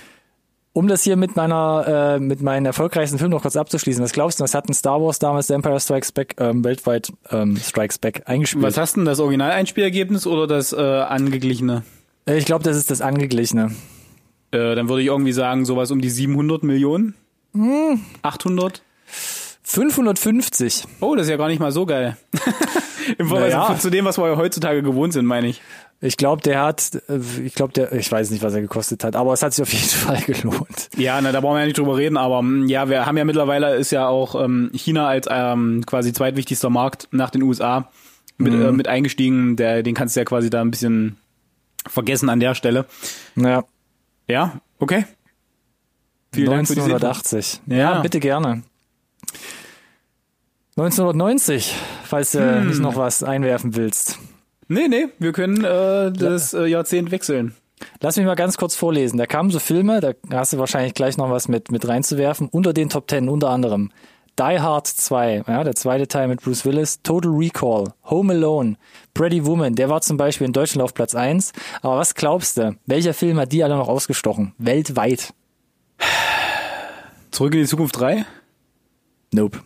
Um 0.73 0.87
das 0.87 1.03
hier 1.03 1.17
mit 1.17 1.35
meiner, 1.35 2.15
äh, 2.15 2.19
mit 2.19 2.41
meinen 2.41 2.65
erfolgreichsten 2.65 3.19
Film 3.19 3.31
noch 3.31 3.41
kurz 3.41 3.57
abzuschließen, 3.57 4.01
was 4.01 4.13
glaubst 4.13 4.39
du, 4.39 4.43
was 4.45 4.53
hat 4.55 4.69
ein 4.69 4.73
Star 4.73 5.01
Wars 5.01 5.19
damals 5.19 5.47
The 5.47 5.53
Empire 5.55 5.79
Strikes 5.81 6.13
Back 6.13 6.35
ähm, 6.39 6.63
weltweit 6.63 7.11
ähm, 7.29 7.57
Strikes 7.57 7.97
Back 7.99 8.23
eingespielt? 8.27 8.63
Was 8.63 8.77
hast 8.77 8.95
du 8.95 9.01
denn, 9.01 9.05
das 9.05 9.19
Originaleinspielergebnis 9.19 10.25
oder 10.25 10.47
das 10.47 10.71
äh, 10.71 10.77
angeglichene? 10.77 11.83
Äh, 12.25 12.37
ich 12.37 12.45
glaube, 12.45 12.63
das 12.63 12.77
ist 12.77 12.89
das 12.89 13.01
Angeglichene. 13.01 13.75
Äh, 14.51 14.75
dann 14.75 14.87
würde 14.87 15.01
ich 15.01 15.07
irgendwie 15.07 15.33
sagen, 15.33 15.65
sowas 15.65 15.91
um 15.91 15.99
die 16.01 16.09
700 16.09 16.63
Millionen. 16.63 17.15
Hm. 17.53 18.01
800? 18.21 18.81
550. 19.63 20.83
Oh, 20.99 21.15
das 21.15 21.25
ist 21.27 21.29
ja 21.31 21.37
gar 21.37 21.47
nicht 21.47 21.59
mal 21.59 21.71
so 21.71 21.85
geil. 21.85 22.17
Im 23.17 23.27
Vergleich 23.27 23.53
Naja. 23.53 23.77
zu 23.79 23.89
dem, 23.89 24.05
was 24.05 24.17
wir 24.17 24.35
heutzutage 24.37 24.83
gewohnt 24.83 25.13
sind, 25.13 25.25
meine 25.25 25.47
ich. 25.47 25.61
Ich 26.01 26.17
glaube, 26.17 26.41
der 26.41 26.61
hat, 26.61 27.01
äh, 27.09 27.19
ich 27.43 27.53
glaube, 27.53 27.73
der, 27.73 27.93
ich 27.93 28.11
weiß 28.11 28.31
nicht, 28.31 28.43
was 28.43 28.53
er 28.53 28.61
gekostet 28.61 29.03
hat, 29.03 29.15
aber 29.15 29.33
es 29.33 29.43
hat 29.43 29.53
sich 29.53 29.61
auf 29.61 29.71
jeden 29.71 29.85
Fall 29.87 30.21
gelohnt. 30.21 30.89
Ja, 30.97 31.21
na, 31.21 31.31
da 31.31 31.39
brauchen 31.41 31.55
wir 31.55 31.59
ja 31.61 31.65
nicht 31.67 31.77
drüber 31.77 31.95
reden, 31.97 32.17
aber 32.17 32.41
mm, 32.41 32.67
ja, 32.67 32.89
wir 32.89 33.05
haben 33.05 33.17
ja 33.17 33.25
mittlerweile 33.25 33.75
ist 33.75 33.91
ja 33.91 34.07
auch 34.07 34.41
ähm, 34.43 34.71
China 34.73 35.07
als 35.07 35.27
ähm, 35.29 35.83
quasi 35.85 36.11
zweitwichtigster 36.11 36.69
Markt 36.69 37.07
nach 37.11 37.29
den 37.29 37.43
USA 37.43 37.89
mit, 38.37 38.53
Mhm. 38.53 38.61
äh, 38.61 38.71
mit 38.71 38.87
eingestiegen. 38.87 39.55
Der, 39.55 39.83
den 39.83 39.93
kannst 39.95 40.15
du 40.15 40.19
ja 40.21 40.25
quasi 40.25 40.49
da 40.49 40.61
ein 40.61 40.71
bisschen 40.71 41.17
vergessen 41.87 42.29
an 42.29 42.39
der 42.39 42.55
Stelle. 42.55 42.85
Ja, 43.35 43.63
Ja, 44.27 44.59
okay. 44.79 45.05
Vielen 46.33 46.49
Dank 46.49 46.67
für 46.67 46.75
diese 46.75 46.91
Info. 46.91 46.95
1980. 47.05 47.61
Ja. 47.67 47.77
Ja. 47.77 48.01
bitte 48.01 48.19
gerne. 48.19 48.63
1990, 50.77 51.75
falls 52.05 52.31
du 52.31 52.39
Hm. 52.39 52.67
nicht 52.67 52.79
noch 52.79 52.95
was 52.95 53.23
einwerfen 53.23 53.75
willst. 53.75 54.17
Nee, 54.67 54.87
nee, 54.87 55.07
wir 55.19 55.33
können 55.33 55.63
äh, 55.65 56.11
das 56.13 56.53
äh, 56.53 56.65
Jahrzehnt 56.65 57.11
wechseln. 57.11 57.53
Lass 57.99 58.15
mich 58.15 58.25
mal 58.25 58.35
ganz 58.35 58.57
kurz 58.57 58.75
vorlesen. 58.75 59.17
Da 59.17 59.25
kamen 59.25 59.49
so 59.49 59.59
Filme, 59.59 59.99
da 59.99 60.13
hast 60.31 60.53
du 60.53 60.59
wahrscheinlich 60.59 60.93
gleich 60.93 61.17
noch 61.17 61.29
was 61.29 61.47
mit, 61.47 61.71
mit 61.71 61.87
reinzuwerfen. 61.87 62.47
Unter 62.47 62.73
den 62.73 62.89
Top 62.89 63.07
Ten 63.07 63.27
unter 63.27 63.49
anderem 63.49 63.91
Die 64.39 64.59
Hard 64.59 64.87
2, 64.87 65.43
ja, 65.47 65.63
der 65.65 65.75
zweite 65.75 66.07
Teil 66.07 66.27
mit 66.29 66.41
Bruce 66.41 66.63
Willis, 66.63 67.01
Total 67.01 67.31
Recall, 67.31 67.85
Home 68.05 68.33
Alone, 68.33 68.77
Pretty 69.13 69.45
Woman, 69.45 69.75
der 69.75 69.89
war 69.89 69.99
zum 70.01 70.15
Beispiel 70.15 70.47
in 70.47 70.53
Deutschland 70.53 70.83
auf 70.83 70.93
Platz 70.93 71.15
1. 71.15 71.51
Aber 71.81 71.97
was 71.97 72.15
glaubst 72.15 72.57
du, 72.57 72.77
welcher 72.85 73.13
Film 73.13 73.37
hat 73.39 73.51
die 73.51 73.63
alle 73.63 73.75
noch 73.75 73.89
ausgestochen? 73.89 74.53
Weltweit? 74.57 75.33
Zurück 77.31 77.53
in 77.53 77.61
die 77.61 77.67
Zukunft 77.67 77.97
3. 77.99 78.25
Nope. 79.33 79.59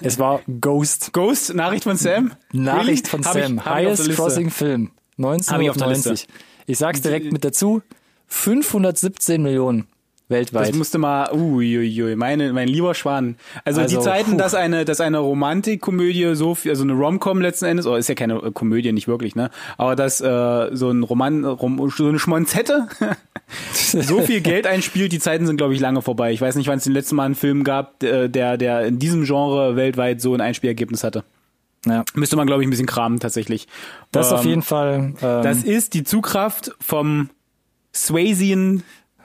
Es 0.00 0.18
war 0.18 0.40
Ghost. 0.60 1.12
Ghost, 1.12 1.54
Nachricht 1.54 1.84
von 1.84 1.96
Sam. 1.96 2.32
Nachricht 2.52 3.12
Really? 3.12 3.22
von 3.22 3.22
Sam. 3.22 3.58
ich 3.58 3.64
Highest. 3.64 4.10
Crossing 4.10 4.50
Film. 4.50 4.90
Hab 5.20 5.40
ich. 5.40 5.48
1990. 5.50 6.26
Ich 6.66 6.78
sag's 6.78 7.00
direkt 7.00 7.32
mit 7.32 7.44
dazu. 7.44 7.82
517 8.28 9.42
Millionen 9.42 9.88
weltweit. 10.28 10.68
Das 10.68 10.76
musste 10.76 10.98
mal, 10.98 11.32
uiuiui, 11.32 12.14
meine, 12.16 12.52
mein 12.52 12.68
lieber 12.68 12.94
Schwan. 12.94 13.36
Also, 13.64 13.80
die 13.80 13.96
Also, 13.96 14.00
Zeiten, 14.02 14.32
puh. 14.32 14.36
dass 14.36 14.54
eine, 14.54 14.84
dass 14.84 15.00
eine 15.00 15.18
Romantikkomödie 15.18 16.34
so 16.34 16.54
viel, 16.54 16.70
also 16.70 16.82
eine 16.84 16.92
Rom-Com 16.92 17.40
letzten 17.40 17.64
Endes, 17.66 17.86
oder 17.86 17.98
ist 17.98 18.08
ja 18.08 18.14
keine 18.14 18.34
äh, 18.36 18.50
Komödie, 18.52 18.92
nicht 18.92 19.08
wirklich, 19.08 19.34
ne? 19.36 19.50
Aber 19.76 19.96
dass 19.96 20.20
äh, 20.20 20.68
so 20.72 20.90
ein 20.90 21.02
Roman, 21.02 21.44
Rom, 21.44 21.90
so 21.90 22.08
eine 22.08 22.18
Schmonzette 22.18 22.88
so 23.72 24.20
viel 24.20 24.40
Geld 24.40 24.66
einspielt, 24.66 25.12
die 25.12 25.18
Zeiten 25.18 25.46
sind, 25.46 25.56
glaube 25.56 25.74
ich, 25.74 25.80
lange 25.80 26.02
vorbei. 26.02 26.32
Ich 26.32 26.40
weiß 26.40 26.56
nicht, 26.56 26.68
wann 26.68 26.78
es 26.78 26.84
den 26.84 26.92
letzten 26.92 27.16
Mal 27.16 27.24
einen 27.24 27.34
Film 27.34 27.64
gab, 27.64 27.98
der, 28.00 28.28
der 28.28 28.56
der 28.58 28.86
in 28.86 28.98
diesem 28.98 29.24
Genre 29.24 29.76
weltweit 29.76 30.20
so 30.20 30.34
ein 30.34 30.40
Einspielergebnis 30.40 31.04
hatte. 31.04 31.24
ja. 31.86 32.04
Müsste 32.14 32.36
man, 32.36 32.46
glaube 32.46 32.62
ich, 32.62 32.66
ein 32.66 32.70
bisschen 32.70 32.86
kramen 32.86 33.20
tatsächlich. 33.20 33.66
Das 34.12 34.26
ist 34.26 34.32
auf 34.32 34.42
Ähm, 34.44 34.48
jeden 34.50 34.62
Fall. 34.62 35.14
Ähm, 35.22 35.42
Das 35.42 35.62
ist 35.62 35.94
die 35.94 36.04
Zugkraft 36.04 36.72
vom 36.80 37.30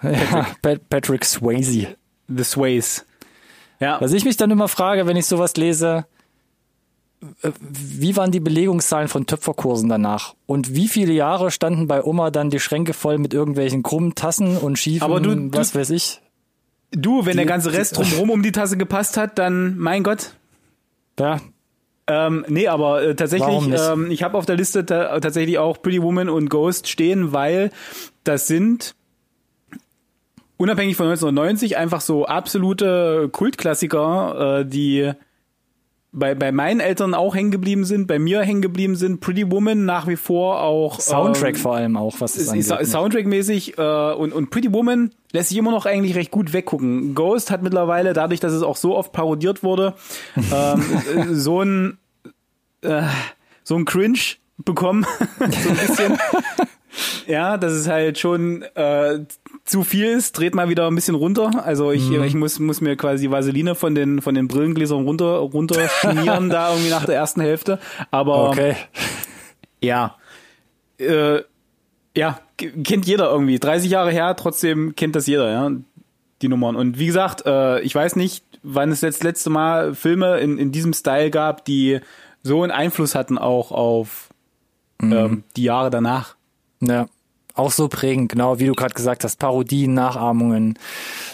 Swayzian 0.03 0.31
ja, 0.31 0.47
Pat- 0.61 0.89
Patrick 0.89 1.25
Swayze. 1.25 1.95
The 2.27 2.43
Sways. 2.43 3.05
Ja. 3.79 3.99
Was 4.01 4.13
ich 4.13 4.25
mich 4.25 4.37
dann 4.37 4.51
immer 4.51 4.67
frage, 4.67 5.07
wenn 5.07 5.17
ich 5.17 5.25
sowas 5.25 5.55
lese, 5.55 6.05
äh, 7.41 7.51
wie 7.59 8.15
waren 8.15 8.31
die 8.31 8.39
Belegungszahlen 8.39 9.07
von 9.07 9.25
Töpferkursen 9.25 9.89
danach? 9.89 10.35
Und 10.45 10.73
wie 10.75 10.87
viele 10.87 11.13
Jahre 11.13 11.51
standen 11.51 11.87
bei 11.87 12.03
Oma 12.03 12.31
dann 12.31 12.49
die 12.49 12.59
Schränke 12.59 12.93
voll 12.93 13.17
mit 13.17 13.33
irgendwelchen 13.33 13.83
krummen 13.83 14.15
Tassen 14.15 14.57
und 14.57 14.77
schiefen, 14.79 15.03
Aber 15.03 15.19
du- 15.19 15.35
du- 15.35 15.57
was 15.57 15.75
weiß 15.75 15.89
ich? 15.89 16.21
Du, 16.91 17.25
wenn 17.25 17.35
der 17.37 17.45
Die- 17.45 17.49
ganze 17.49 17.73
Rest 17.73 17.97
drumherum 17.97 18.29
um 18.29 18.43
die 18.43 18.51
Tasse 18.51 18.77
gepasst 18.77 19.17
hat, 19.17 19.39
dann, 19.39 19.77
mein 19.77 20.03
Gott. 20.03 20.35
Ja, 21.19 21.39
Ähm, 22.05 22.43
nee, 22.49 22.67
aber 22.67 23.01
äh, 23.01 23.15
tatsächlich, 23.15 23.63
ähm, 23.79 24.11
ich 24.11 24.23
habe 24.23 24.37
auf 24.37 24.45
der 24.45 24.57
Liste 24.57 24.85
ta 24.85 25.19
tatsächlich 25.21 25.57
auch 25.57 25.81
Pretty 25.81 26.01
Woman 26.01 26.27
und 26.27 26.49
Ghost 26.49 26.89
stehen, 26.89 27.31
weil 27.31 27.71
das 28.25 28.45
sind 28.47 28.93
unabhängig 30.63 30.95
von 30.95 31.07
1990 31.07 31.77
einfach 31.77 32.01
so 32.01 32.25
absolute 32.25 33.29
Kultklassiker, 33.31 34.59
äh, 34.61 34.65
die 34.65 35.11
bei, 36.15 36.35
bei 36.35 36.51
meinen 36.51 36.79
Eltern 36.79 37.13
auch 37.15 37.35
hängen 37.35 37.49
geblieben 37.51 37.85
sind, 37.85 38.05
bei 38.07 38.19
mir 38.19 38.41
hängen 38.41 38.61
geblieben 38.61 38.95
sind. 38.95 39.19
Pretty 39.19 39.49
Woman 39.51 39.85
nach 39.85 40.07
wie 40.07 40.15
vor 40.15 40.61
auch. 40.61 40.99
Soundtrack 40.99 41.55
ähm, 41.55 41.61
vor 41.61 41.75
allem 41.75 41.97
auch, 41.97 42.15
was 42.19 42.35
das 42.35 42.49
angeht. 42.49 42.65
Sa- 42.65 42.83
Soundtrack-mäßig 42.83 43.77
äh, 43.79 44.13
und, 44.13 44.31
und 44.31 44.49
Pretty 44.51 44.71
Woman 44.71 45.11
lässt 45.31 45.49
sich 45.49 45.57
immer 45.57 45.71
noch 45.71 45.85
eigentlich 45.87 46.15
recht 46.15 46.29
gut 46.31 46.53
weggucken. 46.53 47.15
Ghost 47.15 47.49
hat 47.49 47.63
mittlerweile, 47.63 48.13
dadurch, 48.13 48.39
dass 48.39 48.53
es 48.53 48.61
auch 48.61 48.77
so 48.77 48.95
oft 48.95 49.11
parodiert 49.11 49.63
wurde, 49.63 49.95
ähm, 50.53 50.81
äh, 51.15 51.33
so 51.33 51.61
ein 51.63 51.97
äh, 52.81 53.01
so 53.63 53.75
ein 53.75 53.85
Cringe 53.85 54.19
bekommen, 54.57 55.05
so 55.39 55.69
ein 55.69 55.77
bisschen. 55.77 56.17
ja, 57.27 57.57
dass 57.57 57.73
es 57.73 57.87
halt 57.87 58.19
schon 58.19 58.61
äh, 58.75 59.19
zu 59.65 59.83
viel 59.83 60.07
ist, 60.07 60.37
dreht 60.37 60.55
mal 60.55 60.67
wieder 60.69 60.87
ein 60.87 60.95
bisschen 60.95 61.15
runter. 61.15 61.63
Also 61.65 61.91
ich, 61.91 62.09
Mhm. 62.09 62.23
ich 62.23 62.35
muss, 62.35 62.59
muss 62.59 62.81
mir 62.81 62.95
quasi 62.97 63.31
Vaseline 63.31 63.75
von 63.75 63.95
den, 63.95 64.21
von 64.21 64.35
den 64.35 64.47
Brillengläsern 64.47 65.03
runter, 65.05 65.37
runter 65.37 65.87
schmieren 66.01 66.49
da 66.49 66.71
irgendwie 66.71 66.89
nach 66.89 67.05
der 67.05 67.15
ersten 67.15 67.39
Hälfte. 67.41 67.79
Aber 68.11 68.49
Okay. 68.49 68.75
ja. 69.81 70.15
Äh, 70.97 71.41
ja, 72.15 72.39
kennt 72.57 73.05
jeder 73.07 73.31
irgendwie. 73.31 73.57
30 73.59 73.89
Jahre 73.89 74.11
her, 74.11 74.35
trotzdem 74.35 74.95
kennt 74.95 75.15
das 75.15 75.27
jeder, 75.27 75.49
ja, 75.51 75.71
die 76.41 76.47
Nummern. 76.47 76.75
Und 76.75 76.99
wie 76.99 77.07
gesagt, 77.07 77.45
äh, 77.45 77.79
ich 77.81 77.95
weiß 77.95 78.15
nicht, 78.17 78.43
wann 78.63 78.91
es 78.91 79.01
jetzt 79.01 79.23
letzte 79.23 79.49
Mal 79.49 79.95
Filme 79.95 80.37
in, 80.39 80.57
in 80.57 80.71
diesem 80.71 80.93
Style 80.93 81.31
gab, 81.31 81.65
die 81.65 81.99
so 82.43 82.61
einen 82.63 82.71
Einfluss 82.71 83.15
hatten 83.15 83.37
auch 83.37 83.71
auf 83.71 84.29
ähm, 85.01 85.43
die 85.55 85.63
Jahre 85.63 85.89
danach. 85.89 86.35
Ja. 86.81 87.07
Auch 87.55 87.71
so 87.71 87.87
prägend, 87.87 88.29
genau 88.29 88.57
wie 88.57 88.65
du 88.65 88.73
gerade 88.73 88.95
gesagt 88.95 89.23
hast, 89.23 89.37
Parodien, 89.37 89.93
Nachahmungen, 89.93 90.79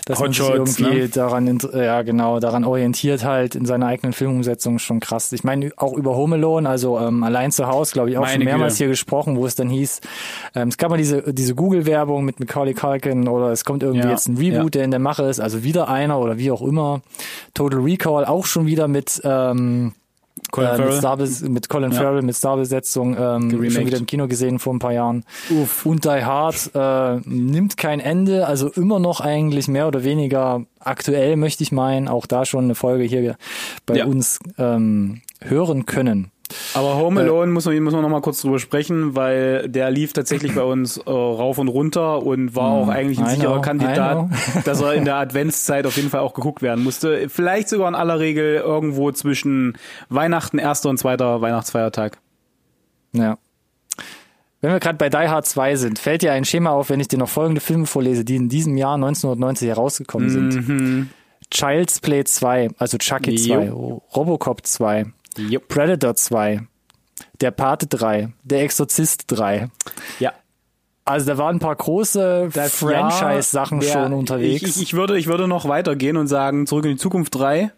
dass 0.06 0.20
man 0.20 0.34
sich 0.34 0.50
irgendwie 0.50 0.84
ne? 0.84 1.08
daran, 1.08 1.60
ja 1.74 2.02
genau, 2.02 2.42
daran 2.42 2.66
orientiert 2.66 3.24
halt 3.24 3.56
in 3.56 3.66
seiner 3.66 3.88
eigenen 3.88 4.12
Filmumsetzung 4.12 4.80
schon 4.80 5.00
krass. 5.00 5.32
Ich 5.32 5.46
meine 5.46 5.72
auch 5.78 5.94
über 5.94 6.18
Home 6.18 6.36
Alone, 6.36 6.68
also 6.68 7.00
ähm, 7.00 7.24
allein 7.24 7.52
zu 7.52 7.68
Hause, 7.68 7.94
glaube 7.94 8.10
ich, 8.10 8.18
auch 8.18 8.24
Meine 8.24 8.34
schon 8.34 8.44
mehrmals 8.44 8.74
Güte. 8.74 8.84
hier 8.84 8.88
gesprochen, 8.90 9.38
wo 9.38 9.46
es 9.46 9.56
dann 9.56 9.70
hieß, 9.70 10.02
ähm, 10.56 10.68
es 10.68 10.78
gab 10.78 10.90
mal 10.90 10.98
diese 10.98 11.32
diese 11.34 11.56
Google-Werbung 11.56 12.26
mit 12.26 12.42
Macaulay 12.42 12.74
Culkin 12.74 13.30
oder 13.30 13.52
es 13.52 13.64
kommt 13.64 13.84
irgendwie 13.84 14.08
Ja, 14.08 14.12
jetzt 14.12 14.28
ein 14.28 14.36
Reboot, 14.36 14.76
ja. 14.76 14.80
der 14.80 14.84
in 14.84 14.92
der 14.92 15.00
Mache 15.00 15.24
ist, 15.24 15.40
also 15.40 15.64
wieder 15.64 15.88
einer 15.88 16.20
oder 16.20 16.38
wie 16.38 16.52
auch 16.52 16.62
immer. 16.62 17.02
Total 17.54 17.80
Recall 17.80 18.26
auch 18.26 18.46
schon 18.46 18.66
wieder 18.66 18.90
mit 18.90 19.22
ähm, 19.24 19.94
Colin 20.52 20.70
äh, 20.70 20.72
mit, 20.74 20.82
Farrell. 20.82 21.00
Starbes 21.00 21.42
mit 21.42 21.70
Colin 21.70 21.92
Ja. 21.92 21.98
Farrell, 22.02 22.22
mit 22.22 22.36
Starbesetzung, 22.36 23.16
ähm, 23.18 23.50
Geremaked. 23.50 23.74
schon 23.74 23.86
wieder 23.86 23.98
im 23.98 24.06
Kino 24.06 24.28
gesehen 24.28 24.60
vor 24.60 24.74
ein 24.74 24.80
paar 24.80 24.94
Jahren. 24.94 25.24
Uff. 25.50 25.86
Und 25.86 26.06
Die 26.06 26.10
Hard 26.24 26.72
äh, 26.74 27.20
nimmt 27.28 27.78
kein 27.78 28.00
Ende, 28.00 28.48
also 28.48 28.70
immer 28.70 29.00
noch 29.00 29.22
eigentlich 29.22 29.68
mehr 29.68 29.88
oder 29.88 30.04
weniger 30.04 30.64
aktuell, 30.80 31.36
möchte 31.36 31.64
ich 31.64 31.72
meinen. 31.72 32.08
Auch 32.08 32.26
da 32.26 32.46
schon 32.46 32.66
eine 32.66 32.76
Folge 32.76 33.04
hier 33.04 33.36
bei 33.86 33.98
Ja. 33.98 34.06
uns 34.06 34.40
ähm, 34.58 35.22
hören 35.42 35.86
können. 35.86 36.32
Aber 36.74 36.96
Home 36.96 37.22
Alone 37.22 37.52
muss 37.52 37.66
man, 37.66 37.80
muss 37.82 37.94
man 37.94 38.02
noch 38.02 38.10
mal 38.10 38.22
kurz 38.22 38.42
drüber 38.42 38.60
sprechen, 38.60 39.16
weil 39.16 39.70
der 39.70 39.92
lief 39.92 40.14
tatsächlich 40.14 40.56
bei 40.56 40.64
uns 40.64 40.98
äh, 40.98 41.10
rauf 41.10 41.58
und 41.58 41.68
runter 41.68 42.24
und 42.24 42.56
war 42.56 42.72
auch 42.72 42.88
eigentlich 42.88 43.20
ein 43.20 43.28
I 43.28 43.36
sicherer 43.36 43.54
know, 43.54 43.62
Kandidat, 43.62 44.30
dass 44.66 44.82
er 44.82 44.94
in 44.94 45.06
der 45.06 45.16
Adventszeit 45.16 45.86
auf 45.86 45.96
jeden 45.96 46.10
Fall 46.10 46.22
auch 46.22 46.34
geguckt 46.34 46.62
werden 46.62 46.84
musste. 46.84 47.30
Vielleicht 47.30 47.70
sogar 47.70 47.88
in 47.88 47.96
aller 47.96 48.20
Regel 48.20 48.56
irgendwo 48.56 49.12
zwischen 49.12 49.78
Weihnachten, 50.10 50.58
erster 50.58 50.90
und 50.90 50.98
zweiter 50.98 51.42
Weihnachtsfeiertag. 51.42 52.18
Ja. 53.14 53.38
Wenn 54.62 54.72
wir 54.72 54.80
gerade 54.80 54.98
bei 54.98 55.10
Die 55.10 55.30
Hard 55.30 55.46
2 55.46 55.76
sind, 55.76 56.00
fällt 56.00 56.22
dir 56.22 56.34
ein 56.34 56.44
Schema 56.44 56.72
auf, 56.72 56.90
wenn 56.90 57.00
ich 57.00 57.08
dir 57.08 57.18
noch 57.18 57.30
folgende 57.30 57.62
Filme 57.62 57.86
vorlese, 57.86 58.26
die 58.26 58.36
in 58.36 58.50
diesem 58.50 58.76
Jahr 58.76 58.96
1990 58.96 59.70
herausgekommen 59.70 60.30
sind. 60.30 60.68
Mhm. 60.68 61.10
Child's 61.50 62.00
Play 62.02 62.26
2, 62.26 62.72
also 62.78 62.98
Chucky 62.98 63.36
2, 63.36 63.72
Robocop 63.72 64.66
2, 64.66 65.06
Jupp. 65.38 65.68
Predator 65.68 66.16
2, 66.16 66.62
Der 67.42 67.52
Pate 67.52 67.88
3, 67.88 68.30
Der 68.44 68.64
Exorzist 68.64 69.26
3. 69.28 69.70
Ja. 70.20 70.34
Also 71.06 71.26
da 71.28 71.38
waren 71.38 71.56
ein 71.56 71.60
paar 71.60 71.76
große 71.76 72.50
Franchise-Sachen 72.52 73.82
Ja, 73.82 73.94
schon 73.94 74.14
unterwegs. 74.14 74.62
Ich, 74.64 74.82
ich, 74.82 74.94
würde, 74.94 75.18
ich 75.18 75.28
würde 75.28 75.48
noch 75.48 75.68
weitergehen 75.68 76.18
und 76.18 76.28
sagen, 76.28 76.68
zurück 76.68 76.86
in 76.86 76.92
die 76.92 76.98
Zukunft 76.98 77.34
3. 77.36 77.72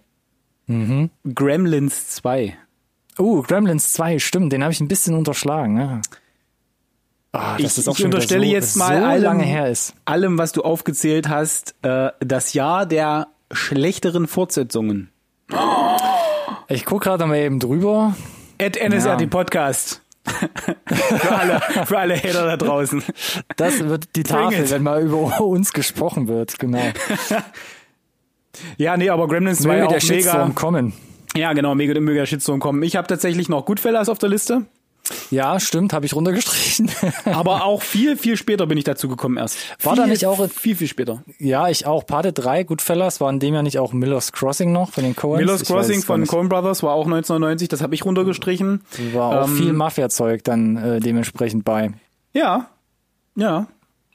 Mhm. 0.68 1.10
Gremlins 1.34 2.10
2. 2.10 2.58
Oh, 3.18 3.42
Gremlins 3.42 3.94
2, 3.94 4.20
stimmt, 4.20 4.52
den 4.54 4.64
habe 4.64 4.74
ich 4.74 4.80
ein 4.82 4.88
bisschen 4.88 5.16
unterschlagen. 5.16 5.78
Ja. 5.78 6.02
Ah, 7.34 7.56
Ich- 7.58 7.78
ich 7.78 8.04
unterstelle 8.06 8.46
so, 8.46 8.52
jetzt 8.52 8.76
mal 8.76 9.00
so 9.00 9.06
allem- 9.06 9.24
lange 9.24 9.44
her 9.44 9.70
ist. 9.70 9.94
Allem, 10.04 10.38
was 10.38 10.52
du 10.52 10.64
aufgezählt 10.64 11.30
hast, 11.30 11.76
äh, 11.84 12.12
das 12.20 12.54
Jahr 12.54 12.86
der 12.86 13.28
schlechteren 13.52 14.28
Fortsetzungen. 14.28 15.11
Ich 16.72 16.86
gucke 16.86 17.06
gerade 17.10 17.26
mal 17.26 17.38
eben 17.38 17.60
drüber. 17.60 18.16
At 18.62 18.78
NSRT 18.78 19.22
Ja. 19.22 19.28
Podcast. 19.28 20.02
für 20.88 21.36
alle, 21.36 21.60
für 21.86 21.98
alle 21.98 22.16
Hater 22.16 22.46
da 22.46 22.56
draußen. 22.58 23.04
Das 23.58 23.80
wird 23.84 24.16
die 24.16 24.24
Tafel, 24.24 24.70
wenn 24.70 24.84
mal 24.84 25.02
über 25.02 25.42
uns 25.42 25.74
gesprochen 25.74 26.28
wird, 26.28 26.60
genau. 26.60 26.82
Ja, 28.78 28.98
nee, 28.98 29.10
aber 29.10 29.28
Gremlins 29.30 29.62
2 29.62 29.68
Möge 29.70 29.88
auch 29.88 29.98
der 29.98 30.16
mega. 30.16 30.50
kommen. 30.54 30.94
Ja, 31.36 31.54
genau, 31.54 31.74
mega, 31.74 31.98
mega 32.00 32.26
Shitstorm 32.26 32.60
kommen. 32.60 32.84
Ich 32.84 32.98
habe 32.98 33.08
tatsächlich 33.08 33.48
noch 33.48 33.66
Goodfellas 33.66 34.10
auf 34.10 34.20
der 34.20 34.28
Liste. 34.30 34.66
Ja, 35.30 35.60
stimmt, 35.60 35.94
habe 35.94 36.06
ich 36.06 36.16
runtergestrichen. 36.16 36.90
Aber 37.26 37.64
auch 37.66 37.82
viel, 37.82 38.18
viel 38.18 38.38
später 38.38 38.66
bin 38.68 38.78
ich 38.78 38.84
dazu 38.84 39.08
gekommen 39.08 39.38
erst. 39.38 39.58
War 39.84 39.94
viel, 39.96 40.04
da 40.04 40.08
nicht 40.08 40.26
auch- 40.26 40.50
viel, 40.50 40.76
viel 40.76 40.88
später. 40.88 41.24
ja, 41.40 41.68
ich 41.70 41.86
auch. 41.86 42.06
Pate 42.06 42.34
3, 42.34 42.64
Goodfellas, 42.64 43.22
war 43.22 43.30
in 43.30 43.40
dem 43.40 43.54
ja 43.54 43.64
nicht 43.64 43.80
auch 43.80 43.94
Miller's 43.94 44.32
Crossing 44.32 44.72
noch 44.72 44.92
von 44.92 45.04
den 45.04 45.16
Coens? 45.16 45.40
Miller's 45.40 45.62
Ich 45.62 45.68
Crossing 45.68 46.02
von. 46.02 46.26
Coen 46.28 46.50
Brothers 46.50 46.84
war 46.84 46.94
auch 46.94 47.06
1990, 47.06 47.68
das 47.70 47.82
habe 47.82 47.96
ich 47.96 48.04
runtergestrichen. 48.06 48.82
War 49.14 49.42
auch 49.44 49.48
Ähm, 49.48 49.56
viel 49.56 49.74
Mafia-Zeug 49.74 50.44
dann 50.44 50.78
äh, 50.78 51.00
dementsprechend 51.00 51.64
bei. 51.66 51.92
Ja, 52.34 52.68
ja. 53.36 53.68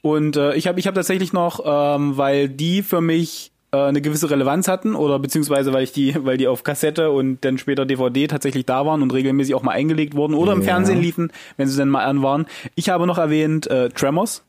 Und 0.03 0.37
äh, 0.37 0.55
ich 0.55 0.67
habe 0.69 0.79
ich 0.79 0.87
hab 0.87 0.95
tatsächlich 0.95 1.33
noch, 1.33 1.61
ähm, 1.65 2.17
weil 2.17 2.49
die 2.49 2.83
für 2.83 3.01
mich 3.01 3.51
äh, 3.73 3.77
eine 3.79 4.01
gewisse 4.01 4.31
Relevanz 4.31 4.69
hatten 4.69 4.95
oder 4.95 5.19
beziehungsweise 5.19 5.73
weil 5.73 5.85
ich 5.85 5.93
die, 5.93 6.15
weil 6.25 6.37
die 6.37 6.49
auf 6.49 6.63
Kassette 6.65 7.11
und 7.11 7.45
dann 7.45 7.59
später 7.59 7.85
DVD 7.87 8.27
tatsächlich 8.29 8.67
da 8.67 8.87
waren 8.87 9.03
und 9.03 9.13
regelmäßig 9.13 9.55
auch 9.55 9.63
mal 9.63 9.73
eingelegt 9.73 10.15
wurden 10.15 10.35
oder 10.35 10.53
im 10.53 10.61
Ja. 10.61 10.67
Fernsehen 10.67 11.01
liefen, 11.01 11.33
wenn 11.57 11.69
sie 11.69 11.77
dann 11.79 11.89
mal 11.89 12.05
an 12.05 12.23
waren. 12.23 12.47
Ich 12.75 12.89
habe 12.89 13.07
noch 13.07 13.19
erwähnt 13.19 13.67
äh, 13.69 13.89
Tremors. 13.91 14.43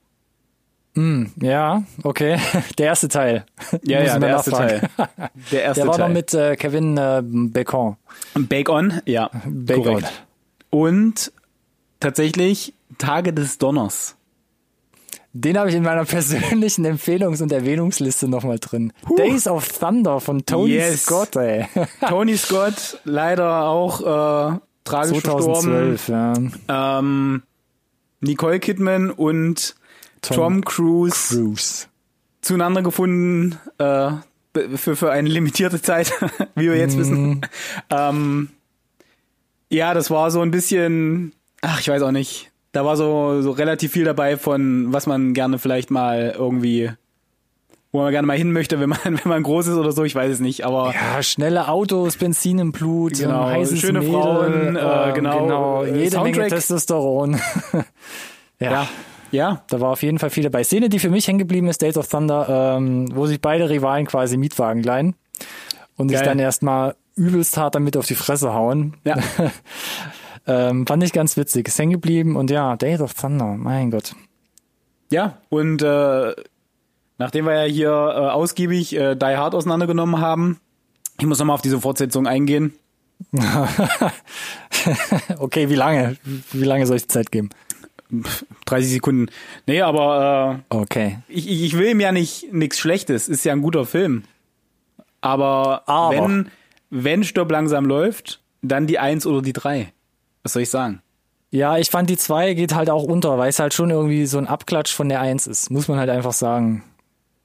Ja, 1.40 1.84
okay. 2.02 2.40
Der 2.80 2.88
erste 2.88 3.08
Teil. 3.08 3.46
Ja, 3.84 4.02
ja, 4.02 4.18
der 4.18 4.30
erste 4.30 4.50
nachfragen. 4.50 4.90
Teil. 4.98 5.10
Der 5.52 5.62
erste 5.64 5.82
Der 5.82 5.88
war 5.90 5.96
Teil. 5.98 6.08
noch 6.08 6.14
mit 6.16 6.34
äh, 6.34 6.56
Kevin 6.56 6.98
äh, 6.98 7.22
Bacon. 7.24 7.98
Bake 8.34 8.72
On, 8.72 8.94
ja. 9.06 9.30
Bake 9.46 9.78
On. 9.80 9.86
korrekt. 9.86 10.12
Und 10.72 11.32
tatsächlich 12.00 12.74
Tage 12.98 13.32
des 13.32 13.60
Donners. 13.60 14.17
Den 15.42 15.58
habe 15.58 15.70
ich 15.70 15.76
in 15.76 15.84
meiner 15.84 16.06
persönlichen 16.06 16.86
Empfehlungs- 16.86 17.42
und 17.44 17.52
Erwähnungsliste 17.52 18.28
nochmal 18.28 18.60
drin. 18.60 18.92
Days 19.18 19.48
of 19.48 19.68
Thunder 19.68 20.20
von 20.20 20.46
Tony 20.46 20.74
Yes. 20.74 21.04
Scott, 21.04 21.36
ey. 21.36 21.68
Tony 22.08 22.36
Scott, 22.38 23.00
leider 23.04 23.64
auch 23.66 24.02
äh, 24.02 24.60
tragisch 24.84 25.22
verstorben. 25.22 25.98
2012, 25.98 26.08
ja. 26.08 26.34
Ähm, 27.00 27.44
Nicole 28.22 28.60
Kidman 28.60 29.12
und 29.12 29.76
Tom, 30.22 30.64
Cruise 30.66 31.36
Cruise. 31.36 31.86
zueinander 32.42 32.82
gefunden 32.82 33.60
äh, 33.78 34.12
für, 34.76 34.96
für 34.96 35.12
eine 35.12 35.30
limitierte 35.30 35.80
Zeit, 35.82 36.12
wie 36.56 36.66
wir 36.72 36.78
jetzt 36.78 36.98
wissen. 36.98 37.46
Ähm, 37.92 38.50
ja, 39.70 39.94
das 39.94 40.10
war 40.10 40.32
so 40.32 40.42
ein 40.42 40.50
bisschen, 40.50 41.34
ach, 41.62 41.80
ich 41.80 41.90
weiß 41.90 42.02
auch 42.02 42.12
nicht. 42.12 42.52
Da 42.72 42.86
war 42.86 42.98
so, 42.98 43.42
so 43.42 43.52
relativ 43.52 43.92
viel 43.92 44.04
dabei 44.04 44.38
von, 44.38 44.92
was 44.94 45.08
man 45.08 45.34
gerne 45.34 45.58
vielleicht 45.58 45.90
mal 45.90 46.36
irgendwie, 46.38 46.92
wo 47.92 48.02
man 48.02 48.12
gerne 48.12 48.28
mal 48.28 48.38
hin 48.38 48.52
möchte, 48.52 48.80
wenn 48.80 48.90
man, 48.90 49.00
wenn 49.04 49.20
man 49.26 49.44
groß 49.44 49.68
ist 49.68 49.78
oder 49.78 49.92
so, 49.92 50.04
ich 50.04 50.14
weiß 50.14 50.32
es 50.32 50.40
nicht, 50.40 50.66
aber 50.66 50.94
Ja, 50.94 51.24
schnelle 51.24 51.70
Autos, 51.70 52.18
Benzin 52.18 52.60
im 52.60 52.72
Blut, 52.72 53.18
Genau, 53.18 53.46
heißes 53.46 53.80
schöne 53.80 54.00
Mädel, 54.00 54.14
Frauen, 54.14 54.76
äh, 54.76 55.08
ähm, 55.08 55.14
genau, 55.14 55.84
äh, 55.84 55.88
jede 55.88 56.18
Menge 56.18 56.36
Soundtrack. 56.36 56.50
Testosteron. 56.50 57.40
ja, 58.60 58.72
ja, 58.72 58.88
ja, 59.32 59.64
da 59.70 59.82
war 59.82 59.92
auf 59.92 60.04
jeden 60.04 60.20
Fall 60.20 60.30
viel 60.30 60.44
dabei. 60.44 60.64
Szene, 60.64 60.90
die 60.90 61.00
für 61.00 61.10
mich 61.10 61.28
hängen 61.28 61.40
geblieben 61.40 61.68
ist, 61.68 61.82
Days 61.82 61.98
of 61.98 62.08
Thunder, 62.08 62.76
ähm, 62.78 63.10
wo 63.16 63.26
sich 63.28 63.42
beide 63.42 63.70
Rivalen 63.70 64.06
quasi 64.06 64.38
Mietwagen 64.38 64.84
leihen 64.84 65.16
und 65.96 66.10
sich 66.10 66.18
Geil. 66.18 66.28
dann 66.28 66.40
erstmal 66.40 66.96
übelst 67.16 67.58
hart 67.58 67.76
damit 67.76 67.98
auf 67.98 68.06
die 68.06 68.16
Fresse 68.16 68.54
hauen. 68.54 68.96
ja. 69.04 69.18
Ähm, 70.48 70.88
fand 70.88 71.04
ich 71.04 71.12
ganz 71.14 71.36
witzig. 71.38 71.68
Ist 71.68 71.78
hängen 71.78 71.92
geblieben 71.92 72.36
und 72.36 72.50
ja, 72.50 72.76
Days 72.78 73.02
of 73.02 73.14
Thunder, 73.14 73.56
mein 73.58 73.92
Gott. 73.92 74.16
Ja, 75.12 75.38
und 75.50 75.82
äh, 75.82 76.34
nachdem 77.18 77.46
wir 77.46 77.66
ja 77.66 77.72
hier 77.72 77.90
äh, 77.90 78.30
ausgiebig 78.30 78.96
äh, 78.96 79.16
Die 79.16 79.26
Hard 79.38 79.56
auseinandergenommen 79.56 80.20
haben, 80.22 80.60
ich 81.20 81.26
muss 81.26 81.40
nochmal 81.40 81.56
auf 81.56 81.62
diese 81.62 81.80
Fortsetzung 81.82 82.28
eingehen. 82.28 82.74
Okay, 85.40 85.70
wie 85.70 85.76
lange? 85.76 86.18
Wie 86.52 86.64
lange 86.64 86.86
soll 86.86 86.98
ich 86.98 87.04
die 87.04 87.08
Zeit 87.10 87.32
geben? 87.32 87.50
30 88.66 88.92
Sekunden. 88.92 89.28
Nee, 89.66 89.82
aber 89.82 90.62
Okay. 90.70 91.18
äh, 91.28 91.34
ich, 91.34 91.50
ich 91.50 91.64
ich 91.64 91.78
will 91.78 91.88
ihm 91.90 92.00
ja 92.00 92.12
nicht 92.12 92.54
nichts 92.54 92.80
Schlechtes. 92.80 93.28
Ist 93.28 93.44
ja 93.44 93.52
ein 93.54 93.62
guter 93.62 93.86
Film. 93.86 94.24
Aber, 95.20 95.84
Aber. 95.88 96.16
wenn 96.16 96.50
wenn 96.90 97.24
Stopp 97.26 97.52
langsam 97.52 97.86
läuft, 97.86 98.40
dann 98.62 98.88
die 98.88 99.00
Eins 99.00 99.26
oder 99.26 99.42
die 99.42 99.52
Drei. 99.54 99.92
Was 100.48 100.54
soll 100.54 100.62
ich 100.62 100.70
sagen? 100.70 101.02
Ja, 101.50 101.78
ich 101.78 101.90
fand 101.90 102.10
die 102.10 102.16
zwei 102.16 102.54
geht 102.54 102.74
halt 102.74 102.90
auch 102.90 103.04
unter, 103.04 103.38
weil 103.38 103.50
es 103.50 103.60
halt 103.60 103.74
schon 103.74 103.90
irgendwie 103.90 104.26
so 104.26 104.38
ein 104.38 104.48
Abklatsch 104.48 104.96
von 104.96 105.10
der 105.10 105.20
Eins 105.20 105.46
ist. 105.46 105.70
Muss 105.72 105.90
man 105.90 106.00
halt 106.00 106.10
einfach 106.10 106.32
sagen. 106.32 106.86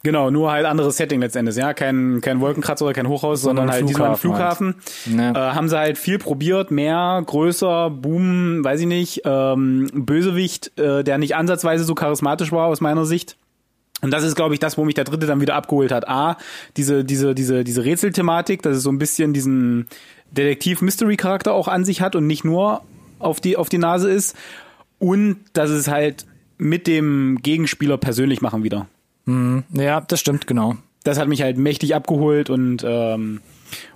Genau, 0.05 0.31
nur 0.31 0.53
halt 0.53 0.67
anderes 0.67 0.99
Setting 0.99 1.19
letztendlich, 1.21 1.57
ja, 1.57 1.75
kein 1.75 2.21
kein 2.21 2.41
Wolkenkratzer 2.41 2.85
oder 2.85 2.95
kein 2.95 3.09
Hochhaus, 3.09 3.41
sondern, 3.41 3.67
Sondern 3.67 3.75
halt 3.75 3.89
diesmal 3.89 4.11
ein 4.11 4.17
Flughafen 4.17 4.75
Flughafen. 4.75 5.19
Ja. 5.19 5.51
Äh, 5.51 5.55
haben 5.55 5.69
sie 5.69 5.77
halt 5.77 5.99
viel 5.99 6.19
probiert, 6.21 6.71
mehr, 6.71 7.21
größer, 7.27 7.91
Boom, 7.91 8.63
weiß 8.63 8.83
ich 8.83 8.87
nicht, 8.87 9.23
ähm, 9.25 9.91
Bösewicht, 9.93 10.79
äh, 10.79 11.03
der 11.03 11.19
nicht 11.19 11.35
ansatzweise 11.35 11.83
so 11.83 11.97
charismatisch 11.97 12.53
war 12.53 12.69
aus 12.69 12.81
meiner 12.81 13.05
Sicht. 13.05 13.37
Und 14.01 14.13
das 14.13 14.23
ist, 14.23 14.37
glaube 14.37 14.55
ich, 14.55 14.61
das, 14.61 14.79
wo 14.79 14.85
mich 14.85 14.95
der 14.95 15.05
dritte 15.05 15.27
dann 15.27 15.41
wieder 15.41 15.57
abgeholt 15.57 15.91
hat. 15.91 16.09
A, 16.09 16.37
diese, 16.77 17.05
diese, 17.05 17.35
diese, 17.35 17.65
diese 17.65 17.85
Rätselthematik, 17.85 18.63
dass 18.63 18.77
es 18.77 18.85
so 18.85 18.91
ein 18.91 18.99
bisschen 18.99 19.33
diesen 19.33 19.89
Detektiv-Mystery-Charakter 20.31 21.53
auch 21.53 21.69
an 21.69 21.85
sich 21.85 22.01
hat 22.01 22.17
und 22.17 22.29
nicht 22.29 22.45
nur 22.45 22.83
auf 23.23 23.41
die, 23.41 23.57
auf 23.57 23.69
die 23.69 23.79
Nase 23.79 24.11
ist. 24.11 24.37
Und 24.99 25.39
dass 25.53 25.71
es 25.71 25.89
halt 25.89 26.27
mit 26.59 26.87
dem 26.87 27.39
Gegenspieler 27.43 27.99
persönlich 27.99 28.41
machen 28.41 28.63
wieder 28.63 28.87
Ja, 29.73 30.01
das 30.01 30.21
stimmt, 30.21 30.47
genau. 30.47 30.77
das 31.03 31.19
hat 31.19 31.29
mich 31.29 31.43
halt 31.43 31.59
mächtig 31.59 31.95
abgeholt 31.95 32.51
und 32.51 32.85
ähm, 32.87 33.41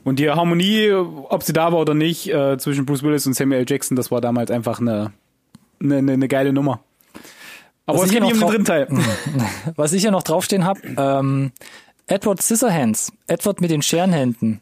und 0.05 0.19
die 0.19 0.31
Harmonie, 0.31 0.91
ob 0.93 1.43
sie 1.43 1.53
da 1.53 1.71
war 1.71 1.79
oder 1.79 1.93
nicht, 1.93 2.33
äh, 2.33 2.57
zwischen 2.57 2.87
Bruce 2.87 3.03
Willis 3.03 3.27
und 3.27 3.35
Samuel 3.35 3.61
L. 3.61 3.67
Jackson, 3.69 3.95
das 3.95 4.11
war 4.11 4.21
damals 4.21 4.51
einfach 4.51 4.81
eine 4.81 5.13
eine, 5.81 5.99
eine, 5.99 6.13
eine 6.13 6.29
geile 6.29 6.53
Nummer. 6.53 6.81
Aber 7.85 7.99
Was 7.99 8.07
es 8.07 8.11
ich 8.11 8.19
geht 8.19 8.23
nicht 8.25 8.35
um 8.35 8.41
noch 8.41 8.51
den 8.51 8.65
dritten 8.65 8.65
Teil. 8.65 8.89
Was 9.77 9.93
ich 9.93 10.03
ja 10.03 10.11
noch 10.11 10.23
draufstehen 10.23 10.65
habe, 10.65 10.81
ähm, 10.97 11.53
Edward 12.09 12.43
Scissorhands. 12.43 13.13
Edward 13.27 13.61
mit 13.61 13.71
den 13.71 13.83
Scherenhänden. 13.83 14.61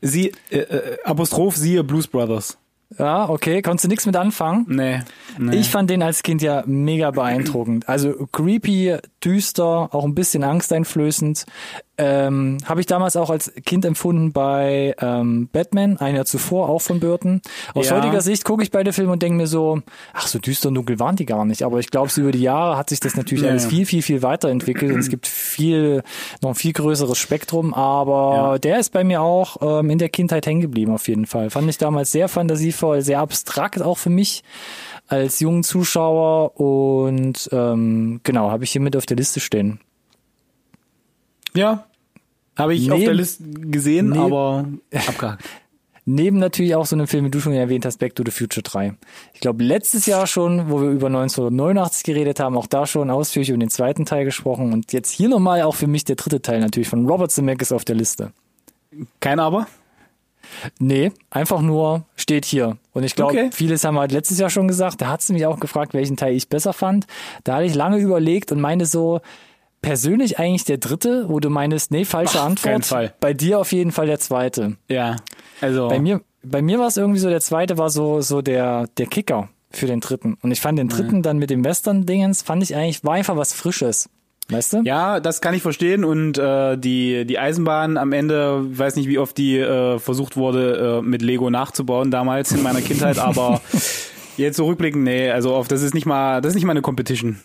Sie, 0.00 0.32
äh, 0.50 0.58
äh, 0.58 0.98
Apostroph, 1.04 1.56
siehe 1.56 1.84
Blues 1.84 2.06
Brothers. 2.06 2.58
Ja, 2.98 3.28
okay, 3.28 3.62
konntest 3.62 3.84
du 3.84 3.88
nichts 3.88 4.06
mit 4.06 4.16
anfangen? 4.16 4.66
Nee. 4.68 5.00
nee. 5.38 5.56
Ich 5.56 5.70
fand 5.70 5.90
den 5.90 6.02
als 6.02 6.22
Kind 6.22 6.42
ja 6.42 6.62
mega 6.66 7.10
beeindruckend. 7.10 7.88
Also 7.88 8.28
creepy, 8.32 8.96
düster, 9.24 9.88
auch 9.94 10.04
ein 10.04 10.14
bisschen 10.14 10.44
angsteinflößend. 10.44 11.46
Ähm, 11.98 12.56
Habe 12.64 12.80
ich 12.80 12.86
damals 12.86 13.16
auch 13.16 13.28
als 13.30 13.52
Kind 13.66 13.84
empfunden 13.84 14.32
bei 14.32 14.94
ähm, 15.00 15.48
Batman, 15.52 15.98
ein 15.98 16.16
Jahr 16.16 16.24
zuvor, 16.24 16.68
auch 16.68 16.80
von 16.80 17.00
Burton. 17.00 17.42
Aus 17.74 17.90
Ja. 17.90 17.96
heutiger 17.96 18.22
Sicht 18.22 18.44
gucke 18.44 18.62
ich 18.62 18.70
beide 18.70 18.92
Filme 18.92 19.12
und 19.12 19.22
denke 19.22 19.36
mir 19.36 19.46
so, 19.46 19.82
ach, 20.14 20.26
so 20.26 20.38
düster 20.38 20.68
und 20.68 20.74
dunkel 20.76 20.98
waren 20.98 21.16
die 21.16 21.26
gar 21.26 21.44
nicht. 21.44 21.62
Aber 21.64 21.78
ich 21.80 21.90
glaube, 21.90 22.10
über 22.16 22.32
die 22.32 22.40
Jahre 22.40 22.76
hat 22.78 22.88
sich 22.88 22.98
das 22.98 23.14
natürlich 23.14 23.44
Ja, 23.44 23.50
alles 23.50 23.64
ja. 23.64 23.68
viel, 23.68 23.86
viel, 23.86 24.02
viel 24.02 24.22
weiterentwickelt 24.22 24.90
und 24.92 25.00
es 25.00 25.10
gibt 25.10 25.26
viel, 25.26 26.02
noch 26.40 26.50
ein 26.50 26.54
viel 26.54 26.72
größeres 26.72 27.18
Spektrum. 27.18 27.74
Aber 27.74 28.58
der 28.58 28.78
ist 28.78 28.90
bei 28.92 29.04
mir 29.04 29.20
auch 29.20 29.58
ähm, 29.60 29.90
in 29.90 29.98
der 29.98 30.08
Kindheit 30.08 30.46
hängen 30.46 30.62
geblieben, 30.62 30.92
auf 30.92 31.06
jeden 31.08 31.26
Fall. 31.26 31.50
Fand 31.50 31.68
ich 31.68 31.78
damals 31.78 32.10
sehr 32.10 32.28
fantasievoll, 32.28 33.02
sehr 33.02 33.20
abstrakt 33.20 33.82
auch 33.82 33.98
für 33.98 34.10
mich 34.10 34.42
als 35.12 35.40
jungen 35.40 35.62
Zuschauer 35.62 36.58
und 36.58 37.48
ähm, 37.52 38.20
genau, 38.24 38.50
habe 38.50 38.64
ich 38.64 38.72
hier 38.72 38.80
mit 38.80 38.96
auf 38.96 39.06
der 39.06 39.16
Liste 39.16 39.40
stehen. 39.40 39.78
ja. 41.54 41.84
Habe 42.54 42.74
ich 42.74 42.90
auf 42.90 42.98
Neben- 42.98 43.06
der 43.06 43.14
Liste 43.14 43.44
gesehen, 43.44 44.10
neben- 44.10 44.20
aber 44.22 44.66
abgehakt. 45.08 45.42
Neben 46.04 46.38
natürlich 46.38 46.74
auch 46.74 46.84
so 46.84 46.94
einem 46.96 47.06
Film, 47.06 47.24
wie 47.24 47.30
du 47.30 47.40
schon 47.40 47.52
erwähnt 47.54 47.86
hast, 47.86 47.96
Back 47.98 48.14
to 48.14 48.22
the 48.26 48.30
Future 48.30 48.62
3. 48.62 48.94
Ich 49.32 49.40
glaube, 49.40 49.64
letztes 49.64 50.04
Jahr 50.04 50.26
schon, 50.26 50.68
wo 50.70 50.82
wir 50.82 50.90
über 50.90 51.06
1989 51.06 52.02
geredet 52.04 52.40
haben, 52.40 52.58
auch 52.58 52.66
da 52.66 52.86
schon 52.86 53.08
ausführlich 53.10 53.48
über 53.50 53.58
den 53.58 53.70
zweiten 53.70 54.04
Teil 54.04 54.24
gesprochen 54.26 54.72
und 54.74 54.92
jetzt 54.92 55.10
hier 55.12 55.28
nochmal 55.30 55.62
auch 55.62 55.76
für 55.76 55.86
mich 55.86 56.04
der 56.04 56.16
dritte 56.16 56.42
Teil 56.42 56.60
natürlich 56.60 56.88
von 56.90 57.06
Robert 57.08 57.30
Zemeckis 57.30 57.72
auf 57.72 57.84
der 57.86 57.94
Liste. 57.96 58.32
Kein 59.20 59.38
Aber? 59.40 59.66
Nee, 60.78 61.12
einfach 61.30 61.60
nur 61.60 62.04
steht 62.16 62.44
hier. 62.44 62.76
Und 62.92 63.04
ich 63.04 63.14
glaube, 63.14 63.32
Okay. 63.32 63.50
vieles 63.52 63.84
haben 63.84 63.94
wir 63.94 64.00
halt 64.00 64.12
letztes 64.12 64.38
Jahr 64.38 64.50
schon 64.50 64.68
gesagt. 64.68 65.00
Da 65.00 65.08
hat 65.08 65.22
sie 65.22 65.32
mich 65.32 65.46
auch 65.46 65.60
gefragt, 65.60 65.94
welchen 65.94 66.16
Teil 66.16 66.34
ich 66.34 66.48
besser 66.48 66.72
fand. 66.72 67.06
Da 67.44 67.56
hatte 67.56 67.64
ich 67.64 67.74
lange 67.74 67.98
überlegt 67.98 68.52
und 68.52 68.60
meine 68.60 68.86
so, 68.86 69.20
persönlich 69.80 70.38
eigentlich 70.38 70.64
der 70.64 70.78
dritte, 70.78 71.28
wo 71.28 71.40
du 71.40 71.50
meinst, 71.50 71.90
nee, 71.90 72.04
falsche 72.04 72.40
Ach, 72.40 72.46
Antwort. 72.46 73.20
Bei 73.20 73.34
dir 73.34 73.58
auf 73.58 73.72
jeden 73.72 73.90
Fall 73.92 74.06
der 74.06 74.18
zweite. 74.20 74.76
Ja. 74.88 75.16
Also. 75.60 75.88
Bei 75.88 75.98
mir, 75.98 76.20
bei 76.42 76.62
mir 76.62 76.78
war 76.78 76.86
es 76.86 76.96
irgendwie 76.96 77.18
so, 77.18 77.28
der 77.28 77.40
zweite 77.40 77.78
war 77.78 77.90
so, 77.90 78.20
so 78.20 78.42
der, 78.42 78.86
der 78.96 79.06
Kicker 79.06 79.48
für 79.70 79.86
den 79.86 80.00
dritten. 80.00 80.36
Und 80.42 80.52
ich 80.52 80.60
fand 80.60 80.78
den 80.78 80.88
dritten 80.88 81.22
dann 81.22 81.38
mit 81.38 81.50
dem 81.50 81.64
Western-Dingens, 81.64 82.42
fand 82.42 82.62
ich 82.62 82.76
eigentlich, 82.76 83.04
war 83.04 83.14
einfach 83.14 83.36
was 83.36 83.52
Frisches. 83.52 84.08
Weißt 84.48 84.72
du? 84.72 84.82
Ja, 84.82 85.20
das 85.20 85.40
kann 85.40 85.54
ich 85.54 85.62
verstehen 85.62 86.04
und 86.04 86.36
äh, 86.36 86.76
die 86.76 87.24
die 87.24 87.38
Eisenbahn 87.38 87.96
am 87.96 88.12
Ende, 88.12 88.66
ich 88.72 88.78
weiß 88.78 88.96
nicht, 88.96 89.08
wie 89.08 89.18
oft 89.18 89.36
die 89.38 89.58
äh, 89.58 89.98
versucht 89.98 90.36
wurde 90.36 91.00
äh, 91.00 91.02
mit 91.02 91.22
Lego 91.22 91.48
nachzubauen 91.48 92.10
damals 92.10 92.52
in 92.52 92.62
meiner 92.62 92.80
Kindheit, 92.80 93.18
aber 93.20 93.60
jetzt 94.36 94.56
zurückblicken, 94.56 95.02
nee, 95.02 95.30
also 95.30 95.54
auf 95.54 95.68
das 95.68 95.82
ist 95.82 95.94
nicht 95.94 96.06
mal 96.06 96.40
das 96.40 96.50
ist 96.50 96.54
nicht 96.56 96.64
mal 96.64 96.72
eine 96.72 96.82
Competition. 96.82 97.40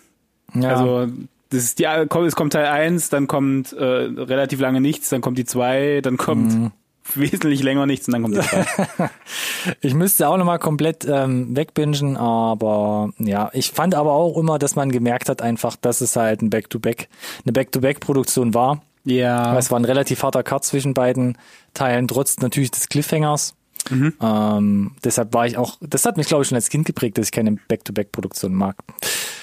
Ja. 0.53 0.69
Also 0.69 1.07
das 1.49 1.63
ist 1.63 1.79
die 1.79 1.86
es 1.86 2.36
kommt 2.36 2.53
Teil 2.53 2.65
1, 2.65 3.10
dann 3.10 3.27
kommt 3.27 3.73
äh, 3.73 3.83
relativ 3.83 4.60
lange 4.60 4.81
nichts, 4.81 5.10
dann 5.10 5.21
kommt 5.21 5.38
die 5.38 5.45
2, 5.45 6.01
dann 6.01 6.17
kommt 6.17 6.71
wesentlich 7.15 7.63
länger 7.63 7.86
nichts 7.86 8.08
und 8.08 8.13
dann 8.13 8.24
kommt 8.24 8.36
der 8.36 8.43
Fall. 8.43 9.10
Ich 9.82 9.93
müsste 9.93 10.28
auch 10.30 10.38
nochmal 10.38 10.60
komplett 10.60 11.06
ähm, 11.06 11.56
wegbingen, 11.56 12.17
aber 12.17 13.10
ja, 13.17 13.50
ich 13.54 13.72
fand 13.72 13.96
aber 13.96 14.13
auch 14.13 14.38
immer, 14.38 14.60
dass 14.60 14.76
man 14.76 14.91
gemerkt 14.91 15.30
hat 15.30 15.41
einfach, 15.41 15.76
dass 15.76 16.02
es 16.02 16.15
halt 16.15 16.41
ein 16.41 16.50
Back-to-Back, 16.50 17.10
eine 17.43 17.52
Back-to-Back-Produktion 17.52 18.54
war. 18.54 18.82
Ja. 19.04 19.58
Es 19.58 19.72
war 19.72 19.80
ein 19.80 19.86
relativ 19.86 20.24
harter 20.24 20.43
Cut 20.43 20.65
zwischen 20.65 20.93
beiden 20.93 21.38
Teilen, 21.74 22.08
trotz 22.08 22.38
natürlich 22.38 22.72
des 22.72 22.89
Cliffhangers. 22.89 23.56
Ähm, 23.89 24.91
deshalb 25.04 25.34
war 25.34 25.48
ich 25.48 25.58
auch, 25.58 25.78
das 25.82 26.06
hat 26.06 26.17
mich 26.17 26.28
glaube 26.28 26.43
ich 26.43 26.50
schon 26.50 26.56
als 26.56 26.70
Kind 26.70 26.86
geprägt, 26.86 27.17
dass 27.17 27.28
ich 27.28 27.32
keine 27.32 27.54
Back-to-Back-Produktion 27.67 28.54
mag. 28.54 28.76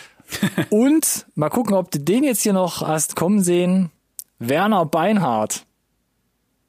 Und 0.70 1.26
mal 1.34 1.50
gucken, 1.50 1.74
ob 1.74 1.90
du 1.90 1.98
den 1.98 2.24
jetzt 2.24 2.42
hier 2.42 2.52
noch 2.52 2.82
hast 2.82 3.16
kommen 3.16 3.42
sehen. 3.42 3.90
Werner 4.38 4.84
Beinhardt. 4.84 5.64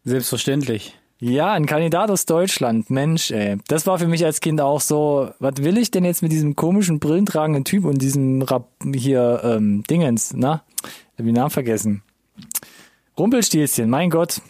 Selbstverständlich. 0.06 0.98
Ja, 1.20 1.54
ein 1.54 1.65
Kandidat 1.65 2.12
aus 2.12 2.26
Deutschland. 2.26 2.89
Mensch, 2.89 3.32
ey. 3.32 3.58
Das 3.68 3.88
war 3.88 3.98
für 3.98 4.08
mich 4.08 4.24
als 4.24 4.41
Kind 4.41 4.62
auch 4.62 4.82
so, 4.82 5.32
was 5.39 5.56
will 5.58 5.78
ich 5.78 5.89
denn 5.89 6.06
jetzt 6.06 6.22
mit 6.22 6.32
diesem 6.32 6.56
komischen 6.56 7.00
brillentragenden 7.00 7.63
Typ 7.63 7.86
und 7.86 8.02
diesem 8.02 8.41
Rap 8.44 8.68
hier 8.94 9.41
ähm, 9.44 9.84
Dingens, 9.89 10.34
na? 10.36 10.63
Hab 11.18 11.26
den 11.26 11.34
Namen 11.34 11.50
vergessen. 11.50 12.04
Rumpelstilzchen, 13.18 13.89
mein 13.89 14.10
Gott. 14.10 14.41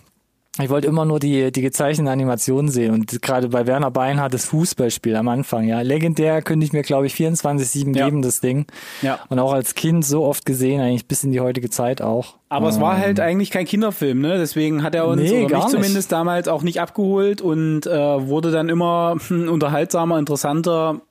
Ich 0.61 0.69
wollte 0.69 0.87
immer 0.87 1.03
nur 1.03 1.19
die, 1.19 1.51
die 1.51 1.61
gezeichneten 1.61 2.07
Animationen 2.07 2.71
sehen 2.71 2.93
und 2.93 3.21
gerade 3.21 3.49
bei 3.49 3.67
Werner 3.67 3.91
Beinhardt 3.91 4.33
das 4.33 4.45
Fußballspiel 4.45 5.13
am 5.17 5.27
Anfang, 5.27 5.65
ja. 5.67 5.81
Legendär 5.81 6.41
könnte 6.41 6.65
ich 6.65 6.71
mir, 6.71 6.81
glaube 6.81 7.07
ich, 7.07 7.13
24-7 7.13 7.93
Ja. 7.93 8.05
geben, 8.05 8.21
das 8.21 8.39
Ding. 8.39 8.65
Ja. 9.01 9.19
Und 9.27 9.39
auch 9.39 9.51
als 9.51 9.75
Kind 9.75 10.05
so 10.05 10.23
oft 10.23 10.45
gesehen, 10.45 10.79
eigentlich 10.79 11.07
bis 11.07 11.25
in 11.25 11.33
die 11.33 11.41
heutige 11.41 11.69
Zeit 11.69 12.01
auch. 12.01 12.35
Aber 12.47 12.69
es 12.69 12.79
war 12.79 12.97
halt 12.97 13.19
eigentlich 13.19 13.51
kein 13.51 13.65
Kinderfilm, 13.65 14.21
ne? 14.21 14.37
Deswegen 14.37 14.81
hat 14.81 14.95
er 14.95 15.07
uns 15.07 15.21
Nee, 15.21 15.43
oder 15.43 15.57
mich 15.57 15.65
nicht. 15.65 15.69
zumindest 15.75 16.11
damals 16.13 16.47
auch 16.47 16.63
nicht 16.63 16.79
abgeholt 16.79 17.41
und 17.41 17.85
äh, 17.85 18.27
wurde 18.27 18.51
dann 18.51 18.69
immer 18.69 19.17
unterhaltsamer, 19.29 20.17
interessanter, 20.19 21.01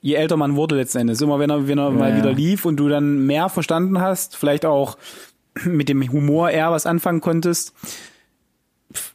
je 0.00 0.14
älter 0.14 0.36
man 0.36 0.54
wurde 0.54 0.76
letzten 0.76 0.98
Endes. 0.98 1.20
Immer 1.20 1.40
wenn 1.40 1.50
er, 1.50 1.66
wenn 1.66 1.78
er 1.78 1.90
mal 1.90 2.10
ja. 2.10 2.16
wieder 2.18 2.32
lief 2.32 2.64
und 2.64 2.76
du 2.76 2.88
dann 2.88 3.26
mehr 3.26 3.48
verstanden 3.48 4.00
hast, 4.00 4.36
vielleicht 4.36 4.64
auch 4.64 4.96
mit 5.64 5.88
dem 5.88 6.08
Humor 6.12 6.50
eher 6.50 6.70
was 6.70 6.86
anfangen 6.86 7.20
konntest. 7.20 7.72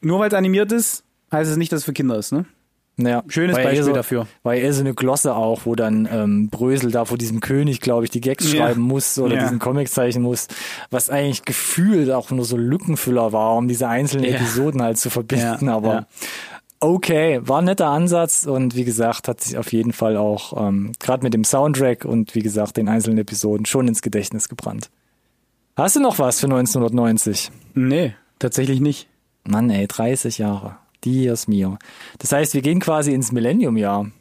Nur 0.02 0.20
weil 0.20 0.28
es 0.30 0.34
animiert 0.34 0.72
ist, 0.72 1.04
heißt 1.32 1.50
es 1.50 1.58
nicht, 1.58 1.72
dass 1.72 1.80
es 1.80 1.86
für 1.86 1.94
Kinder 1.94 2.18
ist, 2.18 2.32
ne? 2.32 2.46
Ja, 2.98 3.24
Schönes 3.30 3.56
Beispiel 3.56 3.84
so, 3.84 3.94
dafür. 3.94 4.28
War 4.44 4.54
eher 4.54 4.74
so 4.74 4.82
eine 4.82 4.94
Glosse 4.94 5.34
auch, 5.34 5.62
wo 5.66 5.76
dann 5.76 6.08
ähm, 6.12 6.50
Brösel 6.50 6.92
da 6.92 7.06
vor 7.06 7.18
diesem 7.18 7.40
König, 7.40 7.80
glaube 7.82 8.04
ich, 8.04 8.12
die 8.12 8.22
Gags 8.22 8.52
Ja. 8.52 8.60
schreiben 8.60 8.82
muss 8.82 9.18
oder 9.18 9.36
Ja. 9.36 9.42
diesen 9.44 9.60
Comic 9.60 9.90
zeichnen 9.90 10.24
muss, 10.24 10.48
was 10.92 11.10
eigentlich 11.10 11.44
gefühlt 11.44 12.12
auch 12.12 12.30
nur 12.32 12.46
so 12.46 12.58
Lückenfüller 12.58 13.32
war, 13.32 13.56
um 13.56 13.68
diese 13.68 13.88
einzelnen 13.88 14.26
Ja. 14.26 14.36
Episoden 14.36 14.82
halt 14.84 14.98
zu 15.00 15.10
verbinden. 15.10 15.70
Aber 15.70 16.06
okay, 16.80 17.40
war 17.42 17.60
ein 17.60 17.66
netter 17.66 17.88
Ansatz 17.88 18.46
und 18.46 18.76
wie 18.76 18.84
gesagt, 18.84 19.28
hat 19.28 19.42
sich 19.42 19.58
auf 19.58 19.72
jeden 19.72 19.94
Fall 19.94 20.18
auch 20.18 20.68
ähm, 20.68 20.92
gerade 21.00 21.24
mit 21.24 21.34
dem 21.34 21.44
Soundtrack 21.46 22.06
und 22.06 22.36
wie 22.36 22.42
gesagt 22.42 22.78
den 22.78 22.90
einzelnen 22.90 23.18
Episoden 23.20 23.66
schon 23.66 23.88
ins 23.88 24.02
Gedächtnis 24.02 24.50
gebrannt. 24.50 24.90
Hast 25.78 25.96
du 25.96 26.02
noch 26.02 26.20
was 26.20 26.40
für 26.42 26.48
1990? 26.48 27.50
Nee, 27.74 28.14
tatsächlich 28.38 28.80
nicht. 28.82 29.08
Mann, 29.44 29.70
ey, 29.70 29.88
30 29.88 30.38
Jahre. 30.38 30.78
Dios 31.04 31.48
mio. 31.48 31.78
Das 32.20 32.32
heißt, 32.32 32.54
wir 32.54 32.62
gehen 32.62 32.80
quasi 32.80 33.12
ins 33.14 33.32
Millennium-Jahr. 33.32 34.12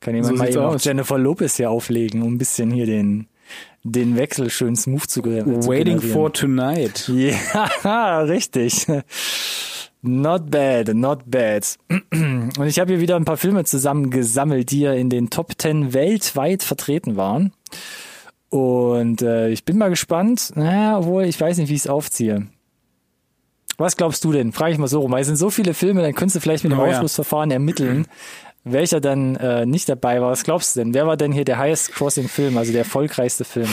Kann 0.00 0.14
jemand 0.14 0.36
So 0.36 0.38
mal 0.42 0.48
eben 0.48 0.58
auch. 0.58 0.80
Jennifer 0.80 1.18
Lopez 1.18 1.56
hier 1.56 1.70
auflegen, 1.70 2.22
um 2.22 2.34
ein 2.34 2.38
bisschen 2.38 2.70
hier 2.70 2.86
den, 2.86 3.28
den 3.84 4.16
Wechsel 4.16 4.50
schön 4.50 4.74
smooth 4.76 5.08
zu, 5.08 5.22
ge- 5.22 5.44
zu 5.44 5.68
Waiting 5.68 6.00
for 6.00 6.32
Tonight. 6.32 7.08
Ja, 7.84 8.20
richtig. 8.22 8.86
Not 10.02 10.50
bad, 10.50 10.94
not 10.94 11.20
bad. 11.26 11.76
Und 12.10 12.66
ich 12.66 12.78
habe 12.78 12.92
hier 12.92 13.00
wieder 13.00 13.16
ein 13.16 13.24
paar 13.24 13.36
Filme 13.36 13.64
zusammengesammelt, 13.64 14.70
die 14.70 14.80
ja 14.80 14.92
in 14.92 15.10
den 15.10 15.30
Top 15.30 15.52
10 15.60 15.92
weltweit 15.92 16.62
vertreten 16.62 17.16
waren. 17.16 17.52
Und 18.48 19.22
äh, 19.22 19.48
ich 19.50 19.64
bin 19.64 19.76
mal 19.78 19.90
gespannt, 19.90 20.52
naja, 20.54 20.98
obwohl 20.98 21.24
ich 21.24 21.40
weiß 21.40 21.58
nicht, 21.58 21.68
wie 21.68 21.74
ich 21.74 21.80
es 21.80 21.86
aufziehe. 21.88 22.46
Was 23.78 23.96
glaubst 23.96 24.24
du 24.24 24.32
denn? 24.32 24.52
Frage 24.52 24.72
ich 24.72 24.78
mal 24.78 24.88
so 24.88 25.00
rum. 25.00 25.12
Weil 25.12 25.20
es 25.20 25.28
sind 25.28 25.36
so 25.36 25.50
viele 25.50 25.72
Filme, 25.72 26.02
dann 26.02 26.14
könntest 26.14 26.36
du 26.36 26.40
vielleicht 26.40 26.64
mit 26.64 26.72
dem 26.72 26.80
Oh 26.80 26.84
ja. 26.84 26.92
Ausschlussverfahren 26.92 27.50
ermitteln, 27.52 28.06
welcher 28.64 29.00
dann 29.00 29.36
äh, 29.36 29.64
nicht 29.66 29.88
dabei 29.88 30.20
war. 30.20 30.32
Was 30.32 30.42
glaubst 30.42 30.74
du 30.74 30.80
denn? 30.80 30.94
Wer 30.94 31.06
war 31.06 31.16
denn 31.16 31.32
hier 31.32 31.44
der 31.44 31.58
highest 31.58 31.92
crossing 31.94 32.28
Film, 32.28 32.58
also 32.58 32.72
der 32.72 32.80
erfolgreichste 32.80 33.44
Film? 33.44 33.68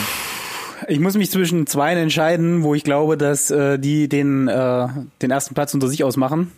Ich 0.88 1.00
muss 1.00 1.16
mich 1.16 1.30
zwischen 1.30 1.66
zwei 1.66 1.94
entscheiden, 1.94 2.62
wo 2.62 2.74
ich 2.74 2.84
glaube, 2.84 3.16
dass 3.16 3.50
äh, 3.50 3.78
die 3.78 4.08
den, 4.08 4.46
äh, 4.46 4.88
den 5.22 5.30
ersten 5.30 5.54
Platz 5.54 5.74
unter 5.74 5.88
sich 5.88 6.04
ausmachen. 6.04 6.52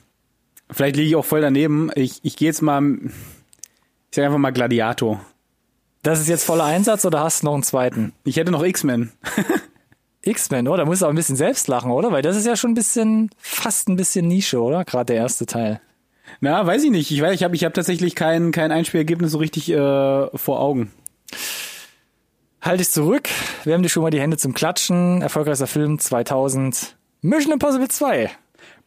Vielleicht 0.70 0.96
liege 0.96 1.08
ich 1.08 1.16
auch 1.16 1.24
voll 1.24 1.40
daneben. 1.40 1.90
Ich, 1.94 2.20
ich 2.22 2.36
gehe 2.36 2.48
jetzt 2.48 2.60
mal, 2.60 2.82
ich 3.04 4.14
sage 4.14 4.26
einfach 4.26 4.38
mal 4.38 4.50
Gladiator. 4.50 5.20
Das 6.02 6.20
ist 6.20 6.28
jetzt 6.28 6.44
voller 6.44 6.64
Einsatz 6.64 7.04
oder 7.06 7.20
hast 7.20 7.42
du 7.42 7.46
noch 7.46 7.54
einen 7.54 7.62
zweiten? 7.62 8.12
Ich 8.24 8.36
hätte 8.36 8.50
noch 8.52 8.62
X-Men. 8.62 9.10
X-Men, 10.28 10.68
oder? 10.68 10.78
Da 10.78 10.84
musst 10.84 11.02
du 11.02 11.06
auch 11.06 11.10
ein 11.10 11.16
bisschen 11.16 11.36
selbst 11.36 11.68
lachen, 11.68 11.90
oder? 11.90 12.12
Weil 12.12 12.22
das 12.22 12.36
ist 12.36 12.46
ja 12.46 12.56
schon 12.56 12.72
ein 12.72 12.74
bisschen, 12.74 13.30
fast 13.38 13.88
ein 13.88 13.96
bisschen 13.96 14.28
Nische, 14.28 14.60
oder? 14.62 14.84
Gerade 14.84 15.06
der 15.06 15.16
erste 15.16 15.46
Teil. 15.46 15.80
Na, 16.40 16.66
weiß 16.66 16.84
ich 16.84 16.90
nicht. 16.90 17.10
Ich 17.10 17.20
weiß, 17.20 17.34
ich 17.34 17.44
habe 17.44 17.54
ich 17.56 17.64
hab 17.64 17.74
tatsächlich 17.74 18.14
kein, 18.14 18.52
kein 18.52 18.70
Einspielergebnis 18.72 19.32
so 19.32 19.38
richtig 19.38 19.70
äh, 19.70 20.36
vor 20.36 20.60
Augen. 20.60 20.92
Halt 22.60 22.80
dich 22.80 22.90
zurück. 22.90 23.28
Wir 23.64 23.74
haben 23.74 23.82
dir 23.82 23.88
schon 23.88 24.02
mal 24.02 24.10
die 24.10 24.20
Hände 24.20 24.36
zum 24.36 24.52
Klatschen. 24.52 25.22
Erfolgreichster 25.22 25.66
Film 25.66 25.98
2000. 25.98 26.96
Mission 27.22 27.52
Impossible 27.52 27.88
2. 27.88 28.30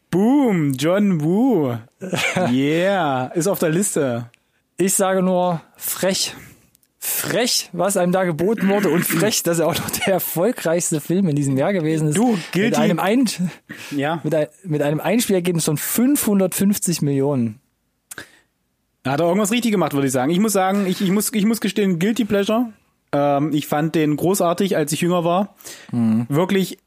Boom, 0.09 0.73
John 0.73 1.21
Woo. 1.21 1.77
Yeah, 2.51 3.27
ist 3.33 3.47
auf 3.47 3.59
der 3.59 3.69
Liste. 3.69 4.29
Ich 4.77 4.93
sage 4.93 5.21
nur 5.21 5.61
frech. 5.77 6.35
Frech, 7.03 7.69
was 7.73 7.97
einem 7.97 8.11
da 8.11 8.25
geboten 8.25 8.69
wurde 8.69 8.89
und 8.89 9.03
frech, 9.03 9.41
dass 9.41 9.57
er 9.57 9.67
auch 9.67 9.75
noch 9.75 9.89
der 9.89 10.13
erfolgreichste 10.13 11.01
Film 11.01 11.27
in 11.29 11.35
diesem 11.35 11.57
Jahr 11.57 11.73
gewesen 11.73 12.09
ist. 12.09 12.17
Du, 12.17 12.33
mit 12.33 12.51
guilty. 12.51 12.75
einem, 12.79 12.99
Ein 12.99 13.25
Ja, 13.89 14.21
mit, 14.23 14.35
ein 14.35 14.47
mit 14.63 14.83
einem 14.83 14.99
Einspielergebnis 14.99 15.65
von 15.65 15.77
550 15.77 17.01
Millionen. 17.01 17.59
hat 19.03 19.19
er 19.19 19.25
irgendwas 19.25 19.51
richtig 19.51 19.71
gemacht, 19.71 19.93
würde 19.93 20.05
ich 20.05 20.13
sagen. 20.13 20.29
Ich 20.31 20.39
muss 20.39 20.53
sagen, 20.53 20.85
ich, 20.85 21.01
ich, 21.01 21.09
muss, 21.09 21.33
ich 21.33 21.45
muss 21.45 21.59
gestehen, 21.59 21.97
Guilty 21.97 22.23
Pleasure. 22.25 22.67
Ähm, 23.11 23.51
ich 23.51 23.65
fand 23.65 23.95
den 23.95 24.15
großartig, 24.15 24.77
als 24.77 24.91
ich 24.91 25.01
jünger 25.01 25.23
war. 25.25 25.55
Wirklich 25.91 26.77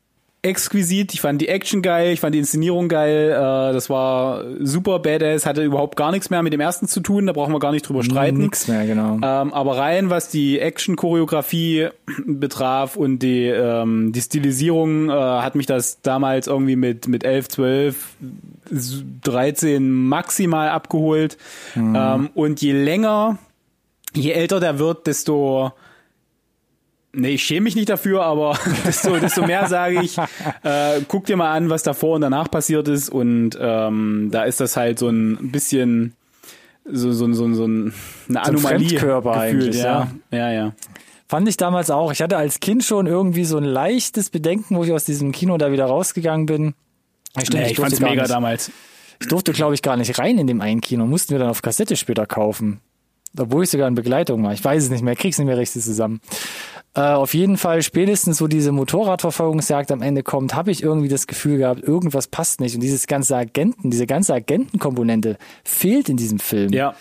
exquisit. 0.44 1.14
Ich 1.14 1.20
fand 1.20 1.40
die 1.40 1.48
Action 1.48 1.80
geil, 1.80 2.12
ich 2.12 2.20
fand 2.20 2.34
die 2.34 2.38
Inszenierung 2.38 2.88
geil. 2.88 3.30
Äh, 3.30 3.72
das 3.72 3.88
war 3.88 4.44
super 4.60 4.98
badass, 4.98 5.46
hatte 5.46 5.62
überhaupt 5.62 5.96
gar 5.96 6.12
nichts 6.12 6.30
mehr 6.30 6.42
mit 6.42 6.52
dem 6.52 6.60
ersten 6.60 6.86
zu 6.86 7.00
tun. 7.00 7.26
Da 7.26 7.32
brauchen 7.32 7.52
wir 7.52 7.58
gar 7.58 7.72
nicht 7.72 7.88
drüber 7.88 8.04
streiten. 8.04 8.38
Nix 8.38 8.68
mehr, 8.68 8.86
genau. 8.86 9.14
Ähm, 9.22 9.54
aber 9.54 9.78
rein, 9.78 10.10
was 10.10 10.28
die 10.28 10.58
Action-Choreografie 10.58 11.88
betraf 12.26 12.96
und 12.96 13.20
die, 13.20 13.46
ähm, 13.46 14.12
die 14.12 14.20
Stilisierung, 14.20 15.08
äh, 15.08 15.12
hat 15.12 15.54
mich 15.54 15.66
das 15.66 16.02
damals 16.02 16.46
irgendwie 16.46 16.76
mit, 16.76 17.08
mit 17.08 17.24
11, 17.24 17.48
12, 17.48 18.06
13 19.22 19.90
maximal 19.90 20.68
abgeholt. 20.68 21.38
Ähm, 21.76 22.30
und 22.34 22.60
je 22.60 22.72
länger, 22.72 23.38
je 24.14 24.32
älter 24.32 24.60
der 24.60 24.78
wird, 24.78 25.06
desto 25.06 25.72
Nee, 27.14 27.30
ich 27.30 27.42
schäme 27.42 27.64
mich 27.64 27.76
nicht 27.76 27.88
dafür, 27.88 28.22
aber 28.22 28.58
desto, 28.86 29.18
desto 29.18 29.46
mehr 29.46 29.66
sage 29.68 30.02
ich, 30.02 30.18
äh, 30.62 31.00
guck 31.08 31.26
dir 31.26 31.36
mal 31.36 31.52
an, 31.52 31.70
was 31.70 31.82
davor 31.82 32.16
und 32.16 32.20
danach 32.20 32.50
passiert 32.50 32.88
ist. 32.88 33.08
Und 33.08 33.56
ähm, 33.60 34.28
da 34.30 34.44
ist 34.44 34.60
das 34.60 34.76
halt 34.76 34.98
so 34.98 35.08
ein 35.08 35.50
bisschen 35.52 36.14
so, 36.84 37.12
so, 37.12 37.32
so, 37.32 37.54
so 37.54 37.66
ein, 37.66 37.94
eine 38.28 38.42
Anomalie. 38.42 38.88
Fremdkörper 38.88 39.44
gefühlt, 39.44 39.62
eigentlich, 39.62 39.82
ja. 39.82 40.10
Ja, 40.30 40.52
ja. 40.52 40.72
Fand 41.28 41.48
ich 41.48 41.56
damals 41.56 41.90
auch. 41.90 42.12
Ich 42.12 42.20
hatte 42.20 42.36
als 42.36 42.60
Kind 42.60 42.84
schon 42.84 43.06
irgendwie 43.06 43.44
so 43.44 43.56
ein 43.56 43.64
leichtes 43.64 44.30
Bedenken, 44.30 44.76
wo 44.76 44.84
ich 44.84 44.92
aus 44.92 45.04
diesem 45.04 45.32
Kino 45.32 45.56
da 45.56 45.72
wieder 45.72 45.86
rausgegangen 45.86 46.46
bin. 46.46 46.74
Stimmt, 47.36 47.64
Nee, 47.64 47.70
ich 47.72 47.76
fand's 47.78 47.98
gar 47.98 48.10
mega 48.10 48.22
nicht, 48.22 48.32
damals. 48.32 48.70
Ich 49.20 49.28
durfte, 49.28 49.52
glaube 49.52 49.74
ich, 49.74 49.82
gar 49.82 49.96
nicht 49.96 50.18
rein 50.18 50.38
in 50.38 50.46
dem 50.46 50.60
einen 50.60 50.80
Kino. 50.80 51.06
Mussten 51.06 51.32
wir 51.32 51.38
dann 51.38 51.48
auf 51.48 51.62
Kassette 51.62 51.96
später 51.96 52.26
kaufen. 52.26 52.80
Obwohl 53.36 53.64
ich 53.64 53.70
sogar 53.70 53.88
in 53.88 53.94
Begleitung 53.94 54.44
war. 54.44 54.52
Ich 54.52 54.62
weiß 54.64 54.84
es 54.84 54.90
nicht 54.90 55.02
mehr, 55.02 55.16
krieg's 55.16 55.38
nicht 55.38 55.46
mehr 55.46 55.58
richtig 55.58 55.82
zusammen. 55.82 56.20
Äh, 56.96 57.00
auf 57.00 57.34
jeden 57.34 57.56
Fall, 57.56 57.82
spätestens 57.82 58.40
wo 58.40 58.46
diese 58.46 58.70
Motorradverfolgungsjagd 58.72 59.90
am 59.90 60.00
Ende 60.02 60.22
kommt, 60.22 60.54
habe 60.54 60.70
ich 60.70 60.82
irgendwie 60.82 61.08
das 61.08 61.26
Gefühl 61.26 61.58
gehabt, 61.58 61.82
irgendwas 61.82 62.28
passt 62.28 62.60
nicht. 62.60 62.74
Und 62.76 62.82
dieses 62.82 63.06
ganze 63.06 63.36
Agenten, 63.36 63.90
diese 63.90 64.06
ganze 64.06 64.32
Agentenkomponente 64.34 65.36
fehlt 65.64 66.08
in 66.08 66.16
diesem 66.16 66.38
Film. 66.38 66.72
Ja. 66.72 66.94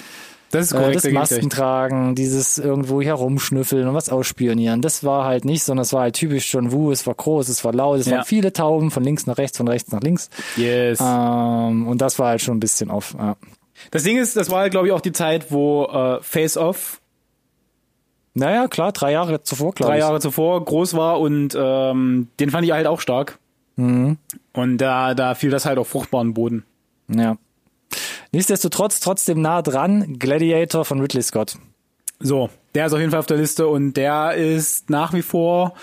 Das 0.50 0.66
ist 0.68 0.72
Äh, 0.74 0.78
korrekt. 0.78 0.96
das 0.98 1.02
da 1.04 1.10
geb 1.10 1.14
ich 1.16 1.20
Masken 1.20 1.36
recht. 1.46 1.52
tragen, 1.52 2.16
dieses 2.16 2.58
irgendwo 2.60 3.02
herumschnüffeln 3.02 3.88
und 3.88 3.96
was 3.96 4.10
ausspionieren, 4.10 4.82
das 4.84 5.04
war 5.04 5.26
halt 5.26 5.46
nicht, 5.46 5.64
sondern 5.64 5.82
es 5.82 5.94
war 5.94 6.02
halt 6.02 6.16
typisch 6.16 6.52
John 6.54 6.72
Woo, 6.72 6.92
es 6.92 7.08
war 7.08 7.16
groß, 7.16 7.50
es 7.50 7.64
war 7.66 7.74
laut, 7.74 8.00
es 8.00 8.06
Ja. 8.06 8.18
waren 8.18 8.26
viele 8.26 8.54
Tauben 8.54 8.92
von 8.92 9.04
links 9.04 9.26
nach 9.26 9.38
rechts, 9.40 9.58
von 9.58 9.68
rechts 9.68 9.92
nach 9.92 10.02
links. 10.02 10.30
Yes. 10.56 11.00
Ähm, 11.02 11.88
und 11.88 12.02
das 12.02 12.20
war 12.20 12.28
halt 12.30 12.42
schon 12.42 12.58
ein 12.58 12.60
bisschen 12.60 12.92
off. 12.92 13.16
Ja. 13.18 13.36
Das 13.90 14.04
Ding 14.04 14.18
ist, 14.18 14.36
das 14.38 14.50
war 14.52 14.60
halt, 14.62 14.72
glaube 14.72 14.88
ich, 14.88 14.94
auch 14.94 15.02
die 15.02 15.12
Zeit, 15.12 15.52
wo 15.52 15.86
äh, 15.86 16.20
Face 16.22 16.56
Off 16.58 17.00
Naja, 18.36 18.68
klar, 18.68 18.92
drei 18.92 19.12
Jahre 19.12 19.44
zuvor, 19.44 19.74
glaube 19.74 19.92
drei 19.92 19.98
ich. 19.98 20.02
Jahre 20.02 20.20
zuvor 20.20 20.64
groß 20.64 20.96
war 20.96 21.20
und 21.20 21.56
ähm, 21.56 22.30
den 22.40 22.50
fand 22.50 22.66
ich 22.66 22.72
halt 22.72 22.88
auch 22.88 23.00
stark. 23.00 23.38
Mhm. 23.76 24.18
Und 24.54 24.78
da, 24.80 25.14
da 25.14 25.36
fiel 25.36 25.52
das 25.52 25.66
halt 25.66 25.78
auf 25.78 25.88
fruchtbaren 25.88 26.34
Boden. 26.34 26.64
Ja. 27.08 27.38
Nichtsdestotrotz 28.32 29.00
trotzdem 29.00 29.42
nah 29.42 29.62
dran, 29.62 30.18
Gladiator 30.18 30.86
von 30.86 31.00
Ridley 31.00 31.22
Scott. 31.22 31.58
So, 32.20 32.50
der 32.74 32.88
ist 32.88 32.94
auf 32.94 33.00
jeden 33.00 33.12
Fall 33.12 33.20
auf 33.20 33.28
der 33.28 33.38
Liste 33.38 33.68
und 33.68 33.94
der 33.94 34.34
ist 34.34 34.90
nach 34.90 35.14
wie 35.14 35.22
vor 35.22 35.74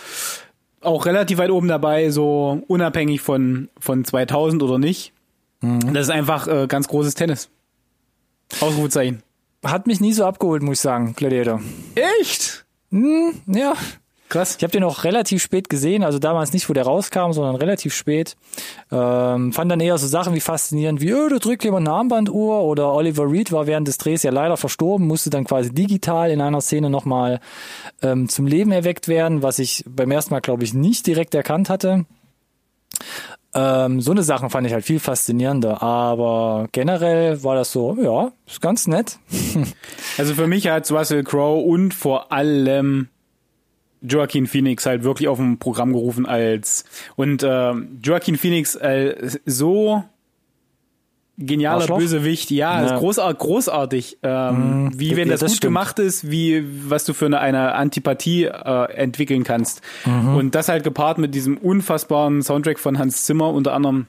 auch 0.80 1.06
relativ 1.06 1.38
weit 1.38 1.50
oben 1.50 1.68
dabei, 1.68 2.10
so 2.10 2.62
unabhängig 2.66 3.20
von, 3.20 3.68
von 3.78 4.04
2000 4.04 4.62
oder 4.62 4.78
nicht. 4.78 5.12
Mhm. 5.60 5.92
Das 5.92 6.04
ist 6.04 6.10
einfach 6.10 6.48
äh, 6.48 6.66
ganz 6.66 6.88
großes 6.88 7.14
Tennis. 7.14 7.50
Ausrufezeichen. 8.60 9.22
Hat 9.64 9.86
mich 9.86 10.00
nie 10.00 10.12
so 10.12 10.24
abgeholt, 10.24 10.62
muss 10.62 10.78
ich 10.78 10.80
sagen, 10.80 11.14
Gladiator. 11.14 11.60
Echt? 11.94 12.64
Hm, 12.90 13.34
ja. 13.46 13.74
Krass. 14.30 14.54
Ich 14.56 14.62
habe 14.62 14.70
den 14.70 14.84
auch 14.84 15.02
relativ 15.02 15.42
spät 15.42 15.68
gesehen, 15.68 16.04
also 16.04 16.20
damals 16.20 16.52
nicht, 16.52 16.68
wo 16.68 16.72
der 16.72 16.84
rauskam, 16.84 17.32
sondern 17.32 17.56
relativ 17.56 17.92
spät. 17.92 18.36
Ähm, 18.92 19.52
fand 19.52 19.72
dann 19.72 19.80
eher 19.80 19.98
so 19.98 20.06
Sachen 20.06 20.34
wie 20.34 20.40
faszinierend, 20.40 21.00
wie, 21.00 21.12
oh, 21.12 21.28
da 21.28 21.38
drückt 21.38 21.64
jemand 21.64 21.88
eine 21.88 21.96
Armbanduhr 21.96 22.62
oder 22.62 22.92
Oliver 22.92 23.28
Reed 23.28 23.50
war 23.50 23.66
während 23.66 23.88
des 23.88 23.98
Drehs 23.98 24.22
ja 24.22 24.30
leider 24.30 24.56
verstorben, 24.56 25.08
musste 25.08 25.30
dann 25.30 25.44
quasi 25.44 25.74
digital 25.74 26.30
in 26.30 26.40
einer 26.40 26.60
Szene 26.60 26.90
nochmal 26.90 27.40
ähm, 28.02 28.28
zum 28.28 28.46
Leben 28.46 28.70
erweckt 28.70 29.08
werden, 29.08 29.42
was 29.42 29.58
ich 29.58 29.84
beim 29.88 30.12
ersten 30.12 30.32
Mal, 30.32 30.40
glaube 30.40 30.62
ich, 30.62 30.74
nicht 30.74 31.08
direkt 31.08 31.34
erkannt 31.34 31.68
hatte. 31.68 32.06
Ähm, 33.52 34.00
so 34.00 34.12
eine 34.12 34.22
Sachen 34.22 34.48
fand 34.48 34.66
ich 34.66 34.72
halt 34.72 34.84
viel 34.84 35.00
faszinierender, 35.00 35.82
aber 35.82 36.68
generell 36.70 37.42
war 37.42 37.56
das 37.56 37.72
so, 37.72 37.96
ja, 38.00 38.30
ist 38.46 38.60
ganz 38.60 38.86
nett. 38.86 39.18
also 40.18 40.34
für 40.34 40.46
mich 40.46 40.68
hat 40.68 40.90
Russell 40.90 41.24
Crowe 41.24 41.64
und 41.64 41.92
vor 41.92 42.30
allem 42.30 43.08
Joaquin 44.02 44.46
Phoenix 44.46 44.86
halt 44.86 45.02
wirklich 45.02 45.28
auf 45.28 45.38
dem 45.38 45.58
Programm 45.58 45.92
gerufen 45.92 46.26
als 46.26 46.84
und 47.16 47.42
äh, 47.42 47.72
Joaquin 48.02 48.36
Phoenix 48.36 48.76
äh, 48.76 49.38
so 49.44 50.04
genialer 51.40 51.82
Arschloch? 51.82 51.98
Bösewicht, 51.98 52.50
ja, 52.50 52.84
ja. 52.84 52.98
großartig, 52.98 53.38
großartig 53.38 54.18
ähm, 54.22 54.84
mm, 54.84 54.90
wie 54.94 55.16
wenn 55.16 55.28
das, 55.28 55.40
das 55.40 55.50
gut 55.50 55.56
stimmt. 55.56 55.68
gemacht 55.68 55.98
ist, 55.98 56.30
wie 56.30 56.64
was 56.88 57.04
du 57.04 57.14
für 57.14 57.26
eine, 57.26 57.40
eine 57.40 57.74
Antipathie 57.74 58.44
äh, 58.44 58.92
entwickeln 58.92 59.42
kannst. 59.44 59.82
Mhm. 60.04 60.36
Und 60.36 60.54
das 60.54 60.68
halt 60.68 60.84
gepaart 60.84 61.18
mit 61.18 61.34
diesem 61.34 61.56
unfassbaren 61.56 62.42
Soundtrack 62.42 62.78
von 62.78 62.98
Hans 62.98 63.24
Zimmer 63.24 63.50
unter 63.50 63.72
anderem 63.72 64.06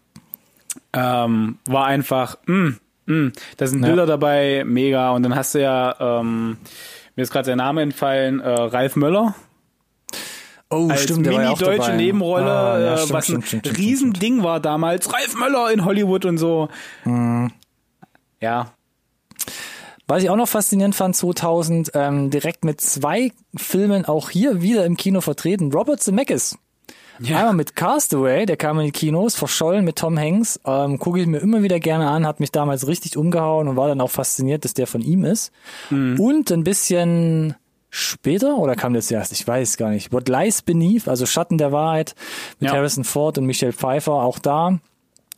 ähm, 0.94 1.58
war 1.66 1.86
einfach, 1.86 2.38
mh, 2.46 2.56
mm, 2.56 2.78
mh, 3.06 3.32
da 3.58 3.68
sind 3.68 3.82
Bilder 3.82 4.04
ja. 4.04 4.06
dabei, 4.06 4.64
mega. 4.66 5.12
Und 5.12 5.24
dann 5.24 5.36
hast 5.36 5.56
du 5.56 5.62
ja, 5.62 5.96
ähm, 6.00 6.58
mir 7.16 7.24
ist 7.24 7.32
gerade 7.32 7.46
sein 7.46 7.58
Name 7.58 7.82
entfallen, 7.82 8.40
äh, 8.40 8.50
Ralf 8.50 8.96
Möller. 8.96 9.36
Oh, 10.72 10.88
als 10.90 11.04
stimmt, 11.04 11.28
mini-deutsche 11.28 11.94
Nebenrolle, 11.94 12.50
ah, 12.50 12.80
ja, 12.80 12.94
äh, 12.94 12.98
stimmt, 12.98 13.14
was 13.14 13.30
ein 13.30 13.42
stimmt, 13.42 13.66
stimmt, 13.66 13.78
Riesending 13.78 14.44
war 14.44 14.60
damals. 14.60 15.12
Ralf 15.14 15.36
Möller 15.36 15.72
in 15.72 15.84
Hollywood 15.84 16.26
und 16.26 16.38
so. 16.38 16.70
Mhm. 17.04 17.52
Ja. 18.40 18.72
Was 20.08 20.24
ich 20.24 20.30
auch 20.30 20.36
noch 20.36 20.48
faszinierend 20.48 20.96
fand, 20.96 21.16
2000, 21.16 21.92
ähm, 21.94 22.30
direkt 22.30 22.66
mit 22.66 22.82
zwei 22.82 23.32
Filmen 23.56 24.06
auch 24.06 24.30
hier 24.30 24.62
wieder 24.62 24.86
im 24.86 24.98
Kino 24.98 25.22
vertreten. 25.22 25.72
Robert 25.72 26.02
Zemeckis. 26.02 26.58
Ja. 27.20 27.38
Einmal 27.38 27.54
mit 27.54 27.76
Castaway, 27.76 28.46
der 28.46 28.58
kam 28.58 28.80
in 28.80 28.86
die 28.86 28.92
Kinos, 28.92 29.36
verschollen 29.36 29.86
mit 29.86 29.98
Tom 29.98 30.18
Hanks. 30.18 30.60
Ähm, 30.66 30.98
Gucke 30.98 31.20
ich 31.22 31.28
mir 31.28 31.38
immer 31.38 31.62
wieder 31.62 31.80
gerne 31.80 32.10
an, 32.10 32.26
hat 32.26 32.40
mich 32.40 32.52
damals 32.52 32.88
richtig 32.88 33.16
umgehauen 33.16 33.68
und 33.68 33.76
war 33.76 33.88
dann 33.88 34.02
auch 34.02 34.10
fasziniert, 34.10 34.66
dass 34.66 34.74
der 34.74 34.88
von 34.88 35.02
ihm 35.02 35.24
ist. 35.24 35.52
Mhm. 35.92 36.20
Und 36.20 36.52
ein 36.52 36.64
bisschen 36.64 37.56
später 37.92 38.58
oder 38.58 38.76
kam 38.76 38.96
das 38.96 39.12
erst? 39.12 39.32
Ich 39.32 39.48
weiß 39.48 39.78
gar 39.78 39.92
nicht. 39.92 40.12
What 40.12 40.28
Lies 40.28 40.64
Beneath, 40.64 41.08
also 41.08 41.28
Schatten 41.28 41.60
der 41.60 41.72
Wahrheit 41.72 42.16
mit 42.60 42.72
ja. 42.72 42.76
Harrison 42.76 43.04
Ford 43.04 43.38
und 43.38 43.46
Michelle 43.46 43.74
Pfeiffer, 43.74 44.14
auch 44.14 44.40
da 44.40 44.80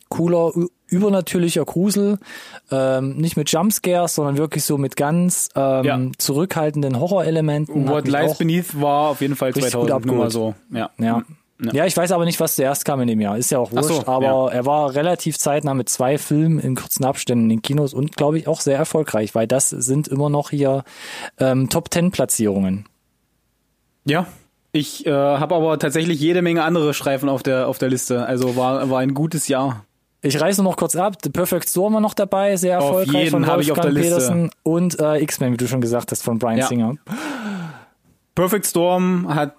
cooler, 0.08 0.52
übernatürlicher 0.86 1.64
Grusel, 1.64 2.18
ähm, 2.70 3.16
nicht 3.16 3.36
mit 3.36 3.50
Jumpscares, 3.50 4.14
sondern 4.14 4.38
wirklich 4.38 4.64
so 4.64 4.78
mit 4.78 4.96
ganz 4.96 5.48
ähm, 5.56 5.84
ja. 5.84 6.00
zurückhaltenden 6.18 7.00
Horrorelementen. 7.00 7.88
What 7.88 8.06
Lies 8.06 8.38
Beneath 8.38 8.80
war 8.80 9.10
auf 9.10 9.20
jeden 9.20 9.34
Fall 9.34 9.52
2000 9.52 10.06
nur 10.06 10.16
mal 10.16 10.30
so. 10.30 10.54
Ja. 10.70 10.90
ja. 10.98 11.24
Ja. 11.62 11.72
ja, 11.72 11.86
ich 11.86 11.96
weiß 11.96 12.10
aber 12.10 12.24
nicht, 12.24 12.40
was 12.40 12.56
zuerst 12.56 12.84
kam 12.84 13.00
in 13.00 13.06
dem 13.06 13.20
Jahr. 13.20 13.38
Ist 13.38 13.50
ja 13.50 13.58
auch 13.58 13.70
wurscht. 13.70 13.88
So, 13.88 14.06
aber 14.06 14.24
ja. 14.24 14.48
er 14.48 14.66
war 14.66 14.94
relativ 14.94 15.38
zeitnah 15.38 15.74
mit 15.74 15.88
zwei 15.88 16.18
Filmen 16.18 16.58
in 16.58 16.74
kurzen 16.74 17.04
Abständen 17.04 17.44
in 17.44 17.50
den 17.50 17.62
Kinos 17.62 17.94
und 17.94 18.16
glaube 18.16 18.38
ich 18.38 18.48
auch 18.48 18.60
sehr 18.60 18.76
erfolgreich, 18.76 19.34
weil 19.34 19.46
das 19.46 19.70
sind 19.70 20.08
immer 20.08 20.30
noch 20.30 20.50
hier 20.50 20.82
ähm, 21.38 21.68
Top 21.68 21.90
Ten 21.90 22.10
Platzierungen. 22.10 22.86
Ja, 24.04 24.26
ich 24.72 25.06
äh, 25.06 25.12
habe 25.12 25.54
aber 25.54 25.78
tatsächlich 25.78 26.18
jede 26.18 26.42
Menge 26.42 26.64
andere 26.64 26.92
Streifen 26.92 27.28
auf 27.28 27.44
der 27.44 27.68
auf 27.68 27.78
der 27.78 27.88
Liste. 27.88 28.26
Also 28.26 28.56
war 28.56 28.90
war 28.90 28.98
ein 28.98 29.14
gutes 29.14 29.46
Jahr. 29.46 29.84
Ich 30.20 30.40
reiße 30.40 30.62
noch 30.62 30.76
kurz 30.76 30.96
ab. 30.96 31.18
The 31.22 31.30
Perfect 31.30 31.68
Storm 31.68 31.94
war 31.94 32.00
noch 32.00 32.14
dabei, 32.14 32.56
sehr 32.56 32.74
erfolgreich 32.74 33.08
auf 33.08 33.14
jeden 33.14 33.30
von 33.30 33.46
Wolfgang 33.46 33.62
ich 33.62 33.72
auf 33.72 33.80
der 33.80 33.90
Peterson 33.90 34.50
und 34.62 34.98
äh, 34.98 35.22
X-Men, 35.22 35.52
wie 35.52 35.58
du 35.58 35.68
schon 35.68 35.82
gesagt 35.82 36.10
hast, 36.10 36.22
von 36.22 36.38
Brian 36.38 36.58
ja. 36.58 36.66
Singer. 36.66 36.94
Perfect 38.34 38.66
Storm 38.66 39.32
hat 39.32 39.54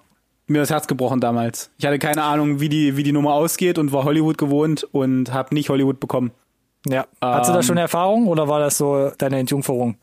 mir 0.46 0.58
das 0.58 0.70
Herz 0.70 0.86
gebrochen 0.86 1.20
damals. 1.20 1.70
Ich 1.78 1.86
hatte 1.86 1.98
keine 1.98 2.22
Ahnung, 2.22 2.60
wie 2.60 2.68
die, 2.68 2.96
wie 2.96 3.02
die 3.02 3.12
Nummer 3.12 3.34
ausgeht 3.34 3.78
und 3.78 3.92
war 3.92 4.04
Hollywood 4.04 4.38
gewohnt 4.38 4.84
und 4.92 5.32
habe 5.32 5.54
nicht 5.54 5.68
Hollywood 5.68 6.00
bekommen. 6.00 6.30
Ja. 6.88 7.06
Hattest 7.20 7.50
ähm, 7.50 7.54
du 7.54 7.58
da 7.58 7.62
schon 7.62 7.76
Erfahrung 7.76 8.28
oder 8.28 8.48
war 8.48 8.60
das 8.60 8.78
so 8.78 9.10
deine 9.18 9.38
Entjungferung? 9.38 9.96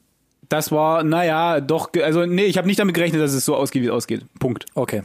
Das 0.50 0.72
war, 0.72 1.04
naja, 1.04 1.62
doch, 1.62 1.90
also 2.04 2.26
nee, 2.26 2.46
ich 2.46 2.58
habe 2.58 2.68
nicht 2.68 2.80
damit 2.80 2.94
gerechnet, 2.94 3.22
dass 3.22 3.34
es 3.34 3.46
so 3.46 3.56
ausgeht, 3.56 3.82
wie 3.82 3.88
es 3.88 3.92
ausgeht. 3.92 4.26
Punkt. 4.40 4.66
Okay. 4.76 5.04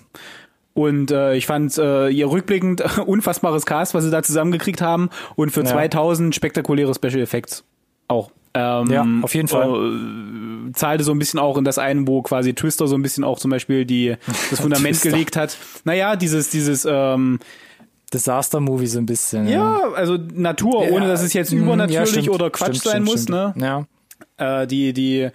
Und 0.74 1.10
äh, 1.10 1.34
ich 1.34 1.46
fand 1.46 1.76
äh, 1.78 2.08
ihr 2.08 2.30
rückblickend 2.30 2.98
unfassbares 3.06 3.64
Cast, 3.64 3.94
was 3.94 4.04
sie 4.04 4.10
da 4.10 4.22
zusammengekriegt 4.22 4.80
haben 4.80 5.10
und 5.36 5.50
für 5.50 5.60
ja. 5.60 5.66
2000 5.66 6.34
spektakuläre 6.34 6.94
Special 6.94 7.20
Effects 7.20 7.64
auch. 8.08 8.30
Ähm, 8.58 8.90
ja, 8.90 9.06
auf 9.22 9.34
jeden 9.34 9.46
Fall. 9.46 9.68
Äh, 9.68 10.72
zahlte 10.72 11.04
so 11.04 11.12
ein 11.12 11.18
bisschen 11.18 11.38
auch 11.38 11.56
in 11.56 11.64
das 11.64 11.78
ein, 11.78 12.06
wo 12.08 12.22
quasi 12.22 12.54
Twister 12.54 12.88
so 12.88 12.96
ein 12.96 13.02
bisschen 13.02 13.24
auch 13.24 13.38
zum 13.38 13.50
Beispiel 13.50 13.84
die, 13.84 14.16
das 14.50 14.60
Fundament 14.60 15.00
gelegt 15.00 15.36
hat. 15.36 15.56
Naja, 15.84 16.16
dieses, 16.16 16.50
dieses, 16.50 16.86
ähm, 16.88 17.38
Disaster-Movie 18.12 18.86
so 18.86 18.98
ein 18.98 19.06
bisschen. 19.06 19.46
Ja, 19.48 19.80
ja. 19.80 19.92
also 19.92 20.16
Natur, 20.16 20.84
ja, 20.84 20.92
ohne 20.92 21.08
dass 21.08 21.22
es 21.22 21.34
jetzt 21.34 21.52
übernatürlich 21.52 22.26
ja, 22.26 22.32
oder 22.32 22.50
Quatsch 22.50 22.76
stimmt, 22.78 22.82
sein 22.82 22.92
stimmt, 22.92 23.06
muss, 23.06 23.22
stimmt. 23.24 23.56
ne? 23.56 23.86
Ja. 24.38 24.62
Äh, 24.62 24.66
die, 24.66 24.92
die 24.94 25.28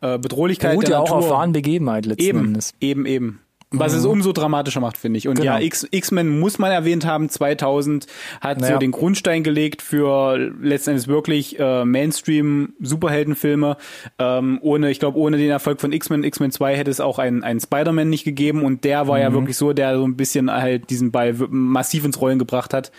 äh, 0.00 0.18
Bedrohlichkeit 0.18 0.72
Beruht 0.72 0.88
der 0.88 0.96
ja 0.96 0.98
Natur. 1.00 1.16
auch 1.16 1.24
auf 1.24 1.30
wahren 1.30 1.52
Begebenheit 1.52 2.06
letzten 2.06 2.22
eben, 2.22 2.44
Endes. 2.44 2.74
Eben, 2.80 3.06
eben. 3.06 3.40
Was 3.70 3.92
mhm. 3.92 3.98
es 3.98 4.04
umso 4.06 4.32
dramatischer 4.32 4.80
macht, 4.80 4.96
finde 4.96 5.18
ich. 5.18 5.28
Und 5.28 5.34
genau. 5.34 5.58
ja, 5.58 5.60
X-Men 5.60 6.40
muss 6.40 6.58
man 6.58 6.72
erwähnt 6.72 7.04
haben, 7.04 7.28
2000 7.28 8.06
hat 8.40 8.60
naja. 8.60 8.74
so 8.74 8.78
den 8.78 8.92
Grundstein 8.92 9.42
gelegt 9.42 9.82
für 9.82 10.38
letztendlich 10.62 11.06
wirklich 11.06 11.58
äh, 11.60 11.84
Mainstream-Superheldenfilme. 11.84 13.76
Ähm, 14.18 14.58
ohne, 14.62 14.90
ich 14.90 15.00
glaube, 15.00 15.18
ohne 15.18 15.36
den 15.36 15.50
Erfolg 15.50 15.82
von 15.82 15.92
X-Men, 15.92 16.24
X-Men 16.24 16.50
2 16.50 16.76
hätte 16.76 16.90
es 16.90 17.00
auch 17.00 17.18
einen, 17.18 17.44
einen 17.44 17.60
Spider-Man 17.60 18.08
nicht 18.08 18.24
gegeben 18.24 18.64
und 18.64 18.84
der 18.84 19.06
war 19.06 19.16
mhm. 19.16 19.22
ja 19.22 19.32
wirklich 19.34 19.58
so, 19.58 19.74
der 19.74 19.98
so 19.98 20.06
ein 20.06 20.16
bisschen 20.16 20.50
halt 20.50 20.88
diesen 20.88 21.10
Ball 21.10 21.34
massiv 21.50 22.06
ins 22.06 22.18
Rollen 22.22 22.38
gebracht 22.38 22.72
hat. 22.72 22.90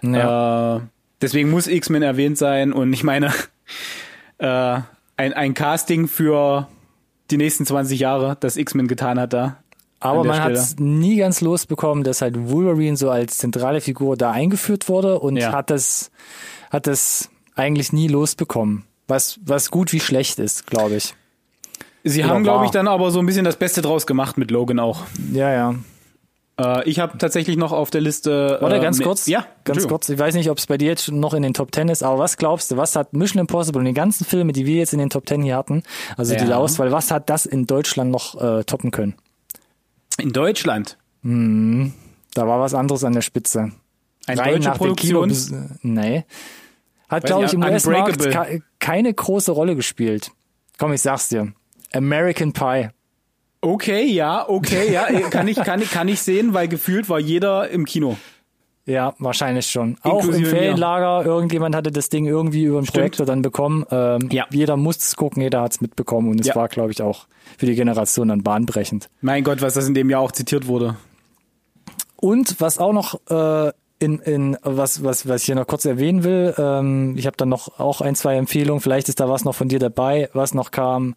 Ja. 0.00 0.76
Äh, 0.76 0.80
deswegen 1.22 1.50
muss 1.50 1.66
X-Men 1.66 2.02
erwähnt 2.02 2.38
sein 2.38 2.72
und 2.72 2.92
ich 2.92 3.02
meine, 3.02 3.32
äh, 4.38 4.78
ein, 5.16 5.32
ein 5.32 5.54
Casting 5.54 6.06
für 6.06 6.68
die 7.30 7.36
nächsten 7.36 7.66
20 7.66 7.98
Jahre, 7.98 8.36
das 8.40 8.56
X-Men 8.56 8.86
getan 8.86 9.18
hat 9.18 9.32
da. 9.32 9.56
Aber 10.04 10.22
man 10.22 10.42
hat 10.42 10.52
es 10.52 10.78
nie 10.78 11.16
ganz 11.16 11.40
losbekommen, 11.40 12.04
dass 12.04 12.20
halt 12.20 12.50
Wolverine 12.50 12.96
so 12.96 13.08
als 13.08 13.38
zentrale 13.38 13.80
Figur 13.80 14.16
da 14.16 14.32
eingeführt 14.32 14.88
wurde 14.88 15.18
und 15.18 15.36
ja. 15.36 15.52
hat 15.52 15.70
das, 15.70 16.10
hat 16.70 16.86
das 16.86 17.30
eigentlich 17.54 17.92
nie 17.92 18.08
losbekommen. 18.08 18.84
Was, 19.08 19.40
was 19.44 19.70
gut 19.70 19.92
wie 19.92 20.00
schlecht 20.00 20.38
ist, 20.38 20.66
glaube 20.66 20.96
ich. 20.96 21.14
Sie 22.04 22.22
Oder 22.22 22.34
haben, 22.34 22.42
glaube 22.42 22.66
ich, 22.66 22.70
dann 22.70 22.86
aber 22.86 23.10
so 23.10 23.18
ein 23.18 23.24
bisschen 23.24 23.46
das 23.46 23.56
Beste 23.56 23.80
draus 23.80 24.06
gemacht 24.06 24.36
mit 24.36 24.50
Logan 24.50 24.78
auch. 24.78 25.04
Ja, 25.32 25.50
ja. 25.50 25.74
Äh, 26.60 26.88
ich 26.88 26.98
habe 26.98 27.16
tatsächlich 27.16 27.56
noch 27.56 27.72
auf 27.72 27.90
der 27.90 28.02
Liste. 28.02 28.58
Äh, 28.60 28.80
ganz 28.80 29.00
kurz. 29.00 29.26
Ja, 29.26 29.46
ganz 29.64 29.88
kurz. 29.88 30.10
Ich 30.10 30.18
weiß 30.18 30.34
nicht, 30.34 30.50
ob 30.50 30.58
es 30.58 30.66
bei 30.66 30.76
dir 30.76 30.88
jetzt 30.88 31.10
noch 31.10 31.32
in 31.32 31.42
den 31.42 31.54
Top 31.54 31.72
Ten 31.72 31.88
ist, 31.88 32.02
aber 32.02 32.18
was 32.18 32.36
glaubst 32.36 32.70
du, 32.70 32.76
was 32.76 32.94
hat 32.94 33.14
Mission 33.14 33.40
Impossible 33.40 33.78
und 33.80 33.86
die 33.86 33.94
ganzen 33.94 34.26
Filme, 34.26 34.52
die 34.52 34.66
wir 34.66 34.76
jetzt 34.76 34.92
in 34.92 34.98
den 34.98 35.08
Top 35.08 35.24
Ten 35.24 35.42
hier 35.42 35.56
hatten, 35.56 35.82
also 36.18 36.34
ja. 36.34 36.44
die 36.44 36.52
Auswahl, 36.52 36.92
was 36.92 37.10
hat 37.10 37.30
das 37.30 37.46
in 37.46 37.66
Deutschland 37.66 38.10
noch 38.10 38.40
äh, 38.40 38.64
toppen 38.64 38.90
können? 38.90 39.14
In 40.18 40.32
Deutschland? 40.32 40.98
Hm, 41.22 41.92
da 42.34 42.46
war 42.46 42.60
was 42.60 42.74
anderes 42.74 43.04
an 43.04 43.12
der 43.12 43.22
Spitze. 43.22 43.72
Eine 44.26 44.40
Rein 44.40 44.54
deutsche 44.54 44.70
Produktion? 44.72 45.28
Kino, 45.30 45.68
nee. 45.82 46.24
Hat, 47.08 47.24
glaube 47.24 47.46
ich, 47.46 47.52
im 47.52 47.62
US-Markt 47.62 48.62
keine 48.78 49.12
große 49.12 49.52
Rolle 49.52 49.76
gespielt. 49.76 50.30
Komm, 50.78 50.92
ich 50.92 51.02
sag's 51.02 51.28
dir. 51.28 51.52
American 51.92 52.52
Pie. 52.52 52.88
Okay, 53.60 54.04
ja, 54.04 54.46
okay, 54.48 54.92
ja, 54.92 55.04
kann 55.30 55.48
ich, 55.48 55.56
kann 55.56 55.80
ich, 55.80 55.90
kann 55.90 56.08
ich 56.08 56.20
sehen, 56.20 56.52
weil 56.52 56.68
gefühlt 56.68 57.08
war 57.08 57.18
jeder 57.18 57.70
im 57.70 57.86
Kino. 57.86 58.18
Ja, 58.86 59.14
wahrscheinlich 59.18 59.66
schon. 59.66 59.96
Inklusive 60.04 60.10
Auch 60.10 60.34
im 60.34 60.44
Ferienlager, 60.44 61.22
mir. 61.22 61.26
irgendjemand 61.26 61.74
hatte 61.74 61.90
das 61.90 62.10
Ding 62.10 62.26
irgendwie 62.26 62.64
über 62.64 62.82
Stimmt. 62.82 62.92
Projektor 62.92 63.26
dann 63.26 63.40
bekommen. 63.40 63.86
Ähm, 63.90 64.28
ja. 64.30 64.46
Jeder 64.50 64.76
musste 64.76 65.04
es 65.04 65.16
gucken, 65.16 65.42
jeder 65.42 65.62
hat 65.62 65.72
es 65.72 65.80
mitbekommen 65.80 66.30
und 66.30 66.40
es 66.40 66.48
ja. 66.48 66.54
war, 66.54 66.68
glaube 66.68 66.92
ich, 66.92 67.00
auch 67.00 67.26
für 67.56 67.66
die 67.66 67.74
Generation 67.74 68.28
dann 68.28 68.42
bahnbrechend. 68.42 69.08
Mein 69.22 69.42
Gott, 69.42 69.62
was 69.62 69.74
das 69.74 69.88
in 69.88 69.94
dem 69.94 70.10
Jahr 70.10 70.20
auch 70.20 70.32
zitiert 70.32 70.66
wurde. 70.66 70.96
Und 72.16 72.60
was 72.60 72.78
auch 72.78 72.92
noch 72.92 73.20
äh, 73.30 73.72
in, 73.98 74.18
in 74.18 74.56
was, 74.62 75.02
was, 75.02 75.26
was 75.28 75.42
ich 75.42 75.46
hier 75.46 75.54
noch 75.54 75.66
kurz 75.66 75.84
erwähnen 75.86 76.24
will, 76.24 76.54
ähm, 76.58 77.14
ich 77.16 77.26
habe 77.26 77.36
dann 77.36 77.48
noch 77.48 77.78
auch 77.78 78.00
ein, 78.02 78.14
zwei 78.14 78.36
Empfehlungen, 78.36 78.80
vielleicht 78.80 79.08
ist 79.08 79.20
da 79.20 79.28
was 79.28 79.44
noch 79.44 79.54
von 79.54 79.68
dir 79.68 79.78
dabei, 79.78 80.28
was 80.34 80.52
noch 80.52 80.70
kam. 80.70 81.14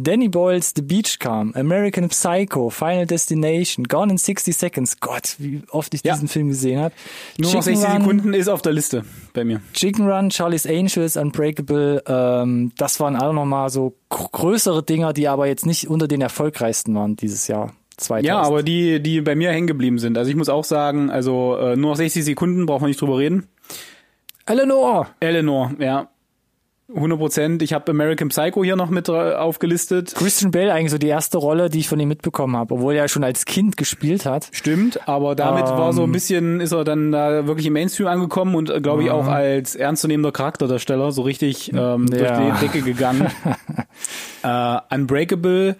Danny 0.00 0.28
Boyles 0.28 0.72
The 0.76 0.82
Beach 0.82 1.18
kam, 1.18 1.52
American 1.54 2.08
Psycho, 2.08 2.70
Final 2.70 3.06
Destination, 3.06 3.84
Gone 3.86 4.12
in 4.12 4.18
60 4.18 4.56
Seconds. 4.56 5.00
Gott, 5.00 5.34
wie 5.38 5.62
oft 5.70 5.92
ich 5.94 6.02
Ja. 6.04 6.14
diesen 6.14 6.28
Film 6.28 6.48
gesehen 6.48 6.80
habe. 6.80 6.94
Nur 7.38 7.52
noch 7.52 7.62
60 7.62 7.88
Sekunden 7.88 8.32
ist 8.34 8.48
auf 8.48 8.62
der 8.62 8.72
Liste 8.72 9.04
bei 9.34 9.44
mir. 9.44 9.60
Chicken 9.74 10.08
Run, 10.08 10.30
Charlie's 10.30 10.66
Angels, 10.66 11.16
Unbreakable, 11.16 12.02
ähm, 12.06 12.72
das 12.76 13.00
waren 13.00 13.16
alle 13.16 13.34
nochmal 13.34 13.70
so 13.70 13.94
gr- 14.08 14.28
größere 14.30 14.82
Dinger, 14.82 15.12
die 15.12 15.26
aber 15.28 15.46
jetzt 15.46 15.66
nicht 15.66 15.88
unter 15.88 16.06
den 16.06 16.20
erfolgreichsten 16.20 16.94
waren 16.94 17.16
dieses 17.16 17.48
Jahr. 17.48 17.72
2000. 17.96 18.26
Ja, 18.28 18.40
aber 18.42 18.62
die, 18.62 19.02
die 19.02 19.20
bei 19.22 19.34
mir 19.34 19.50
hängen 19.50 19.66
geblieben 19.66 19.98
sind. 19.98 20.16
Also 20.16 20.30
ich 20.30 20.36
muss 20.36 20.48
auch 20.48 20.62
sagen, 20.62 21.10
also 21.10 21.56
äh, 21.56 21.74
nur 21.76 21.90
noch 21.90 21.96
60 21.96 22.24
Sekunden, 22.24 22.64
brauchen 22.66 22.82
wir 22.82 22.88
nicht 22.88 23.00
drüber 23.00 23.18
reden. 23.18 23.48
Eleanor! 24.46 25.08
Eleanor, 25.20 25.72
ja. 25.78 26.08
100 26.94 27.18
Prozent. 27.18 27.62
Ich 27.62 27.74
habe 27.74 27.90
American 27.92 28.28
Psycho 28.30 28.64
hier 28.64 28.74
noch 28.74 28.88
mit 28.88 29.08
äh, 29.10 29.12
aufgelistet. 29.12 30.14
Christian 30.14 30.50
Bale 30.50 30.72
eigentlich 30.72 30.90
so 30.90 30.96
die 30.96 31.08
erste 31.08 31.36
Rolle, 31.36 31.68
die 31.68 31.80
ich 31.80 31.88
von 31.88 32.00
ihm 32.00 32.08
mitbekommen 32.08 32.56
habe, 32.56 32.74
obwohl 32.74 32.94
er 32.94 33.08
schon 33.08 33.24
als 33.24 33.44
Kind 33.44 33.76
gespielt 33.76 34.24
hat. 34.24 34.48
Stimmt, 34.52 35.06
aber 35.06 35.34
damit 35.34 35.64
war 35.66 35.92
so 35.92 36.02
ein 36.02 36.06
Ähm. 36.06 36.12
bisschen, 36.12 36.60
ist 36.60 36.72
er 36.72 36.84
dann 36.84 37.12
da 37.12 37.46
wirklich 37.46 37.66
im 37.66 37.74
Mainstream 37.74 38.08
angekommen 38.08 38.54
und 38.54 38.70
äh, 38.70 38.80
glaube 38.80 39.02
ich 39.04 39.10
auch 39.10 39.26
als 39.26 39.76
ernstzunehmender 39.76 40.32
Charakterdarsteller 40.32 41.12
so 41.12 41.22
richtig 41.22 41.72
ähm, 41.74 42.06
durch 42.06 42.22
Ja. 42.22 42.52
die 42.58 42.66
Decke 42.66 42.80
gegangen. 42.82 43.30
äh, 44.42 44.78
Unbreakable. 44.94 45.76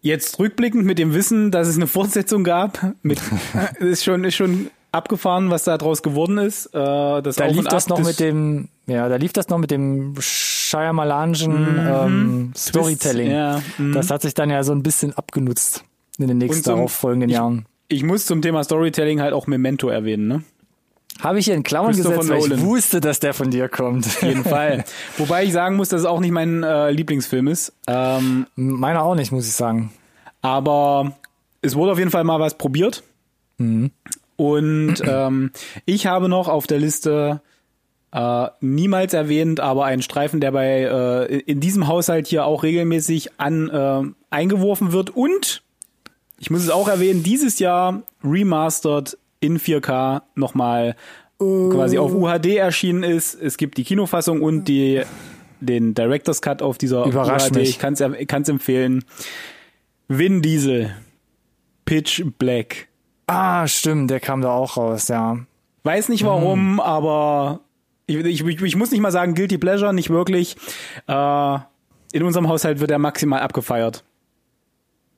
Jetzt 0.00 0.38
rückblickend 0.38 0.84
mit 0.84 1.00
dem 1.00 1.12
Wissen, 1.14 1.50
dass 1.50 1.66
es 1.66 1.74
eine 1.74 1.88
Fortsetzung 1.88 2.44
gab, 2.44 2.94
mit, 3.02 3.18
ist 3.80 4.04
schon, 4.04 4.22
ist 4.22 4.36
schon 4.36 4.70
abgefahren, 4.92 5.50
was 5.50 5.64
da 5.64 5.76
draus 5.78 6.02
geworden 6.02 6.38
ist. 6.38 6.66
Äh, 6.66 7.22
das 7.22 7.36
Da 7.36 7.46
lief 7.46 7.64
das 7.64 7.88
noch 7.88 8.00
mit 8.02 8.18
dem, 8.20 8.68
ja, 8.86 9.08
da 9.08 9.16
lief 9.16 9.32
das 9.32 9.48
noch 9.48 9.58
mit 9.58 9.70
dem 9.70 10.14
Shyamalanischen 10.18 11.78
ähm, 11.78 12.52
Storytelling. 12.56 13.28
Mhm. 13.28 13.32
Ja, 13.34 13.62
mhm. 13.78 13.92
Das 13.92 14.10
hat 14.10 14.22
sich 14.22 14.34
dann 14.34 14.50
ja 14.50 14.62
so 14.62 14.72
ein 14.72 14.82
bisschen 14.82 15.12
abgenutzt 15.16 15.84
in 16.18 16.28
den 16.28 16.38
nächsten 16.38 16.62
darauf 16.64 16.92
folgenden 16.92 17.30
ich- 17.30 17.36
Jahren. 17.36 17.66
Ich 17.88 18.02
muss 18.02 18.26
zum 18.26 18.42
Thema 18.42 18.64
Storytelling 18.64 19.20
halt 19.20 19.32
auch 19.32 19.46
Memento 19.46 19.88
erwähnen, 19.88 20.26
ne? 20.26 20.42
Habe 21.20 21.38
ich 21.38 21.44
hier 21.46 21.54
in 21.54 21.62
Klammern 21.62 21.96
gesetzt, 21.96 22.28
weil 22.28 22.52
ich 22.52 22.60
wusste, 22.60 23.00
dass 23.00 23.20
der 23.20 23.32
von 23.32 23.50
dir 23.50 23.68
kommt. 23.68 24.04
Auf 24.06 24.22
jeden 24.22 24.42
Fall. 24.44 24.84
Wobei 25.18 25.44
ich 25.44 25.52
sagen 25.52 25.76
muss, 25.76 25.88
dass 25.88 26.00
es 26.00 26.06
auch 26.06 26.20
nicht 26.20 26.32
mein 26.32 26.62
äh, 26.62 26.90
Lieblingsfilm 26.90 27.46
ist. 27.48 27.72
Ähm, 27.86 28.46
Meiner 28.56 29.02
auch 29.02 29.14
nicht, 29.14 29.30
muss 29.32 29.46
ich 29.46 29.54
sagen. 29.54 29.92
aber 30.42 31.12
es 31.62 31.74
wurde 31.76 31.92
auf 31.92 31.98
jeden 31.98 32.10
Fall 32.10 32.24
mal 32.24 32.38
was 32.40 32.58
probiert. 32.58 33.02
Und 34.36 35.02
ähm, 35.06 35.50
ich 35.84 36.06
habe 36.06 36.28
noch 36.28 36.48
auf 36.48 36.66
der 36.66 36.78
Liste 36.78 37.40
äh, 38.12 38.46
niemals 38.60 39.14
erwähnt, 39.14 39.60
aber 39.60 39.84
einen 39.84 40.02
Streifen, 40.02 40.40
der 40.40 40.52
bei 40.52 40.82
äh, 40.82 41.38
in 41.40 41.60
diesem 41.60 41.88
Haushalt 41.88 42.26
hier 42.26 42.44
auch 42.44 42.62
regelmäßig 42.62 43.38
an 43.38 43.68
äh, 43.68 44.02
eingeworfen 44.30 44.92
wird. 44.92 45.10
Und 45.10 45.62
ich 46.38 46.50
muss 46.50 46.62
es 46.62 46.70
auch 46.70 46.88
erwähnen, 46.88 47.22
dieses 47.22 47.58
Jahr 47.58 48.02
remastered 48.22 49.18
in 49.40 49.58
4K 49.58 50.22
nochmal 50.34 50.96
quasi 51.38 51.98
auf 51.98 52.14
UHD 52.14 52.56
erschienen 52.56 53.02
ist. 53.02 53.34
Es 53.34 53.58
gibt 53.58 53.76
die 53.76 53.84
Kinofassung 53.84 54.40
und 54.40 54.64
die 54.64 55.02
den 55.60 55.94
Director's 55.94 56.42
Cut 56.42 56.62
auf 56.62 56.78
dieser 56.78 57.04
Überrascht 57.04 57.50
UHD. 57.50 57.56
mich. 57.56 57.70
Ich 57.70 57.78
kann 57.78 57.92
es 57.94 58.48
empfehlen. 58.48 59.04
Vin 60.08 60.42
Diesel, 60.42 60.94
Pitch 61.84 62.22
Black. 62.38 62.88
Ah, 63.26 63.66
stimmt, 63.66 64.10
der 64.10 64.20
kam 64.20 64.40
da 64.40 64.50
auch 64.50 64.76
raus, 64.76 65.08
ja. 65.08 65.38
Weiß 65.84 66.08
nicht 66.08 66.22
Mhm. 66.22 66.26
warum, 66.28 66.80
aber 66.80 67.60
ich, 68.06 68.16
ich, 68.18 68.44
ich, 68.62 68.76
muss 68.76 68.90
nicht 68.92 69.00
mal 69.00 69.10
sagen, 69.12 69.34
Guilty 69.34 69.58
Pleasure, 69.58 69.92
nicht 69.92 70.10
wirklich. 70.10 70.56
Äh, 71.08 71.58
in 72.12 72.22
unserem 72.22 72.48
Haushalt 72.48 72.78
wird 72.80 72.90
er 72.90 72.98
maximal 72.98 73.40
abgefeiert. 73.40 74.04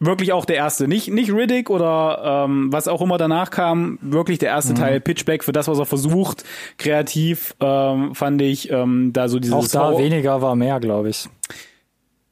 Wirklich 0.01 0.33
auch 0.33 0.45
der 0.45 0.57
erste. 0.57 0.87
Nicht, 0.89 1.09
nicht 1.09 1.33
Riddick 1.33 1.71
oder 1.71 2.45
ähm, 2.47 2.73
was 2.73 2.87
auch 2.87 3.03
immer 3.03 3.19
danach 3.19 3.51
kam. 3.51 3.99
Wirklich 4.01 4.39
der 4.39 4.51
Mhm. 4.51 4.57
erste 4.57 4.75
Teil, 4.75 5.01
Pitch 5.01 5.25
Black, 5.25 5.43
für 5.45 5.53
das, 5.53 5.67
was 5.69 5.79
er 5.79 5.87
versucht. 5.87 6.45
Kreativ 6.79 7.55
ähm, 7.61 8.15
fand 8.15 8.41
ich 8.41 8.71
ähm, 8.71 9.13
da 9.13 9.29
so 9.29 9.39
dieses 9.41 9.55
Auch 9.55 9.67
da 9.69 9.89
Horror- 9.89 9.99
weniger 9.99 10.41
war 10.41 10.55
mehr, 10.55 10.79
glaube 10.81 11.11
ich. 11.11 11.29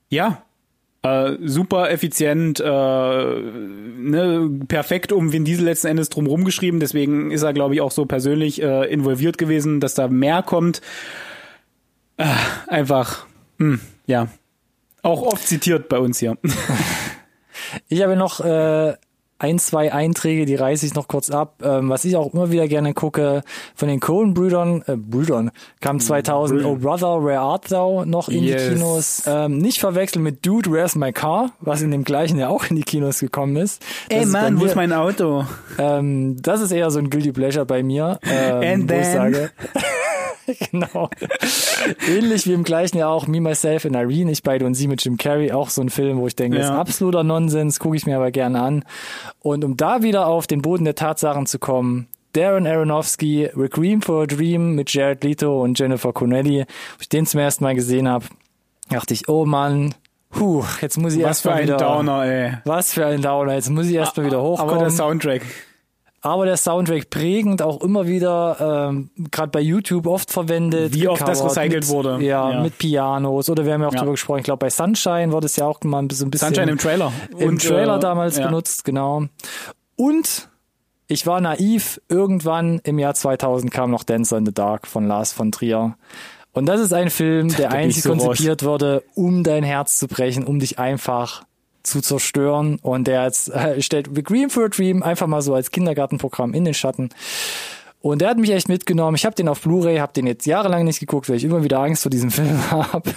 Ja. 0.08 0.42
Äh, 1.06 1.38
super 1.44 1.90
effizient, 1.90 2.60
äh, 2.60 2.64
ne, 2.64 4.50
perfekt 4.66 5.12
um 5.12 5.32
Vin 5.32 5.44
Diesel 5.44 5.64
letzten 5.64 5.88
Endes 5.88 6.08
drum 6.08 6.26
rumgeschrieben. 6.26 6.80
Deswegen 6.80 7.30
ist 7.30 7.42
er, 7.42 7.52
glaube 7.52 7.74
ich, 7.74 7.80
auch 7.80 7.90
so 7.90 8.06
persönlich 8.06 8.62
äh, 8.62 8.90
involviert 8.92 9.38
gewesen, 9.38 9.80
dass 9.80 9.94
da 9.94 10.08
mehr 10.08 10.42
kommt. 10.42 10.80
Äh, 12.16 12.26
einfach, 12.66 13.26
hm, 13.58 13.80
ja. 14.06 14.28
Auch 15.02 15.22
oft 15.22 15.46
zitiert 15.46 15.88
bei 15.88 15.98
uns 15.98 16.18
hier. 16.18 16.36
Ich 17.88 18.02
habe 18.02 18.16
noch 18.16 18.40
äh, 18.40 18.94
ein, 19.38 19.58
zwei 19.58 19.92
Einträge, 19.92 20.46
die 20.46 20.54
reiße 20.54 20.86
ich 20.86 20.94
noch 20.94 21.08
kurz 21.08 21.30
ab. 21.30 21.56
Ähm, 21.62 21.88
was 21.90 22.04
ich 22.04 22.16
auch 22.16 22.32
immer 22.32 22.50
wieder 22.50 22.68
gerne 22.68 22.94
gucke, 22.94 23.42
von 23.74 23.88
den 23.88 24.00
Coen-Brüdern, 24.00 24.82
äh, 24.86 24.96
Brüdern, 24.96 25.50
kam 25.80 26.00
2000 26.00 26.64
Oh 26.64 26.76
Brother, 26.76 27.22
Where 27.24 27.40
Art 27.40 27.70
Thou 27.70 28.04
noch 28.04 28.28
in 28.28 28.42
Yes. 28.44 28.62
die 28.68 28.74
Kinos. 28.74 29.22
Ähm, 29.26 29.58
nicht 29.58 29.78
verwechseln 29.80 30.22
mit 30.22 30.44
Dude, 30.46 30.70
Where's 30.72 30.94
My 30.94 31.12
Car, 31.12 31.52
was 31.60 31.82
in 31.82 31.90
dem 31.90 32.04
gleichen 32.04 32.38
Jahr 32.38 32.50
auch 32.50 32.64
in 32.70 32.76
die 32.76 32.82
Kinos 32.82 33.20
gekommen 33.20 33.56
ist. 33.56 33.84
Das 34.08 34.24
ist 34.26 34.32
bei 34.32 34.50
mir, 34.50 34.72
mein 34.74 34.92
Auto? 34.92 35.44
ähm, 35.78 36.36
Das 36.40 36.60
ist 36.60 36.72
eher 36.72 36.90
so 36.90 36.98
ein 36.98 37.10
Guilty 37.10 37.32
Pleasure 37.32 37.66
bei 37.66 37.82
mir, 37.82 38.18
ähm, 38.30 38.82
And 38.82 38.90
wo 38.90 38.94
ich 38.94 39.06
sage... 39.06 39.50
genau. 40.70 41.10
Ähnlich 42.08 42.46
wie 42.46 42.52
im 42.52 42.64
gleichen 42.64 42.98
Jahr 42.98 43.10
auch 43.10 43.26
Me, 43.26 43.40
Myself 43.40 43.84
and 43.84 43.96
Irene, 43.96 44.30
ich 44.30 44.42
beide 44.42 44.64
und 44.66 44.74
sie 44.74 44.88
mit 44.88 45.04
Jim 45.04 45.16
Carrey, 45.16 45.52
auch 45.52 45.70
so 45.70 45.80
ein 45.82 45.90
Film, 45.90 46.18
wo 46.18 46.26
ich 46.26 46.36
denke, 46.36 46.58
das 46.58 46.66
ist 46.66 46.72
Ja. 46.72 46.80
absoluter 46.80 47.24
Nonsens, 47.24 47.78
gucke 47.78 47.96
ich 47.96 48.06
mir 48.06 48.16
aber 48.16 48.30
gerne 48.30 48.60
an. 48.60 48.84
Und 49.40 49.64
um 49.64 49.76
da 49.76 50.02
wieder 50.02 50.26
auf 50.26 50.46
den 50.46 50.62
Boden 50.62 50.84
der 50.84 50.94
Tatsachen 50.94 51.46
zu 51.46 51.58
kommen, 51.58 52.08
Darren 52.32 52.66
Aronofsky, 52.66 53.46
Requiem 53.56 54.02
for 54.02 54.24
a 54.24 54.26
Dream 54.26 54.74
mit 54.74 54.92
Jared 54.92 55.24
Leto 55.24 55.62
und 55.62 55.78
Jennifer 55.78 56.12
Connelly, 56.12 56.60
wo 56.66 57.00
ich 57.00 57.08
den 57.08 57.24
zum 57.26 57.40
ersten 57.40 57.64
Mal 57.64 57.74
gesehen 57.74 58.08
habe, 58.08 58.26
dachte 58.90 59.14
ich, 59.14 59.28
oh 59.28 59.46
Mann, 59.46 59.94
puh, 60.30 60.62
jetzt 60.82 60.98
muss 60.98 61.14
ich 61.14 61.20
Was 61.20 61.26
erst 61.28 61.42
für 61.42 61.48
mal 61.48 61.54
ein 61.56 61.62
wieder... 61.64 61.76
Downer, 61.78 62.24
ey. 62.26 62.52
Was 62.66 62.92
für 62.92 63.06
ein 63.06 63.22
Downer, 63.22 63.54
jetzt 63.54 63.70
muss 63.70 63.86
ich 63.86 63.94
erst 63.94 64.16
mal 64.18 64.26
wieder 64.26 64.42
hochkommen. 64.42 64.74
Aber 64.74 64.80
der 64.82 64.90
Soundtrack. 64.90 65.42
Aber 66.22 66.44
der 66.46 66.56
Soundtrack 66.56 67.08
prägend, 67.10 67.62
auch 67.62 67.82
immer 67.82 68.06
wieder, 68.08 68.88
ähm, 68.90 69.10
gerade 69.30 69.50
bei 69.50 69.60
YouTube 69.60 70.06
oft 70.06 70.32
verwendet. 70.32 70.92
Wie 70.94 71.06
oft 71.08 71.26
das 71.26 71.44
recycelt 71.44 71.84
mit, 71.84 71.88
wurde. 71.88 72.18
Ja, 72.24 72.50
Ja. 72.52 72.62
mit 72.62 72.78
Pianos. 72.78 73.48
Oder 73.48 73.64
wir 73.64 73.74
haben 73.74 73.82
ja 73.82 73.88
auch 73.88 73.92
Ja. 73.92 74.00
drüber 74.00 74.12
gesprochen, 74.12 74.38
ich 74.38 74.44
glaube 74.44 74.58
bei 74.58 74.70
Sunshine 74.70 75.30
wurde 75.30 75.46
es 75.46 75.56
ja 75.56 75.66
auch 75.66 75.80
mal 75.84 76.06
so 76.10 76.24
ein 76.24 76.30
bisschen 76.30 76.48
Sunshine 76.48 76.72
im 76.72 76.78
Trailer. 76.78 77.12
im 77.38 77.48
Und, 77.50 77.62
Trailer 77.64 77.96
äh, 77.96 78.00
damals 78.00 78.38
ja. 78.38 78.46
benutzt, 78.46 78.84
genau. 78.84 79.24
Und 79.94 80.48
ich 81.06 81.26
war 81.26 81.40
naiv, 81.40 82.00
irgendwann 82.08 82.80
im 82.82 82.98
Jahr 82.98 83.14
2000 83.14 83.70
kam 83.70 83.90
noch 83.92 84.02
Dancer 84.02 84.38
in 84.38 84.46
the 84.46 84.52
Dark 84.54 84.86
von 84.88 85.06
Lars 85.06 85.32
von 85.32 85.52
Trier. 85.52 85.96
Und 86.52 86.66
das 86.66 86.80
ist 86.80 86.92
ein 86.92 87.10
Film, 87.10 87.54
der 87.54 87.68
ich 87.68 87.74
einzig 87.74 88.02
so 88.02 88.12
raus. 88.14 88.24
konzipiert 88.24 88.64
wurde, 88.64 89.04
um 89.14 89.44
dein 89.44 89.62
Herz 89.62 89.98
zu 89.98 90.08
brechen, 90.08 90.44
um 90.44 90.58
dich 90.58 90.78
einfach 90.78 91.44
zu 91.86 92.00
zerstören. 92.00 92.78
Und 92.82 93.06
der 93.06 93.24
jetzt, 93.24 93.48
äh, 93.50 93.80
stellt 93.80 94.10
The 94.14 94.22
Green 94.22 94.50
for 94.50 94.64
a 94.64 94.68
Dream 94.68 95.02
einfach 95.02 95.26
mal 95.26 95.42
so 95.42 95.54
als 95.54 95.70
Kindergartenprogramm 95.70 96.52
in 96.54 96.64
den 96.64 96.74
Schatten. 96.74 97.08
Und 98.02 98.20
der 98.20 98.28
hat 98.28 98.38
mich 98.38 98.50
echt 98.50 98.68
mitgenommen. 98.68 99.16
Ich 99.16 99.24
habe 99.26 99.34
den 99.34 99.48
auf 99.48 99.62
Blu-ray, 99.62 99.96
habe 99.96 100.12
den 100.12 100.28
jetzt 100.28 100.46
jahrelang 100.46 100.84
nicht 100.84 101.00
geguckt, 101.00 101.28
weil 101.28 101.36
ich 101.36 101.44
immer 101.44 101.64
wieder 101.64 101.80
Angst 101.80 102.02
vor 102.02 102.10
diesem 102.10 102.30
Film 102.30 102.70
habe. 102.70 103.10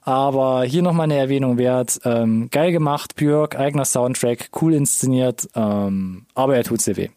Aber 0.00 0.64
hier 0.64 0.82
nochmal 0.82 1.04
eine 1.04 1.16
Erwähnung 1.18 1.56
wert. 1.58 2.00
Ähm, 2.04 2.48
geil 2.50 2.72
gemacht, 2.72 3.14
Björk, 3.14 3.56
eigener 3.56 3.84
Soundtrack, 3.84 4.48
cool 4.60 4.74
inszeniert, 4.74 5.48
ähm, 5.54 6.26
aber 6.34 6.56
er 6.56 6.64
tut 6.64 6.80
sehr 6.80 6.96
weh. 6.96 7.10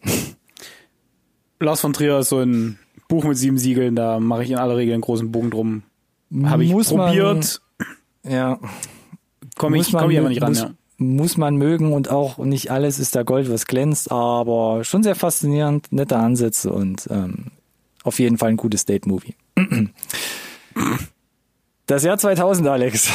Lars 1.60 1.80
von 1.80 1.92
Trier 1.92 2.18
ist 2.18 2.28
so 2.28 2.38
ein 2.38 2.78
Buch 3.08 3.24
mit 3.24 3.36
sieben 3.38 3.58
Siegeln, 3.58 3.96
da 3.96 4.20
mache 4.20 4.44
ich 4.44 4.50
in 4.50 4.56
aller 4.58 4.76
Regel 4.76 4.92
einen 4.94 5.02
großen 5.02 5.32
Bogen 5.32 5.50
drum. 5.50 5.82
Habe 6.44 6.64
ich 6.64 6.70
Muss 6.72 6.92
man- 6.92 7.08
probiert, 7.08 7.60
Ja, 8.24 8.58
komme 9.56 9.78
ich, 9.78 9.90
komm 9.92 10.10
ich 10.10 10.18
aber 10.18 10.28
nicht 10.28 10.42
ran. 10.42 10.50
muss, 10.50 10.60
Ja. 10.60 10.70
muss 10.98 11.36
man 11.36 11.56
mögen 11.56 11.92
und 11.92 12.10
auch 12.10 12.38
nicht 12.38 12.70
alles 12.70 12.98
ist 12.98 13.14
da 13.16 13.22
Gold, 13.22 13.50
was 13.50 13.66
glänzt, 13.66 14.10
aber 14.12 14.84
schon 14.84 15.02
sehr 15.02 15.14
faszinierend, 15.14 15.90
nette 15.92 16.16
Ansätze 16.16 16.72
und 16.72 17.08
ähm, 17.10 17.46
auf 18.04 18.18
jeden 18.18 18.38
Fall 18.38 18.50
ein 18.50 18.56
gutes 18.56 18.84
Date-Movie. 18.86 19.34
Das 21.86 22.02
Jahr 22.02 22.18
2000, 22.18 22.66
Alex. 22.68 23.10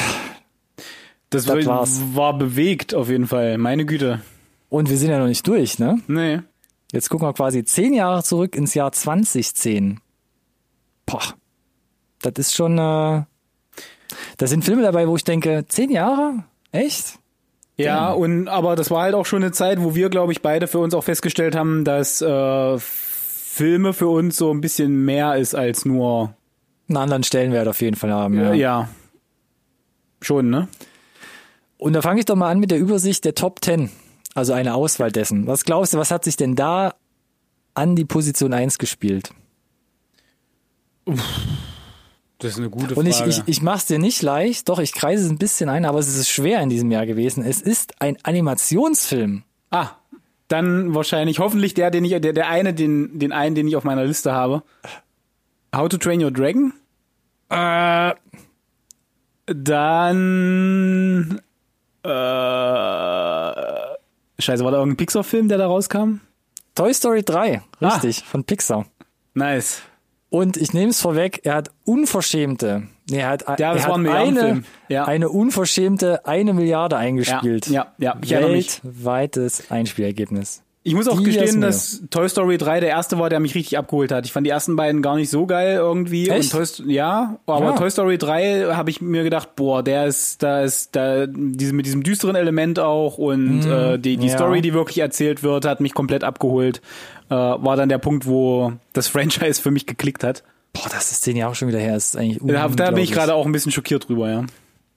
Das, 1.29 1.45
Das 1.45 1.65
war, 1.65 1.85
war 2.15 2.37
bewegt 2.37 2.95
auf 2.95 3.09
jeden 3.09 3.27
Fall. 3.27 3.57
Meine 3.57 3.85
Güte. 3.85 4.21
Und 4.69 4.89
wir 4.89 4.97
sind 4.97 5.09
ja 5.09 5.19
noch 5.19 5.27
nicht 5.27 5.45
durch, 5.47 5.77
ne? 5.79 5.99
Nee. 6.07 6.39
Jetzt 6.93 7.09
gucken 7.09 7.27
wir 7.27 7.33
quasi 7.33 7.63
zehn 7.65 7.93
Jahre 7.93 8.23
zurück 8.23 8.55
ins 8.55 8.73
Jahr 8.73 8.91
2010. 8.91 9.99
Boah, 11.05 11.21
das 12.21 12.33
ist 12.37 12.55
schon, 12.55 12.77
äh, 12.77 13.23
da 14.37 14.47
sind 14.47 14.63
Filme 14.65 14.81
dabei, 14.81 15.07
wo 15.07 15.15
ich 15.15 15.23
denke, 15.23 15.65
zehn 15.67 15.91
Jahre? 15.91 16.43
Echt? 16.71 17.19
Ja, 17.77 18.11
und 18.11 18.47
aber 18.47 18.75
das 18.75 18.91
war 18.91 19.03
halt 19.03 19.15
auch 19.15 19.25
schon 19.25 19.43
eine 19.43 19.51
Zeit, 19.51 19.81
wo 19.81 19.95
wir, 19.95 20.09
glaube 20.09 20.31
ich, 20.31 20.41
beide 20.41 20.67
für 20.67 20.79
uns 20.79 20.93
auch 20.93 21.03
festgestellt 21.03 21.55
haben, 21.55 21.83
dass 21.83 22.21
äh, 22.21 22.77
Filme 22.77 23.93
für 23.93 24.07
uns 24.07 24.37
so 24.37 24.53
ein 24.53 24.61
bisschen 24.61 25.03
mehr 25.03 25.35
ist 25.35 25.55
als 25.55 25.85
nur 25.85 26.35
einen 26.87 26.97
anderen 26.97 27.23
Stellenwert 27.23 27.67
auf 27.67 27.81
jeden 27.81 27.95
Fall 27.95 28.11
haben. 28.11 28.35
Ja. 28.35 28.53
ja. 28.53 28.89
Schon, 30.21 30.49
ne? 30.49 30.67
Und 31.77 31.93
da 31.93 32.01
fange 32.01 32.19
ich 32.19 32.25
doch 32.25 32.35
mal 32.35 32.51
an 32.51 32.59
mit 32.59 32.69
der 32.69 32.77
Übersicht 32.77 33.25
der 33.25 33.33
Top 33.33 33.63
10. 33.63 33.89
Also 34.35 34.53
eine 34.53 34.75
Auswahl 34.75 35.11
dessen. 35.11 35.47
Was 35.47 35.65
glaubst 35.65 35.93
du, 35.93 35.97
was 35.97 36.11
hat 36.11 36.23
sich 36.23 36.37
denn 36.37 36.55
da 36.55 36.93
an 37.73 37.95
die 37.95 38.05
Position 38.05 38.53
1 38.53 38.77
gespielt? 38.77 39.33
Das 42.41 42.53
ist 42.53 42.57
eine 42.57 42.71
gute 42.71 42.95
Frage. 42.95 42.99
Und 42.99 43.05
ich, 43.05 43.21
ich, 43.21 43.43
ich 43.45 43.61
mach's 43.61 43.85
dir 43.85 43.99
nicht 43.99 44.23
leicht, 44.23 44.67
doch 44.67 44.79
ich 44.79 44.93
kreise 44.93 45.25
es 45.25 45.29
ein 45.29 45.37
bisschen 45.37 45.69
ein, 45.69 45.85
aber 45.85 45.99
es 45.99 46.07
ist 46.07 46.27
schwer 46.27 46.59
in 46.61 46.69
diesem 46.69 46.89
Jahr 46.91 47.05
gewesen. 47.05 47.45
Es 47.45 47.61
ist 47.61 48.01
ein 48.01 48.17
Animationsfilm. 48.23 49.43
Ah, 49.69 49.89
dann 50.47 50.95
wahrscheinlich, 50.95 51.37
hoffentlich 51.37 51.75
der, 51.75 51.91
den 51.91 52.03
ich, 52.03 52.19
der, 52.19 52.33
der 52.33 52.49
eine, 52.49 52.73
den, 52.73 53.19
den 53.19 53.31
einen, 53.31 53.53
den 53.53 53.67
ich 53.67 53.75
auf 53.75 53.83
meiner 53.83 54.03
Liste 54.05 54.31
habe. 54.31 54.63
How 55.75 55.87
to 55.87 55.97
Train 55.97 56.23
Your 56.23 56.31
Dragon? 56.31 56.73
Äh, 57.49 58.15
Dann 59.45 61.41
äh, 62.03 62.09
Scheiße, 64.41 64.63
war 64.63 64.71
da 64.71 64.79
irgendein 64.79 64.97
Pixar-Film, 64.97 65.47
der 65.47 65.59
da 65.59 65.67
rauskam? 65.67 66.21
Toy 66.73 66.91
Story 66.93 67.21
3, 67.21 67.61
richtig, 67.79 68.23
von 68.23 68.43
Pixar. 68.43 68.87
Nice. 69.35 69.83
Und 70.31 70.55
ich 70.55 70.71
nehme 70.71 70.91
es 70.91 71.01
vorweg, 71.01 71.41
er 71.43 71.55
hat 71.55 71.71
unverschämte, 71.83 72.83
nee, 73.09 73.17
er 73.17 73.27
hat, 73.27 73.59
Ja, 73.59 73.73
er 73.73 73.83
hat 73.83 73.91
eine. 73.91 74.63
Ja. 74.87 75.03
eine 75.03 75.27
unverschämte 75.27 76.25
eine 76.25 76.53
Milliarde 76.53 76.95
eingespielt. 76.95 77.67
Ja, 77.67 77.93
ja, 77.97 78.17
ja, 78.23 78.47
ich. 78.47 78.79
Weltweites 78.81 79.69
Einspielergebnis. 79.69 80.63
Ich 80.83 80.95
muss 80.95 81.07
auch 81.07 81.19
Die 81.19 81.25
gestehen, 81.25 81.61
dass 81.61 82.01
Toy 82.09 82.27
Story 82.27 82.57
3 82.57 82.79
der 82.79 82.89
erste 82.89 83.19
war, 83.19 83.29
der 83.29 83.39
mich 83.39 83.53
richtig 83.53 83.77
abgeholt 83.77 84.11
hat. 84.11 84.25
Ich 84.25 84.31
fand 84.31 84.47
die 84.47 84.51
ersten 84.51 84.75
beiden 84.75 85.03
gar 85.03 85.15
nicht 85.15 85.29
so 85.29 85.45
geil 85.45 85.75
irgendwie. 85.75 86.27
Echt? 86.27 86.55
Und 86.55 86.77
Toy, 86.77 86.91
ja, 86.91 87.37
aber 87.45 87.65
Ja. 87.65 87.71
Toy 87.73 87.91
Story 87.91 88.17
3 88.17 88.73
habe 88.73 88.89
ich 88.89 88.99
mir 88.99 89.23
gedacht, 89.23 89.55
boah, 89.55 89.83
der 89.83 90.07
ist, 90.07 90.41
da 90.41 90.61
ist, 90.61 90.95
da, 90.95 91.27
diese, 91.27 91.73
mit 91.73 91.85
diesem 91.85 92.01
düsteren 92.01 92.35
Element 92.35 92.79
auch 92.79 93.19
und 93.19 93.63
äh, 93.63 93.99
die, 93.99 94.17
die 94.17 94.27
ja. 94.27 94.33
Story, 94.35 94.61
die 94.61 94.73
wirklich 94.73 94.97
erzählt 94.97 95.43
wird, 95.43 95.65
hat 95.65 95.81
mich 95.81 95.93
komplett 95.93 96.23
abgeholt. 96.23 96.81
Äh, 97.29 97.35
war 97.35 97.75
dann 97.75 97.89
der 97.89 97.99
Punkt, 97.99 98.25
wo 98.25 98.73
das 98.93 99.07
Franchise 99.09 99.61
für 99.61 99.69
mich 99.69 99.85
geklickt 99.85 100.23
hat. 100.23 100.43
Boah, 100.73 100.89
das 100.89 101.11
ist 101.11 101.21
zehn 101.21 101.37
Jahre 101.37 101.53
schon 101.53 101.67
wieder 101.67 101.79
her. 101.79 101.93
Das 101.93 102.07
ist 102.07 102.17
eigentlich 102.17 102.39
Da, 102.41 102.67
da 102.69 102.91
bin 102.91 103.03
ich 103.03 103.11
gerade 103.11 103.35
auch 103.35 103.45
ein 103.45 103.51
bisschen 103.51 103.71
schockiert 103.71 104.09
drüber, 104.09 104.31
ja. 104.31 104.45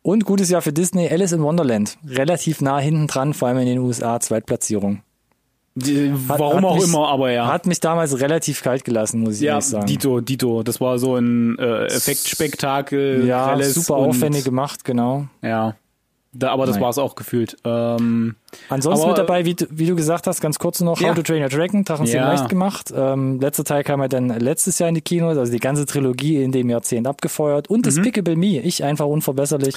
Und 0.00 0.24
gutes 0.24 0.48
Jahr 0.48 0.62
für 0.62 0.72
Disney, 0.72 1.08
Alice 1.08 1.32
in 1.32 1.42
Wonderland. 1.42 1.98
Relativ 2.06 2.60
nah 2.62 2.78
hinten 2.78 3.06
dran, 3.06 3.34
vor 3.34 3.48
allem 3.48 3.58
in 3.58 3.66
den 3.66 3.78
USA, 3.78 4.20
Zweitplatzierung. 4.20 5.02
Die, 5.76 6.12
Hat- 6.28 6.38
warum 6.38 6.56
hat 6.58 6.64
auch 6.64 6.74
mich- 6.76 6.84
immer, 6.84 7.08
aber 7.08 7.32
ja. 7.32 7.46
Hat 7.48 7.66
mich 7.66 7.80
damals 7.80 8.20
relativ 8.20 8.62
kalt 8.62 8.84
gelassen, 8.84 9.20
muss 9.20 9.36
ich 9.36 9.40
ja, 9.42 9.52
ehrlich 9.54 9.66
sagen. 9.66 9.86
Dito, 9.86 10.20
Dito. 10.20 10.62
Das 10.62 10.80
war 10.80 10.98
so 11.00 11.16
ein 11.16 11.58
äh, 11.58 11.86
Effektspektakel. 11.86 13.26
ja, 13.26 13.54
grelles 13.54 13.74
super 13.74 13.96
und- 13.98 14.10
aufwendig 14.10 14.44
gemacht, 14.44 14.84
genau. 14.84 15.26
Ja. 15.42 15.74
Da, 16.36 16.50
aber 16.50 16.66
das 16.66 16.80
war 16.80 16.90
es 16.90 16.98
auch 16.98 17.14
gefühlt. 17.14 17.56
Ähm, 17.64 18.34
Ansonsten 18.68 19.02
Aber- 19.04 19.12
mit 19.12 19.18
dabei, 19.18 19.44
wie, 19.44 19.54
du- 19.54 19.66
wie 19.70 19.86
du 19.86 19.94
gesagt 19.94 20.26
hast, 20.26 20.40
ganz 20.40 20.58
kurz 20.58 20.80
noch, 20.80 21.00
Ja. 21.00 21.10
How 21.10 21.14
to 21.14 21.22
Train 21.22 21.42
Your 21.42 21.48
Dragon, 21.48 21.84
Drachenzähmen 21.84 22.24
Ja. 22.26 22.32
leicht 22.32 22.48
gemacht. 22.48 22.92
Ähm, 22.96 23.38
letzter 23.40 23.62
Teil 23.62 23.84
kam 23.84 24.00
ja 24.00 24.08
dann 24.08 24.28
letztes 24.40 24.80
Jahr 24.80 24.88
in 24.88 24.96
die 24.96 25.00
Kinos, 25.00 25.36
also 25.38 25.52
die 25.52 25.60
ganze 25.60 25.86
Trilogie 25.86 26.42
in 26.42 26.50
dem 26.50 26.70
Jahrzehnt 26.70 27.06
abgefeuert. 27.06 27.68
Und 27.70 27.80
Mhm. 27.80 27.82
Despicable 27.82 28.34
Me, 28.34 28.58
ich 28.60 28.82
einfach 28.82 29.06
unverbesserlich, 29.06 29.76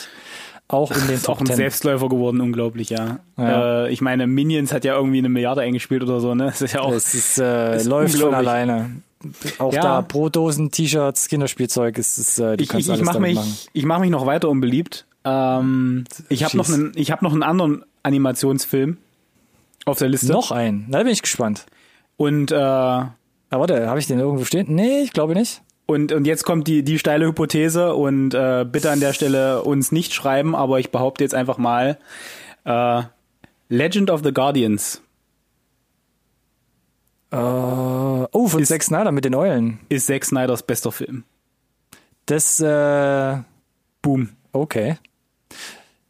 auch 0.69 0.91
in 0.91 1.07
den 1.07 1.15
ist 1.15 1.29
auch 1.29 1.37
Top 1.37 1.49
ein. 1.49 1.55
Selbstläufer 1.55 2.09
geworden, 2.09 2.41
unglaublich, 2.41 2.89
ja. 2.89 3.19
Ja. 3.37 3.85
Äh, 3.85 3.91
ich 3.91 4.01
meine, 4.01 4.27
Minions 4.27 4.73
hat 4.73 4.83
ja 4.83 4.95
irgendwie 4.95 5.19
eine 5.19 5.29
Milliarde 5.29 5.61
eingespielt 5.61 6.03
oder 6.03 6.19
so, 6.19 6.35
ne? 6.35 6.45
Das 6.47 6.61
ist 6.61 6.73
ja 6.73 6.81
auch. 6.81 6.91
Es 6.91 7.13
ist, 7.13 7.37
äh, 7.37 7.77
ist 7.77 7.85
läuft 7.85 8.15
von 8.15 8.23
unglaublich. 8.25 8.49
alleine. 8.49 8.91
Auch 9.59 9.73
Ja. 9.73 9.81
da 9.81 10.01
Brodosen, 10.01 10.69
T-Shirts, 10.71 11.27
Kinderspielzeug, 11.29 11.97
ist, 11.97 12.17
ist 12.17 12.37
äh, 12.39 12.57
du 12.57 12.63
ich 12.63 12.69
kannst 12.69 12.87
ich, 12.89 12.93
ich 12.95 13.01
mache 13.01 13.13
damit 13.15 13.29
mich, 13.29 13.35
machen. 13.37 13.53
ich 13.73 13.85
mach 13.85 13.99
mich 13.99 14.09
noch 14.11 14.25
weiter 14.25 14.49
unbeliebt. 14.49 15.05
Ähm, 15.23 16.03
ich 16.29 16.43
habe 16.43 16.55
noch 16.55 16.69
einen, 16.69 16.91
ich 16.95 17.11
habe 17.11 17.23
noch 17.25 17.33
einen 17.33 17.43
anderen 17.43 17.83
Animationsfilm 18.03 18.97
auf 19.85 19.97
der 19.99 20.09
Liste. 20.09 20.31
Noch 20.31 20.51
ein, 20.51 20.85
na, 20.89 20.99
da 20.99 21.03
bin 21.05 21.13
ich 21.13 21.21
gespannt. 21.21 21.65
Und 22.17 22.51
äh, 22.51 22.55
Aber 22.55 23.11
warte, 23.51 23.87
habe 23.87 23.99
ich 23.99 24.07
den 24.07 24.19
irgendwo 24.19 24.43
stehen? 24.43 24.67
Nee, 24.75 25.01
ich 25.01 25.13
glaube 25.13 25.33
nicht. 25.33 25.61
Und, 25.87 26.11
und 26.11 26.25
jetzt 26.25 26.43
kommt 26.43 26.67
die, 26.67 26.83
die 26.83 26.99
steile 26.99 27.25
Hypothese 27.25 27.95
und 27.95 28.33
äh, 28.35 28.65
bitte 28.69 28.91
an 28.91 28.99
der 28.99 29.13
Stelle 29.13 29.63
uns 29.63 29.91
nicht 29.91 30.13
schreiben, 30.13 30.53
aber 30.55 30.79
ich 30.79 30.91
behaupte 30.91 31.23
jetzt 31.23 31.33
einfach 31.33 31.57
mal, 31.57 31.97
äh, 32.65 33.03
Legend 33.69 34.11
of 34.11 34.21
the 34.23 34.31
Guardians 34.33 35.01
Äh, 37.31 37.35
oh, 37.37 38.47
von 38.47 38.61
Ist- 38.61 38.69
Zack 38.69 38.83
Snyder 38.83 39.11
mit 39.11 39.25
den 39.25 39.35
Eulen. 39.35 39.79
ist 39.89 40.07
Zack 40.07 40.23
Snyders 40.25 40.63
bester 40.63 40.91
Film. 40.91 41.23
Das, 42.25 42.59
äh, 42.59 43.37
Boom. 44.01 44.29
okay. 44.53 44.97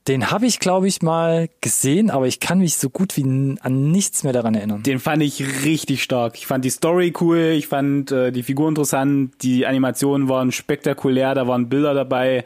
Den 0.08 0.32
habe 0.32 0.46
ich, 0.46 0.60
glaube 0.60 0.88
ich, 0.88 1.02
mal 1.02 1.50
gesehen, 1.60 2.10
aber 2.10 2.28
ich 2.28 2.40
kann 2.40 2.60
mich 2.60 2.78
so 2.78 2.90
gut 2.90 3.18
wie 3.18 3.24
an 3.60 3.92
nichts 3.92 4.24
mehr 4.24 4.32
daran 4.32 4.56
erinnern. 4.56 4.84
Den 4.84 5.00
fand 5.00 5.22
ich 5.22 5.66
richtig 5.66 6.02
stark. 6.02 6.38
Ich 6.38 6.48
fand 6.48 6.64
die 6.64 6.70
Story 6.70 7.14
cool, 7.20 7.54
ich 7.58 7.68
fand 7.68 8.12
äh, 8.12 8.32
die 8.32 8.44
Figur 8.44 8.70
interessant, 8.70 9.34
die 9.42 9.66
Animationen 9.66 10.30
waren 10.30 10.52
spektakulär, 10.52 11.36
da 11.36 11.48
waren 11.48 11.68
Bilder 11.68 11.94
dabei. 11.94 12.46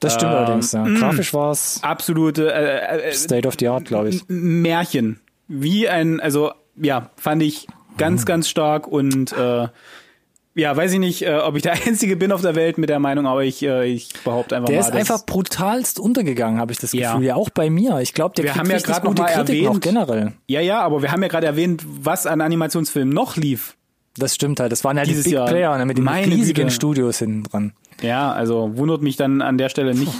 Das 0.00 0.14
stimmt 0.14 0.32
Ähm, 0.32 0.38
allerdings, 0.38 0.72
ja. 0.72 0.84
Grafisch 0.84 1.34
war 1.34 1.50
es 1.50 1.80
Absolute 1.82 2.52
äh, 2.52 3.08
äh, 3.08 3.12
State 3.12 3.46
of 3.46 3.56
the 3.58 3.68
Art, 3.68 3.84
glaube 3.84 4.08
ich. 4.08 4.24
Märchen. 4.28 5.20
Wie 5.48 5.88
ein, 5.88 6.18
also 6.20 6.52
ja, 6.76 7.10
fand 7.16 7.42
ich 7.42 7.66
ganz, 7.98 8.24
ganz 8.24 8.48
stark 8.48 8.86
und 8.86 9.32
äh, 9.32 9.68
ja, 10.54 10.76
weiß 10.76 10.92
ich 10.92 10.98
nicht, 10.98 11.22
äh, 11.22 11.34
ob 11.36 11.56
ich 11.56 11.62
der 11.62 11.72
Einzige 11.86 12.16
bin 12.16 12.32
auf 12.32 12.42
der 12.42 12.54
Welt 12.54 12.78
mit 12.78 12.88
der 12.90 12.98
Meinung, 12.98 13.26
aber 13.26 13.44
ich, 13.44 13.62
äh, 13.62 13.86
ich 13.86 14.10
behaupte 14.24 14.56
einfach 14.56 14.68
Der 14.68 14.76
mal. 14.76 14.80
ist 14.80 14.90
dass- 14.90 14.96
einfach 14.98 15.26
brutalst 15.26 15.98
untergegangen, 15.98 16.60
habe 16.60 16.72
ich 16.72 16.78
das 16.78 16.90
Gefühl. 16.92 17.00
Ja. 17.02 17.18
Ja, 17.20 17.34
auch 17.36 17.50
bei 17.50 17.70
mir. 17.70 18.00
Ich 18.00 18.14
glaube, 18.14 18.34
der 18.34 18.44
Wir 18.44 18.54
haben 18.56 18.70
ja 18.70 18.78
gerade 18.78 19.06
noch 19.06 19.16
mal 19.16 19.26
Kritiken, 19.26 19.66
auch 19.66 19.70
erwähnt- 19.76 19.82
generell. 19.84 20.32
Ja, 20.48 20.60
ja, 20.60 20.80
aber 20.80 21.02
wir 21.02 21.10
haben 21.12 21.22
ja 21.22 21.28
gerade 21.28 21.46
erwähnt, 21.46 21.82
was 21.86 22.26
an 22.26 22.40
Animationsfilmen 22.40 23.12
noch 23.14 23.36
lief. 23.36 23.76
Das 24.18 24.34
stimmt 24.34 24.60
halt. 24.60 24.70
Das 24.72 24.84
waren 24.84 24.98
ja 24.98 25.04
die 25.04 25.10
Dieses 25.10 25.24
Big 25.24 25.32
Jahr. 25.32 25.46
Player 25.48 25.78
ne, 25.78 25.86
mit 25.86 25.96
den 25.96 26.06
riesigen 26.06 26.64
Güte. 26.64 26.70
Studios 26.70 27.18
hinten 27.18 27.44
dran. 27.44 27.72
Ja, 28.02 28.30
also 28.32 28.76
wundert 28.76 29.00
mich 29.00 29.16
dann 29.16 29.40
an 29.40 29.56
der 29.56 29.70
Stelle 29.70 29.94
nicht. 29.94 30.12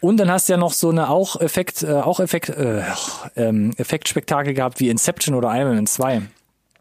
Und 0.00 0.18
dann 0.18 0.30
hast 0.30 0.48
du 0.48 0.52
ja 0.52 0.58
noch 0.58 0.72
so 0.72 0.90
eine 0.90 1.08
auch 1.10 1.40
Effekt, 1.40 1.82
äh, 1.82 1.90
auch 1.94 2.20
Effekt, 2.20 2.50
äh, 2.50 2.82
ähm, 3.34 3.72
Effektspektakel 3.78 4.54
gehabt 4.54 4.78
wie 4.78 4.90
Inception 4.90 5.34
oder 5.34 5.52
Iron 5.58 5.74
Man 5.74 5.86
2. 5.86 6.22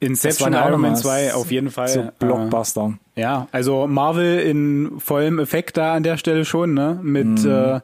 Inception, 0.05 0.53
ja 0.53 0.61
Iron 0.67 0.81
Man 0.81 0.91
nochmal 0.93 1.01
2 1.29 1.33
auf 1.33 1.51
jeden 1.51 1.71
Fall. 1.71 1.87
So 1.89 1.99
äh, 2.01 2.11
Blockbuster. 2.19 2.93
Ja, 3.15 3.47
also 3.51 3.87
Marvel 3.87 4.39
in 4.39 4.99
vollem 4.99 5.39
Effekt 5.39 5.77
da 5.77 5.93
an 5.93 6.03
der 6.03 6.17
Stelle 6.17 6.45
schon, 6.45 6.73
ne? 6.73 6.99
Mit 7.01 7.43
Mhm. 7.43 7.49
äh, 7.49 7.79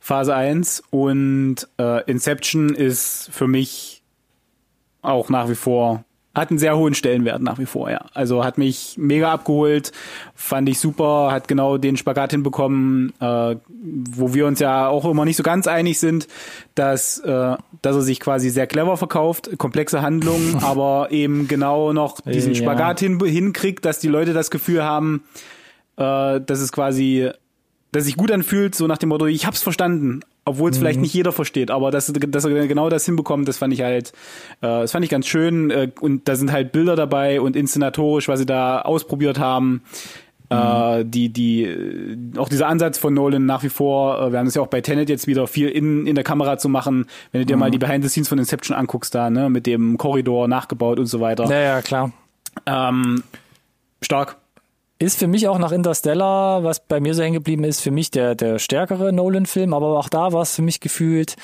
Phase 0.00 0.34
1 0.34 0.84
und 0.90 1.56
äh, 1.78 2.04
Inception 2.10 2.70
ist 2.74 3.28
für 3.32 3.48
mich 3.48 4.02
auch 5.02 5.28
nach 5.30 5.48
wie 5.48 5.54
vor, 5.56 6.04
hat 6.36 6.50
einen 6.50 6.58
sehr 6.58 6.76
hohen 6.76 6.94
Stellenwert 6.94 7.40
nach 7.40 7.58
wie 7.58 7.64
vor, 7.64 7.90
ja. 7.90 8.04
Also 8.12 8.44
hat 8.44 8.58
mich 8.58 8.96
mega 8.98 9.32
abgeholt, 9.32 9.90
fand 10.34 10.68
ich 10.68 10.78
super, 10.78 11.30
hat 11.32 11.48
genau 11.48 11.78
den 11.78 11.96
Spagat 11.96 12.32
hinbekommen, 12.32 13.14
äh, 13.20 13.56
wo 13.68 14.34
wir 14.34 14.46
uns 14.46 14.60
ja 14.60 14.86
auch 14.88 15.06
immer 15.06 15.24
nicht 15.24 15.36
so 15.36 15.42
ganz 15.42 15.66
einig 15.66 15.98
sind, 15.98 16.28
dass, 16.74 17.18
äh, 17.20 17.56
dass 17.80 17.96
er 17.96 18.02
sich 18.02 18.20
quasi 18.20 18.50
sehr 18.50 18.66
clever 18.66 18.98
verkauft, 18.98 19.50
komplexe 19.56 20.02
Handlungen, 20.02 20.56
aber 20.62 21.08
eben 21.10 21.48
genau 21.48 21.94
noch 21.94 22.20
diesen 22.20 22.52
Ja. 22.52 22.62
Spagat 22.62 23.00
hin, 23.00 23.18
hinkriegt, 23.24 23.86
dass 23.86 23.98
die 23.98 24.08
Leute 24.08 24.34
das 24.34 24.50
Gefühl 24.50 24.84
haben, 24.84 25.24
äh, 25.96 26.40
dass 26.40 26.60
es 26.60 26.70
quasi, 26.70 27.30
dass 27.92 28.00
es 28.02 28.06
sich 28.08 28.16
gut 28.18 28.30
anfühlt, 28.30 28.74
so 28.74 28.86
nach 28.86 28.98
dem 28.98 29.08
Motto, 29.08 29.24
ich 29.24 29.46
hab's 29.46 29.62
verstanden, 29.62 30.20
obwohl 30.46 30.70
es 30.70 30.78
vielleicht 30.78 31.00
nicht 31.00 31.12
jeder 31.12 31.32
versteht, 31.32 31.70
aber 31.70 31.90
dass, 31.90 32.10
dass 32.12 32.44
er 32.44 32.66
genau 32.68 32.88
das 32.88 33.04
hinbekommt, 33.04 33.48
das 33.48 33.58
fand 33.58 33.74
ich 33.74 33.82
halt, 33.82 34.12
äh, 34.60 34.66
das 34.82 34.92
fand 34.92 35.04
ich 35.04 35.10
ganz 35.10 35.26
schön 35.26 35.70
äh, 35.70 35.90
und 36.00 36.28
da 36.28 36.36
sind 36.36 36.52
halt 36.52 36.72
Bilder 36.72 36.96
dabei 36.96 37.40
und 37.40 37.56
inszenatorisch, 37.56 38.28
was 38.28 38.38
sie 38.38 38.46
da 38.46 38.80
ausprobiert 38.80 39.38
haben. 39.38 39.82
Äh, 40.48 41.04
die, 41.04 41.30
die, 41.30 41.64
äh, 41.64 42.16
auch 42.38 42.48
dieser 42.48 42.68
Ansatz 42.68 42.98
von 42.98 43.12
Nolan 43.12 43.44
nach 43.44 43.64
wie 43.64 43.68
vor, 43.68 44.20
äh, 44.22 44.32
wir 44.32 44.38
haben 44.38 44.46
es 44.46 44.54
ja 44.54 44.62
auch 44.62 44.68
bei 44.68 44.80
Tenet 44.80 45.08
jetzt 45.08 45.26
wieder 45.26 45.48
viel 45.48 45.68
in, 45.68 46.06
in 46.06 46.14
der 46.14 46.22
Kamera 46.22 46.56
zu 46.56 46.68
machen, 46.68 47.06
wenn 47.32 47.40
du 47.40 47.46
dir 47.46 47.56
mal 47.56 47.72
die 47.72 47.78
Behind 47.78 48.04
the 48.04 48.08
Scenes 48.08 48.28
von 48.28 48.38
Inception 48.38 48.76
anguckst 48.76 49.12
da, 49.12 49.28
ne, 49.28 49.50
mit 49.50 49.66
dem 49.66 49.98
Korridor 49.98 50.46
nachgebaut 50.46 51.00
und 51.00 51.06
so 51.06 51.20
weiter. 51.20 51.46
Ja, 51.46 51.58
ja, 51.58 51.82
klar. 51.82 52.12
Ähm, 52.64 53.24
stark. 54.00 54.36
Ist 54.98 55.18
für 55.18 55.26
mich 55.26 55.46
auch 55.46 55.58
nach 55.58 55.72
Interstellar, 55.72 56.64
was 56.64 56.80
bei 56.80 57.00
mir 57.00 57.12
so 57.14 57.22
hängen 57.22 57.34
geblieben 57.34 57.64
ist, 57.64 57.82
für 57.82 57.90
mich 57.90 58.10
der, 58.10 58.34
der 58.34 58.58
stärkere 58.58 59.12
Nolan-Film, 59.12 59.74
aber 59.74 59.98
auch 59.98 60.08
da 60.08 60.32
war 60.32 60.40
es 60.40 60.54
für 60.54 60.62
mich 60.62 60.80
gefühlt 60.80 61.36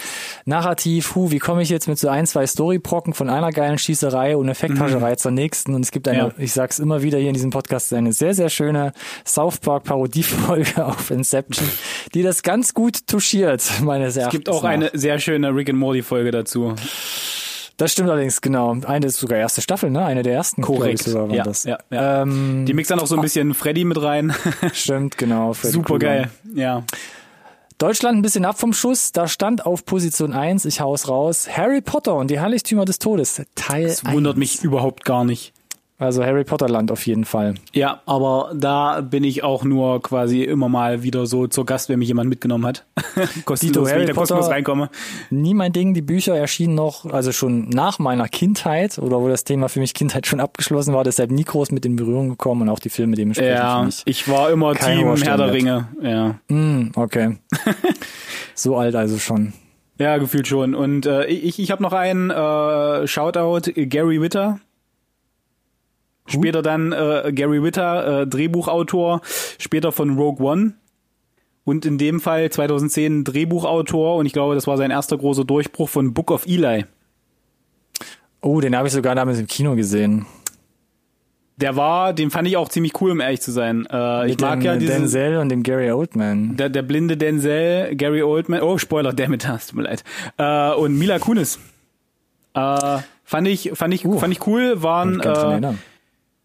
narrativ, 0.46 1.14
hu, 1.14 1.30
wie 1.30 1.38
komme 1.38 1.60
ich 1.60 1.68
jetzt 1.68 1.86
mit 1.86 1.98
so 1.98 2.08
ein, 2.08 2.26
zwei 2.26 2.46
Storybrocken 2.46 3.12
von 3.12 3.28
einer 3.28 3.50
geilen 3.50 3.76
Schießerei 3.76 4.38
und 4.38 4.48
Effekthascherei 4.48 5.16
zur 5.16 5.32
nächsten 5.32 5.74
und 5.74 5.82
es 5.82 5.90
gibt 5.90 6.08
eine, 6.08 6.18
Ja. 6.18 6.30
ich 6.38 6.54
sag's 6.54 6.78
immer 6.78 7.02
wieder 7.02 7.18
hier 7.18 7.28
in 7.28 7.34
diesem 7.34 7.50
Podcast, 7.50 7.92
eine 7.92 8.14
sehr, 8.14 8.32
sehr 8.32 8.48
schöne 8.48 8.92
South 9.26 9.58
Park 9.58 9.84
Parodiefolge 9.84 10.86
auf 10.86 11.10
Inception, 11.10 11.68
die 12.14 12.22
das 12.22 12.42
ganz 12.42 12.72
gut 12.72 13.06
touchiert, 13.06 13.62
meines 13.82 14.16
Erachtens. 14.16 14.32
Gibt 14.38 14.48
auch 14.48 14.62
nach. 14.62 14.70
eine 14.70 14.90
sehr 14.94 15.18
schöne 15.18 15.54
Rick 15.54 15.68
and 15.68 15.78
Morty 15.78 16.00
Folge 16.02 16.30
dazu. 16.30 16.74
Das 17.76 17.92
stimmt 17.92 18.10
allerdings, 18.10 18.40
genau. 18.40 18.76
Eine 18.86 19.06
ist 19.06 19.16
sogar 19.18 19.38
erste 19.38 19.60
Staffel, 19.62 19.90
ne? 19.90 20.04
Eine 20.04 20.22
der 20.22 20.34
ersten. 20.34 20.62
Korrekt. 20.62 21.12
War 21.12 21.28
ja, 21.30 21.42
das. 21.42 21.64
ja, 21.64 21.78
ja. 21.90 22.22
Ähm, 22.22 22.66
Die 22.66 22.74
mixen 22.74 22.98
auch 23.00 23.06
so 23.06 23.16
ein 23.16 23.22
bisschen 23.22 23.54
Freddy 23.54 23.84
mit 23.84 24.00
rein. 24.00 24.34
stimmt, 24.72 25.18
genau. 25.18 25.52
Freddy 25.52 25.72
Super 25.72 25.86
Krueger. 25.86 26.06
geil. 26.06 26.30
Ja. 26.54 26.84
Deutschland 27.78 28.18
ein 28.18 28.22
bisschen 28.22 28.44
ab 28.44 28.60
vom 28.60 28.72
Schuss. 28.72 29.10
Da 29.12 29.26
stand 29.26 29.66
auf 29.66 29.84
Position 29.84 30.32
1, 30.32 30.66
ich 30.66 30.80
hau's 30.80 31.08
raus, 31.08 31.48
Harry 31.50 31.80
Potter 31.80 32.14
und 32.14 32.30
die 32.30 32.38
Heiligtümer 32.38 32.84
des 32.84 32.98
Todes, 33.00 33.42
Teil 33.56 33.88
Das 33.88 34.04
wundert 34.04 34.34
1. 34.36 34.38
mich 34.38 34.62
überhaupt 34.62 35.04
gar 35.04 35.24
nicht. 35.24 35.52
Also 36.02 36.24
Harry 36.24 36.42
Potter 36.42 36.68
Land 36.68 36.90
auf 36.90 37.06
jeden 37.06 37.24
Fall. 37.24 37.54
Ja, 37.72 38.02
aber 38.06 38.50
da 38.56 39.02
bin 39.02 39.22
ich 39.22 39.44
auch 39.44 39.62
nur 39.62 40.02
quasi 40.02 40.42
immer 40.42 40.68
mal 40.68 41.04
wieder 41.04 41.26
so 41.26 41.46
zur 41.46 41.64
Gast, 41.64 41.88
wenn 41.88 42.00
mich 42.00 42.08
jemand 42.08 42.28
mitgenommen 42.28 42.66
hat. 42.66 42.84
kostenlos, 43.44 43.86
wenn 43.86 43.92
Harry 43.92 44.02
ich 44.02 44.08
da 44.08 44.14
kostenlos 44.14 44.46
Potter- 44.46 44.56
reinkomme. 44.56 44.90
Nie 45.30 45.54
mein 45.54 45.72
Ding, 45.72 45.94
die 45.94 46.02
Bücher 46.02 46.36
erschienen 46.36 46.74
noch, 46.74 47.04
also 47.06 47.30
schon 47.30 47.68
nach 47.68 48.00
meiner 48.00 48.26
Kindheit 48.26 48.98
oder 48.98 49.20
wo 49.20 49.28
das 49.28 49.44
Thema 49.44 49.68
für 49.68 49.78
mich 49.78 49.94
Kindheit 49.94 50.26
schon 50.26 50.40
abgeschlossen 50.40 50.92
war, 50.92 51.04
deshalb 51.04 51.30
nie 51.30 51.44
groß 51.44 51.70
mit 51.70 51.86
in 51.86 51.94
Berührung 51.94 52.30
gekommen 52.30 52.62
und 52.62 52.68
auch 52.68 52.80
die 52.80 52.90
Filme 52.90 53.14
dementsprechend 53.14 53.54
Ja, 53.58 53.88
ich 54.04 54.28
war 54.28 54.50
immer 54.50 54.74
Team 54.74 55.14
Herr 55.22 55.36
der. 55.36 55.52
Ringe. 55.52 55.86
Ja. 56.02 56.34
Hm, 56.48 56.90
okay. 56.96 57.36
so 58.56 58.76
alt 58.76 58.96
also 58.96 59.18
schon. 59.18 59.52
Ja, 59.98 60.18
gefühlt 60.18 60.48
schon. 60.48 60.74
Und 60.74 61.06
äh, 61.06 61.26
ich, 61.26 61.60
ich 61.60 61.70
habe 61.70 61.80
noch 61.80 61.92
einen 61.92 62.30
äh, 62.30 63.06
Shoutout, 63.06 63.70
Gary 63.76 64.20
Witter. 64.20 64.58
Später 66.26 66.62
dann 66.62 66.92
äh, 66.92 67.32
Gary 67.34 67.62
Witter, 67.62 68.22
äh, 68.22 68.26
Drehbuchautor, 68.26 69.20
später 69.58 69.92
von 69.92 70.16
Rogue 70.16 70.44
One. 70.44 70.74
Und 71.64 71.86
in 71.86 71.98
dem 71.98 72.20
Fall 72.20 72.50
2010 72.50 73.24
Drehbuchautor 73.24 74.16
und 74.16 74.26
ich 74.26 74.32
glaube, 74.32 74.54
das 74.54 74.66
war 74.66 74.76
sein 74.76 74.90
erster 74.90 75.16
großer 75.16 75.44
Durchbruch 75.44 75.88
von 75.88 76.12
Book 76.12 76.30
of 76.30 76.46
Eli. 76.46 76.86
Oh, 78.40 78.60
den 78.60 78.76
habe 78.76 78.88
ich 78.88 78.94
sogar 78.94 79.14
damals 79.14 79.38
im 79.38 79.46
Kino 79.46 79.76
gesehen. 79.76 80.26
Der 81.58 81.76
war, 81.76 82.12
den 82.12 82.30
fand 82.30 82.48
ich 82.48 82.56
auch 82.56 82.68
ziemlich 82.68 83.00
cool, 83.00 83.12
um 83.12 83.20
ehrlich 83.20 83.40
zu 83.40 83.52
sein. 83.52 83.86
Äh, 83.88 84.30
ich 84.30 84.40
mag 84.40 84.58
dem 84.58 84.64
ja 84.64 84.76
diesen, 84.76 85.02
Denzel 85.02 85.36
und 85.36 85.48
dem 85.50 85.62
Gary 85.62 85.92
Oldman. 85.92 86.56
der, 86.56 86.68
der 86.68 86.82
blinde 86.82 87.16
Denzel, 87.16 87.94
Gary 87.94 88.22
Oldman, 88.22 88.62
oh 88.62 88.78
Spoiler, 88.78 89.12
damit 89.12 89.46
hast 89.46 89.68
tut 89.70 89.76
mir 89.76 89.84
leid. 89.84 90.02
Äh, 90.38 90.74
und 90.74 90.98
Mila 90.98 91.20
Kunis. 91.20 91.60
Äh, 92.54 92.98
fand 93.24 93.46
ich, 93.46 93.70
fand 93.74 93.94
ich, 93.94 94.04
Uh. 94.04 94.18
fand 94.18 94.32
ich 94.32 94.44
cool, 94.46 94.82
waren, 94.82 95.20
Ich 95.20 95.26
äh. 95.26 95.74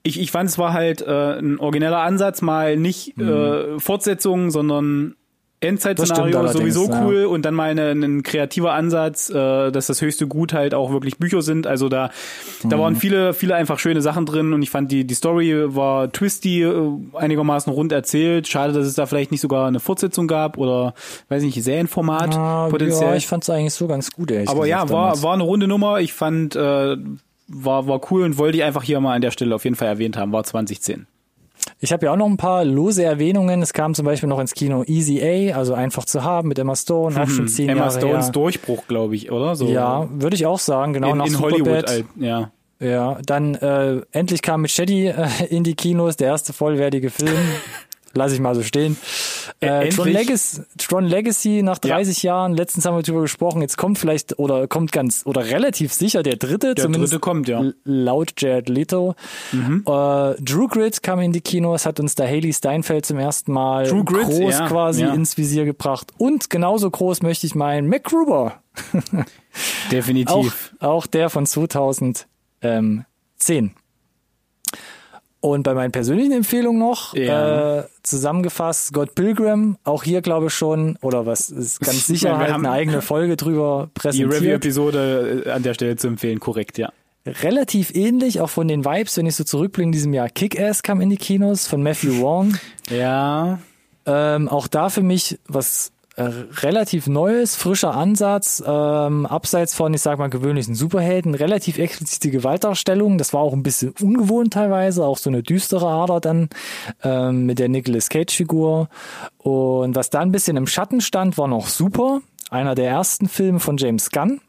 Ich, 0.08 0.20
ich 0.20 0.32
fand 0.32 0.49
es 0.49 0.58
war 0.58 0.74
halt 0.74 1.01
äh, 1.01 1.38
ein 1.39 1.60
origineller 1.60 1.99
Ansatz, 1.99 2.41
mal 2.41 2.78
nicht 2.78 3.18
äh, 3.20 3.80
Fortsetzung, 3.80 4.51
sondern 4.51 5.16
Endzeit-Szenario 5.60 6.47
sowieso 6.49 6.88
cool 7.01 7.26
und 7.26 7.43
dann 7.43 7.55
mal 7.55 7.78
ein 7.78 8.22
kreativer 8.22 8.74
Ansatz, 8.74 9.32
äh, 9.32 9.72
dass 9.72 9.88
das 9.88 10.01
höchste 10.01 10.28
Gut 10.28 10.53
halt 10.53 10.76
auch 10.76 10.91
wirklich 10.91 11.18
Bücher 11.18 11.41
sind. 11.41 11.66
Also 11.66 11.89
da, 11.89 12.12
da 12.64 12.78
waren 12.78 12.95
viele, 12.95 13.34
viele 13.34 13.55
einfach 13.55 13.80
schöne 13.80 14.03
Sachen 14.03 14.28
drin 14.28 14.53
und 14.53 14.62
ich 14.62 14.70
fand 14.70 14.91
die, 14.91 15.05
die 15.05 15.16
Story 15.16 15.55
war 15.76 16.12
twisty, 16.12 16.62
äh, 16.62 16.91
einigermaßen 17.14 17.74
rund 17.74 17.91
erzählt. 17.91 18.47
Schade, 18.47 18.72
dass 18.74 18.86
es 18.86 18.93
da 18.93 19.08
vielleicht 19.08 19.32
nicht 19.32 19.41
sogar 19.41 19.68
eine 19.68 19.80
Fortsetzung 19.80 20.28
gab 20.28 20.60
oder 20.60 20.93
weiß 21.30 21.41
nicht, 21.41 21.62
Serienformat 21.64 22.36
Ah, 22.36 22.68
potenziell. 22.70 23.10
Ja, 23.10 23.16
ich 23.16 23.26
fand 23.26 23.43
es 23.43 23.49
eigentlich 23.49 23.74
so 23.74 23.88
ganz 23.88 24.12
gut, 24.12 24.30
ehrlich 24.30 24.49
Aber 24.49 24.68
ja, 24.68 24.84
gesagt, 24.84 24.91
war, 24.91 25.01
damals. 25.05 25.24
war 25.24 25.34
eine 25.34 25.43
runde 25.43 25.68
Nummer. 25.68 26.01
Ich 26.01 26.14
fand, 26.14 26.55
äh, 26.55 26.97
war, 27.48 27.88
war 27.88 28.02
cool 28.12 28.24
und 28.24 28.38
wollte 28.38 28.58
ich 28.58 28.64
einfach 28.64 28.84
hier 28.84 29.00
mal 29.00 29.16
an 29.16 29.22
der 29.22 29.32
Stelle 29.32 29.56
auf 29.56 29.64
jeden 29.64 29.76
Fall 29.76 29.88
erwähnt 29.88 30.18
haben. 30.18 30.32
War 30.32 30.43
2010. 30.43 31.08
Ich 31.80 31.91
habe 31.91 32.06
ja 32.06 32.14
auch 32.14 32.18
noch 32.18 32.28
ein 32.28 32.38
paar 32.38 32.64
lose 32.64 33.04
Erwähnungen. 33.04 33.62
Es 33.62 33.74
kam 33.74 33.93
zum 33.93 34.06
Beispiel 34.06 34.30
noch 34.30 34.39
ins 34.39 34.54
Kino 34.54 34.84
Easy 34.86 35.22
A, 35.22 35.58
also 35.58 35.74
einfach 35.74 36.06
zu 36.06 36.24
haben 36.24 36.48
mit 36.48 36.60
Emma 36.60 36.76
Stone, 36.76 37.22
auch 37.22 37.28
schon 37.28 37.48
zehn 37.48 37.70
Emma 37.70 37.88
Jahre 37.88 38.00
Stones 38.00 38.26
her. 38.26 38.32
Durchbruch, 38.32 38.88
glaube 38.88 39.16
ich, 39.16 39.32
oder? 39.32 39.56
So 39.56 39.68
Ja, 39.68 40.08
würde 40.12 40.36
ich 40.36 40.45
auch 40.45 40.60
sagen, 40.60 40.93
genau 40.93 41.12
in, 41.12 41.18
nach 41.18 41.26
in 41.26 41.39
Hollywood. 41.39 41.88
Alt, 41.88 42.06
ja. 42.16 42.52
Ja, 42.80 43.18
dann 43.26 43.56
äh, 43.56 44.02
endlich 44.12 44.43
kam 44.43 44.62
mit 44.62 44.72
Shady 44.72 45.08
äh, 45.08 45.28
in 45.50 45.64
die 45.64 45.74
Kinos, 45.74 46.16
der 46.16 46.28
erste 46.28 46.54
vollwertige 46.54 47.10
Film. 47.10 47.32
Lass 48.18 48.34
ich 48.34 48.39
mal 48.39 48.55
so 48.55 48.63
stehen. 48.63 48.97
Äh? 49.59 49.89
Tron, 49.89 50.09
Legacy, 50.09 50.61
Tron 50.78 51.05
Legacy 51.05 51.61
nach 51.63 51.78
30 51.78 52.24
Jahren, 52.24 52.55
letztens 52.55 52.86
haben 52.86 52.95
wir 52.95 53.03
drüber 53.03 53.22
gesprochen, 53.22 53.61
jetzt 53.61 53.78
kommt 53.78 53.99
vielleicht 53.99 54.38
oder 54.39 54.68
kommt 54.68 54.91
ganz 54.91 55.22
oder 55.26 55.45
relativ 55.45 55.93
sicher 55.93 56.24
der 56.24 56.36
dritte, 56.36 56.76
Der 56.76 56.86
zumindest 56.86 57.13
dritte 57.13 57.20
kommt, 57.22 57.47
ja. 57.47 57.61
Mhm. 57.61 57.74
laut 57.84 58.34
Jared 58.38 58.70
Leto. 58.70 59.15
Äh, 59.53 60.41
Drew 60.41 60.68
Grid 60.68 61.03
kam 61.03 61.20
in 61.20 61.32
die 61.32 61.41
Kinos, 61.41 61.86
hat 61.86 61.99
uns 61.99 62.15
da 62.15 62.26
Haley 62.26 62.53
Steinfeld 62.53 63.05
zum 63.05 63.20
ersten 63.20 63.53
Mal 63.53 63.88
True 63.88 64.03
Grit, 64.03 64.26
groß 64.26 64.51
ja, 64.51 64.68
quasi 64.68 65.03
ja. 65.03 65.13
ins 65.13 65.38
Visier 65.38 65.65
gebracht. 65.65 66.11
Und 66.18 66.49
genauso 66.49 66.89
groß 66.89 67.22
möchte 67.22 67.45
ich 67.45 67.55
meinen 67.55 67.88
MacGruber. 67.88 68.61
Auch, 69.88 69.89
Definitiv. 69.91 70.76
auch 70.80 71.07
der 71.07 71.30
von 71.32 71.47
2010. 71.47 72.26
Und 75.40 75.64
bei 75.64 75.74
meinen 75.76 75.92
persönlichen 75.92 76.32
Empfehlungen 76.32 76.80
noch, 76.80 77.14
Ja. 77.16 77.80
äh, 77.80 77.84
zusammengefasst, 78.04 78.88
Scott 78.88 79.14
Pilgrim, 79.14 79.78
auch 79.84 80.04
hier 80.04 80.22
glaube 80.22 80.48
ich 80.48 80.54
schon, 80.54 80.98
oder 81.02 81.26
was 81.26 81.50
ist 81.50 81.80
ganz 81.82 82.08
sicher 82.08 82.30
meine, 82.30 82.40
wir 82.40 82.44
halt 82.46 82.54
haben 82.54 82.66
eine 82.66 82.74
eigene 82.76 83.02
Folge 83.02 83.36
drüber 83.38 83.90
Die 83.96 84.00
präsentiert. 84.00 84.34
Review-Episode 84.34 85.44
äh, 85.46 85.50
an 85.52 85.62
der 85.64 85.74
Stelle 85.76 85.96
zu 85.96 86.08
empfehlen, 86.08 86.40
korrekt, 86.40 86.78
ja. 86.78 86.92
Relativ 87.26 87.94
ähnlich, 87.94 88.40
auch 88.42 88.50
von 88.50 88.68
den 88.70 88.86
Vibes, 88.86 89.18
wenn 89.18 89.26
ich 89.26 89.36
so 89.36 89.44
zurückblicke 89.44 89.88
in 89.88 89.92
diesem 89.92 90.14
Jahr. 90.14 90.30
Kick-Ass 90.30 90.82
kam 90.82 91.02
in 91.02 91.10
die 91.10 91.18
Kinos 91.18 91.68
von 91.68 91.84
Matthew 91.84 92.22
Vaughn. 92.22 92.58
Ja. 92.90 93.60
Ähm, 94.06 94.48
auch 94.48 94.68
da 94.68 94.88
für 94.90 95.02
mich 95.04 95.38
was 95.48 95.92
äh, 96.18 96.24
relativ 96.63 97.05
Neues, 97.05 97.55
frischer 97.55 97.93
Ansatz, 97.93 98.63
ähm, 98.65 99.28
abseits 99.28 99.76
von, 99.76 99.93
ich 99.93 100.01
sag 100.01 100.18
mal, 100.18 100.32
gewöhnlichen 100.32 100.74
Superhelden, 100.74 101.36
relativ 101.36 101.78
explizite 101.78 102.32
Gewaltdarstellung. 102.32 103.20
Das 103.20 103.34
war 103.34 103.41
auch 103.41 103.53
ein 103.53 103.61
bisschen 103.61 103.93
ungewohnt 104.01 104.53
teilweise, 104.53 105.05
auch 105.05 105.20
so 105.20 105.30
eine 105.30 105.43
düstere 105.43 105.88
Ader 105.88 106.20
dann 106.20 106.49
ähm, 107.03 107.45
mit 107.45 107.59
der 107.59 107.70
Nicolas 107.70 108.09
Cage-Figur. 108.09 108.89
Und 109.38 109.95
was 109.95 110.09
da 110.09 110.22
ein 110.22 110.32
bisschen 110.32 110.57
im 110.57 110.65
Schatten 110.65 111.01
stand, 111.01 111.38
war 111.38 111.47
noch 111.47 111.68
super. 111.68 112.22
Einer 112.49 112.74
der 112.74 112.89
ersten 112.89 113.30
Filme 113.30 113.59
von 113.59 113.78
James 113.78 114.09
Gunn. 114.09 114.41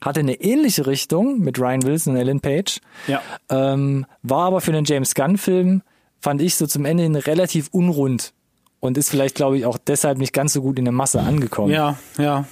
Hatte 0.00 0.20
eine 0.20 0.40
ähnliche 0.40 0.86
Richtung 0.86 1.40
mit 1.40 1.58
Ryan 1.58 1.82
Wilson 1.82 2.14
und 2.14 2.20
Ellen 2.20 2.40
Page. 2.40 2.80
Ja. 3.08 3.20
Ähm, 3.50 4.06
war 4.22 4.46
aber 4.46 4.62
für 4.62 4.72
einen 4.72 4.86
James 4.86 5.14
Gunn-Film, 5.14 5.82
fand 6.20 6.40
ich 6.40 6.56
so 6.56 6.66
zum 6.66 6.86
Ende 6.86 7.02
hin 7.02 7.14
relativ 7.14 7.68
unrund. 7.72 8.32
Und 8.84 8.98
ist 8.98 9.08
vielleicht, 9.08 9.34
glaube 9.34 9.56
ich, 9.56 9.64
auch 9.64 9.78
deshalb 9.78 10.18
nicht 10.18 10.34
ganz 10.34 10.52
so 10.52 10.60
gut 10.60 10.78
in 10.78 10.84
der 10.84 10.92
Masse 10.92 11.18
angekommen. 11.18 11.72
Ja, 11.72 11.96
ja. 12.18 12.44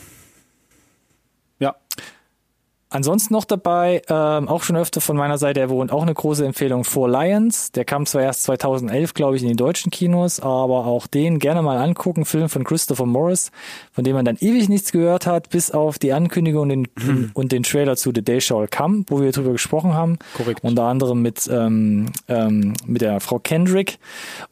Ansonsten 2.93 3.33
noch 3.33 3.47
dabei, 3.47 4.03
ähm, 4.09 4.49
auch 4.49 4.63
schon 4.63 4.77
öfter 4.77 5.01
von 5.01 5.17
meiner 5.17 5.39
Seite 5.39 5.61
erwähnt, 5.61 5.91
auch 5.91 6.03
eine 6.03 6.13
große 6.13 6.45
Empfehlung 6.45 6.85
Four 6.85 7.09
Lions. 7.09 7.73
Der 7.73 7.87
kam 7.87 8.05
zwar 8.05 8.23
erst 8.23 8.43
2011, 8.43 9.15
glaube 9.15 9.37
ich, 9.37 9.43
in 9.43 9.49
den 9.49 9.57
deutschen 9.57 9.91
Kinos, 9.91 10.41
aber 10.41 10.87
auch 10.87 11.07
den 11.07 11.39
gerne 11.39 11.63
mal 11.63 11.79
angucken. 11.79 12.27
Film 12.27 12.51
von 12.51 12.65
Christopher 12.65 13.07
Morris, 13.07 13.51
von 13.93 14.05
dem 14.05 14.15
man 14.15 14.27
dann 14.27 14.37
ewig 14.41 14.69
nichts 14.69 14.93
gehört 14.93 15.27
hat, 15.27 15.49
bis 15.49 15.71
auf 15.71 15.99
die 15.99 16.13
Ankündigung 16.13 16.63
und 16.63 16.69
den, 16.69 17.31
und 17.35 17.53
den 17.53 17.63
Trailer 17.63 17.97
zu 17.97 18.13
The 18.15 18.23
Day 18.23 18.43
Shall 18.43 18.69
Come, 18.69 19.05
wo 19.07 19.23
wir 19.23 19.33
drüber 19.33 19.53
gesprochen 19.53 19.95
haben. 19.95 20.19
Korrekt. 20.35 20.63
Unter 20.63 20.85
anderem 20.85 21.23
mit, 21.23 21.49
ähm, 21.51 22.11
ähm, 22.29 22.75
mit 22.87 23.01
der 23.01 23.21
Frau 23.21 23.39
Kendrick 23.39 23.99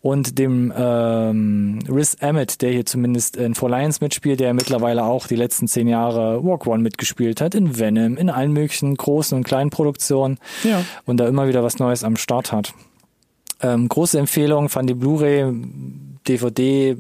und 0.01 0.38
dem 0.38 0.72
ähm, 0.74 1.80
Riz 1.91 2.16
Emmett, 2.20 2.62
der 2.62 2.70
hier 2.70 2.86
zumindest 2.86 3.36
in 3.36 3.55
Four 3.55 3.68
Lions 3.68 4.01
mitspielt, 4.01 4.41
der 4.41 4.55
mittlerweile 4.55 5.05
auch 5.05 5.26
die 5.26 5.36
letzten 5.36 5.68
zehn 5.68 5.88
Jahre 5.88 6.43
Walk 6.43 6.66
One 6.66 6.82
mitgespielt 6.82 7.43
hat, 7.43 7.55
in 7.55 7.78
Venom, 7.78 8.16
in 8.16 8.30
allen 8.31 8.53
möglichen 8.53 8.95
großen 8.97 9.37
und 9.37 9.45
kleinen 9.45 9.70
Produktionen 9.70 10.39
Ja. 10.64 10.83
und 11.07 11.18
da 11.18 11.26
immer 11.28 11.49
wieder 11.49 11.62
was 11.62 11.78
Neues 11.78 12.05
am 12.05 12.16
Start 12.16 12.53
hat. 12.53 12.72
Ähm, 13.62 13.89
große 13.89 14.18
Empfehlung, 14.18 14.68
fand 14.68 14.89
die 14.89 14.95
Blu-ray, 14.95 15.53
DVD, 16.26 16.97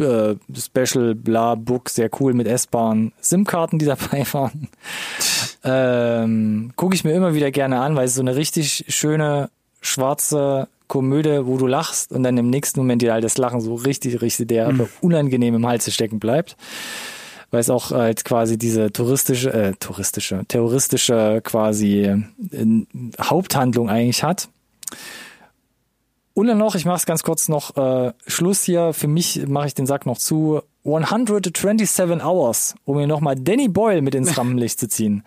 äh, 0.00 0.34
Special, 0.56 1.14
bla, 1.14 1.54
Book, 1.54 1.88
sehr 1.88 2.10
cool 2.20 2.34
mit 2.34 2.46
S-Bahn, 2.48 3.12
SIM-Karten, 3.20 3.78
die 3.78 3.84
dabei 3.86 4.24
waren. 4.32 4.68
ähm, 5.64 6.72
Gucke 6.76 6.94
ich 6.94 7.04
mir 7.04 7.12
immer 7.12 7.34
wieder 7.34 7.50
gerne 7.50 7.80
an, 7.80 7.96
weil 7.96 8.06
es 8.06 8.14
so 8.14 8.20
eine 8.22 8.36
richtig 8.36 8.84
schöne, 8.88 9.50
schwarze 9.80 10.68
Komödie, 10.88 11.40
wo 11.46 11.56
du 11.56 11.66
lachst 11.66 12.10
und 12.12 12.22
dann 12.24 12.36
im 12.36 12.50
nächsten 12.50 12.80
Moment 12.80 13.02
dir 13.02 13.12
halt 13.12 13.22
das 13.22 13.38
Lachen 13.38 13.60
so 13.60 13.74
richtig, 13.74 14.20
richtig 14.22 14.48
derbe, 14.48 14.88
unangenehm 15.00 15.54
im 15.54 15.66
Hals 15.66 15.92
stecken 15.92 16.18
bleibt 16.18 16.56
weil 17.50 17.60
es 17.60 17.70
auch 17.70 17.90
halt 17.90 18.24
quasi 18.24 18.58
diese 18.58 18.92
touristische, 18.92 19.52
äh, 19.52 19.72
touristische, 19.78 20.44
terroristische 20.46 21.40
quasi 21.42 22.04
äh, 22.04 22.86
Haupthandlung 23.20 23.88
eigentlich 23.90 24.22
hat. 24.22 24.48
Und 26.32 26.46
dann 26.46 26.58
noch, 26.58 26.74
ich 26.74 26.84
mache 26.84 26.96
es 26.96 27.06
ganz 27.06 27.22
kurz 27.22 27.48
noch, 27.48 27.76
äh, 27.76 28.12
Schluss 28.26 28.62
hier, 28.62 28.92
für 28.92 29.08
mich 29.08 29.46
mache 29.46 29.66
ich 29.66 29.74
den 29.74 29.86
Sack 29.86 30.06
noch 30.06 30.18
zu, 30.18 30.62
127 30.84 32.24
Hours, 32.24 32.74
um 32.84 32.96
mir 32.96 33.06
nochmal 33.06 33.36
Danny 33.36 33.68
Boyle 33.68 34.00
mit 34.00 34.14
ins 34.14 34.38
Rampenlicht 34.38 34.78
zu 34.78 34.88
ziehen. 34.88 35.24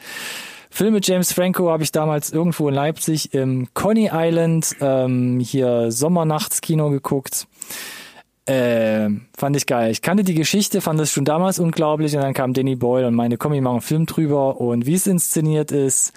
Film 0.70 0.94
mit 0.94 1.06
James 1.06 1.32
Franco 1.32 1.70
habe 1.70 1.84
ich 1.84 1.92
damals 1.92 2.32
irgendwo 2.32 2.68
in 2.68 2.74
Leipzig 2.74 3.34
im 3.36 3.72
Coney 3.76 4.10
Island, 4.12 4.76
ähm, 4.82 5.40
hier 5.40 5.92
Sommernachtskino 5.92 6.90
geguckt 6.90 7.48
Äh, 8.46 9.10
fand 9.38 9.56
ich 9.56 9.66
geil. 9.66 9.92
Ich 9.92 10.02
kannte 10.02 10.24
die 10.24 10.34
Geschichte, 10.34 10.82
fand 10.82 11.00
das 11.00 11.12
schon 11.12 11.24
damals 11.24 11.60
unglaublich 11.60 12.14
und 12.16 12.22
dann 12.22 12.34
kam 12.34 12.54
Danny 12.54 12.76
Boyle 12.76 13.08
und 13.08 13.16
meine, 13.16 13.38
komm, 13.38 13.54
ich 13.54 13.62
mache 13.62 13.74
einen 13.74 13.82
Film 13.82 14.06
drüber 14.06 14.60
und 14.60 14.86
wie 14.86 14.96
es 14.96 15.08
inszeniert 15.08 15.72
ist, 15.72 16.12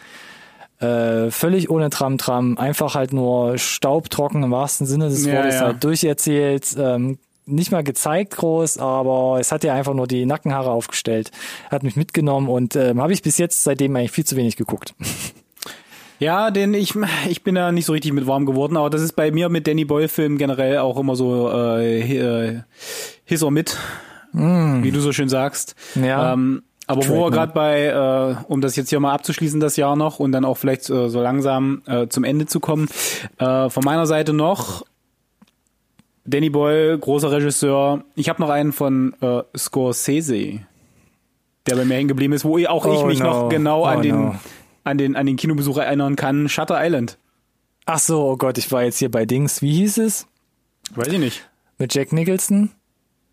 äh, 0.80 1.30
völlig 1.30 1.70
ohne 1.70 1.88
Tram-Tram, 1.88 2.58
einfach 2.58 2.96
halt 2.96 3.12
nur 3.12 3.58
staubtrocken 3.58 4.42
im 4.42 4.50
wahrsten 4.50 4.86
Sinne 4.86 5.08
des 5.08 5.24
Ja, 5.24 5.34
Wortes, 5.34 5.54
ja. 5.54 5.60
halt 5.60 5.84
durcherzählt, 5.84 6.76
ähm, 6.78 7.18
nicht 7.46 7.70
mal 7.70 7.84
gezeigt 7.84 8.36
groß, 8.36 8.78
aber 8.78 9.38
es 9.38 9.52
hat 9.52 9.62
ja 9.62 9.72
einfach 9.74 9.94
nur 9.94 10.08
die 10.08 10.26
Nackenhaare 10.26 10.70
aufgestellt, 10.70 11.30
hat 11.70 11.84
mich 11.84 11.94
mitgenommen 11.94 12.48
und 12.48 12.74
ähm, 12.74 13.00
habe 13.00 13.12
ich 13.12 13.22
bis 13.22 13.38
jetzt 13.38 13.62
seitdem 13.62 13.94
eigentlich 13.94 14.10
viel 14.10 14.26
zu 14.26 14.34
wenig 14.34 14.56
geguckt. 14.56 14.94
Ja, 16.18 16.50
den 16.50 16.72
ich 16.74 16.94
ich 17.28 17.42
bin 17.44 17.54
da 17.54 17.72
nicht 17.72 17.84
so 17.84 17.92
richtig 17.92 18.12
mit 18.12 18.26
warm 18.26 18.46
geworden, 18.46 18.76
aber 18.76 18.90
das 18.90 19.02
ist 19.02 19.12
bei 19.16 19.30
mir 19.30 19.48
mit 19.48 19.66
Danny 19.66 19.84
Boyle 19.84 20.08
Filmen 20.08 20.38
generell 20.38 20.78
auch 20.78 20.98
immer 20.98 21.14
so 21.16 21.50
äh, 21.52 22.00
äh, 22.00 22.60
his 23.24 23.42
or 23.42 23.50
mit, 23.50 23.76
wie 24.32 24.90
du 24.90 25.00
so 25.00 25.12
schön 25.12 25.28
sagst. 25.28 25.74
Mm. 25.94 26.04
Ja. 26.04 26.32
Ähm, 26.32 26.62
aber 26.86 27.06
wo 27.08 27.24
wir 27.24 27.30
gerade 27.32 27.52
bei, 27.52 27.86
äh, 27.86 28.44
um 28.48 28.60
das 28.60 28.76
jetzt 28.76 28.90
hier 28.90 29.00
mal 29.00 29.12
abzuschließen, 29.12 29.58
das 29.60 29.76
Jahr 29.76 29.96
noch 29.96 30.20
und 30.20 30.30
dann 30.32 30.44
auch 30.44 30.56
vielleicht 30.56 30.88
äh, 30.88 31.08
so 31.08 31.20
langsam 31.20 31.82
äh, 31.86 32.06
zum 32.08 32.22
Ende 32.24 32.46
zu 32.46 32.60
kommen, 32.60 32.88
äh, 33.38 33.68
von 33.68 33.82
meiner 33.84 34.06
Seite 34.06 34.32
noch 34.32 34.84
Danny 36.24 36.48
Boyle, 36.50 36.98
großer 36.98 37.30
Regisseur. 37.30 38.04
Ich 38.14 38.28
habe 38.28 38.40
noch 38.40 38.50
einen 38.50 38.72
von 38.72 39.14
äh, 39.20 39.42
Scorsese, 39.56 40.60
der 41.66 41.76
bei 41.76 41.84
mir 41.84 41.94
hängen 41.94 42.08
geblieben 42.08 42.32
ist, 42.34 42.44
wo 42.44 42.56
ich- 42.56 42.68
auch 42.68 42.84
ich 42.86 43.00
Oh 43.02 43.06
mich 43.06 43.18
no. 43.20 43.26
noch 43.26 43.48
genau 43.48 43.84
an 43.84 43.98
Oh 43.98 44.02
den 44.02 44.24
no. 44.26 44.34
An 44.86 44.98
den 44.98 45.16
an 45.16 45.26
den 45.26 45.36
Kinobesuch 45.36 45.78
erinnern 45.78 46.16
kann. 46.16 46.48
Shutter 46.48 46.78
Island. 46.82 47.18
Ach 47.84 47.98
so, 47.98 48.24
oh 48.30 48.36
Gott, 48.36 48.58
ich 48.58 48.70
war 48.72 48.82
jetzt 48.84 48.98
hier 48.98 49.10
bei 49.10 49.26
Dings, 49.26 49.62
wie 49.62 49.74
hieß 49.74 49.98
es? 49.98 50.26
Weiß 50.94 51.08
ich 51.08 51.18
nicht. 51.18 51.48
Mit 51.78 51.94
Jack 51.94 52.12
Nicholson? 52.12 52.70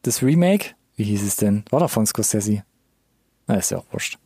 Das 0.01 0.22
Remake? 0.22 0.72
Wie 0.95 1.04
hieß 1.06 1.24
es 1.24 1.38
denn? 1.38 1.64
War 1.70 1.80
doch 1.80 1.89
von 1.89 2.06
Scorsese. 2.06 2.64
Na, 3.47 3.56
ist 3.56 3.72
ja 3.72 3.80
auch 3.80 3.86
wurscht. 3.91 4.18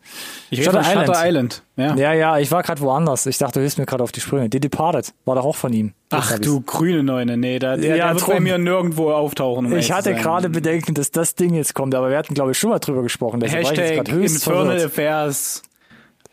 Ich 0.51 0.59
rede 0.59 0.69
Shutter 0.69 0.83
von 0.83 0.93
Shutter 0.93 1.27
Island. 1.27 1.63
Island. 1.63 1.63
Ja. 1.75 1.95
Ja, 1.95 2.13
ja, 2.13 2.37
ich 2.37 2.51
war 2.51 2.61
gerade 2.61 2.81
woanders. 2.81 3.25
Ich 3.25 3.39
dachte, 3.39 3.53
du 3.53 3.61
hilfst 3.61 3.79
mir 3.79 3.85
gerade 3.87 4.03
auf 4.03 4.11
die 4.11 4.21
Sprünge. 4.21 4.47
The 4.51 4.59
Departed 4.59 5.13
war 5.25 5.35
doch 5.35 5.45
auch 5.45 5.55
von 5.55 5.73
ihm. 5.73 5.93
Ach 6.11 6.37
du 6.37 6.61
grüne 6.61 7.03
Neune, 7.03 7.35
nee, 7.35 7.57
da, 7.57 7.77
der, 7.77 7.95
Ja, 7.95 8.07
der 8.07 8.15
wird 8.15 8.27
bei 8.27 8.39
mir 8.39 8.57
nirgendwo 8.59 9.11
auftauchen. 9.11 9.65
Um 9.65 9.75
Ich 9.75 9.91
hatte 9.91 10.13
gerade 10.13 10.49
Bedenken, 10.49 10.93
dass 10.93 11.09
das 11.09 11.33
Ding 11.33 11.55
jetzt 11.55 11.73
kommt, 11.73 11.95
aber 11.95 12.09
wir 12.11 12.17
hatten, 12.17 12.35
glaube 12.35 12.51
ich, 12.51 12.59
schon 12.59 12.69
mal 12.69 12.79
drüber 12.79 13.01
gesprochen. 13.01 13.39
Deshalb 13.39 13.63
war 13.65 13.71
ich 13.71 13.77
jetzt 13.79 13.89
Hashtag 13.89 14.05
gerade 14.05 14.19
höchst 14.19 14.47
Infernal. 14.47 14.85
Affairs, 14.85 15.63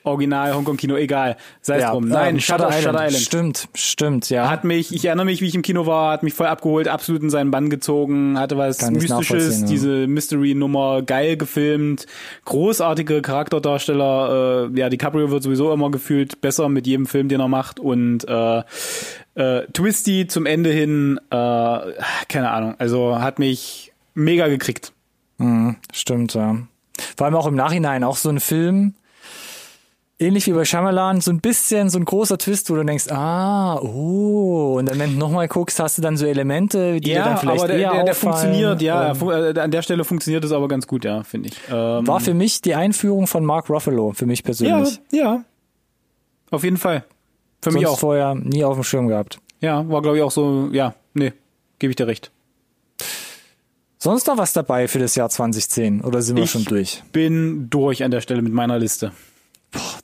Original 0.05 0.55
Hongkong 0.55 0.77
Kino, 0.77 0.97
egal. 0.97 1.37
Sei 1.63 1.77
es 1.77 1.83
Ja, 1.83 1.91
drum. 1.93 2.07
Nein, 2.09 2.35
ähm, 2.35 2.41
Shutter, 2.41 2.71
Shutter 2.71 3.07
Island. 3.07 3.15
Stimmt, 3.15 3.69
stimmt, 3.75 4.31
ja. 4.31 4.51
Hat 4.51 4.65
mich, 4.65 4.95
ich 4.95 5.05
erinnere 5.07 5.25
mich, 5.25 5.41
wie 5.41 5.47
ich 5.47 5.55
im 5.55 5.63
Kino 5.63 5.87
war, 5.87 6.13
hat 6.13 6.23
mich 6.23 6.35
voll 6.35 6.47
abgeholt, 6.47 6.89
absolut 6.89 7.23
in 7.23 7.31
seinen 7.31 7.51
Bann 7.51 7.71
gezogen, 7.71 8.39
hatte 8.39 8.59
was 8.59 8.79
Kann 8.79 8.93
Mystisches, 8.93 9.63
ja. 9.63 9.67
diese 9.67 10.07
Mystery-Nummer, 10.07 11.03
geil 11.03 11.37
gefilmt, 11.37 12.07
großartige 12.45 13.23
Charakterdarsteller, 13.23 14.71
äh, 14.75 14.79
ja, 14.79 14.91
DiCaprio 14.91 15.31
wird 15.31 15.43
sowieso 15.43 15.73
immer 15.73 15.91
gefühlt 15.91 16.41
besser 16.43 16.69
mit 16.69 16.87
jedem 16.87 17.07
Film, 17.07 17.29
den 17.29 17.41
er 17.41 17.49
macht 17.49 17.81
und 17.81 18.29
äh, 18.29 18.63
äh, 19.37 19.67
Twisty 19.73 20.27
zum 20.27 20.47
Ende 20.47 20.71
hin, 20.71 21.19
äh, 21.31 21.79
keine 22.29 22.51
Ahnung, 22.51 22.75
also 22.79 23.19
hat 23.19 23.39
mich 23.39 23.93
mega 24.15 24.49
gekriegt. 24.49 24.93
Mhm, 25.39 25.77
stimmt, 25.93 26.35
ja. 26.35 26.59
Vor 27.17 27.27
allem 27.27 27.37
auch 27.37 27.47
im 27.47 27.57
Nachhinein, 27.57 28.05
auch 28.05 28.17
so 28.17 28.29
ein 28.29 28.39
Film, 28.41 28.95
ähnlich 30.25 30.47
wie 30.47 30.53
bei 30.53 30.65
Shyamalan, 30.65 31.21
so 31.21 31.31
ein 31.31 31.41
bisschen 31.41 31.91
so 31.91 31.99
ein 31.99 32.05
großer 32.05 32.39
Twist, 32.39 32.71
wo 32.71 32.75
du 32.75 32.85
denkst, 32.85 33.09
ah, 33.11 33.77
oh, 33.81 34.77
und 34.79 34.87
dann, 34.89 34.99
wenn 34.99 35.13
du 35.13 35.19
nochmal 35.19 35.49
guckst, 35.49 35.79
hast 35.81 35.99
du 35.99 36.03
dann 36.03 36.17
so 36.17 36.27
Elemente, 36.27 36.95
die 36.95 37.01
dir 37.01 37.23
dann 37.25 37.39
vielleicht 37.39 37.61
aber 37.65 37.69
der, 37.73 37.79
eher 37.79 37.93
der, 37.93 38.05
der 38.05 38.15
funktioniert, 38.15 38.83
ja, 38.83 39.13
Ähm, 39.13 39.29
äh, 39.57 39.59
an 39.61 39.71
der 39.71 39.83
Stelle 39.83 40.05
funktioniert 40.05 40.45
es 40.45 40.53
aber 40.53 40.69
ganz 40.69 40.87
gut, 40.87 41.05
ja, 41.05 41.23
finde 41.23 41.49
ich. 41.51 41.57
Ähm, 41.71 42.07
War 42.07 42.21
für 42.21 42.35
mich 42.35 42.61
die 42.63 42.75
Einführung 42.75 43.27
von 43.27 43.45
Mark 43.45 43.69
Ruffalo, 43.71 44.13
für 44.13 44.27
mich 44.27 44.41
ja, 44.41 44.45
persönlich. 44.45 45.01
ja, 45.13 45.45
auf 46.51 46.65
jeden 46.65 46.77
Fall. 46.77 47.05
Für 47.63 47.71
Sonst 47.71 47.75
mich 47.81 47.87
auch. 47.87 47.99
vorher 47.99 48.35
nie 48.35 48.65
auf 48.65 48.75
dem 48.75 48.85
Schirm 48.85 49.09
gehabt. 49.09 49.39
Ja, 49.61 49.89
war 49.89 50.03
glaube 50.03 50.17
ich 50.19 50.23
auch 50.23 50.31
so, 50.31 50.69
ja, 50.73 50.95
nee, 51.15 51.33
gebe 51.79 51.91
ich 51.91 51.97
dir 51.97 52.07
recht. 52.07 52.31
Sonst 53.99 54.27
noch 54.27 54.37
was 54.37 54.53
dabei 54.53 54.87
für 54.87 54.99
das 54.99 55.15
Jahr 55.15 55.31
2010 55.31 56.03
oder 56.03 56.21
sind 56.21 56.37
wir 56.37 56.45
Ich- 56.45 56.51
schon 56.51 56.65
durch? 56.67 57.03
Bin 57.13 57.71
durch 57.71 58.05
an 58.05 58.11
der 58.11 58.21
Stelle 58.21 58.43
mit 58.43 58.53
meiner 58.53 58.79
Liste. 58.79 59.13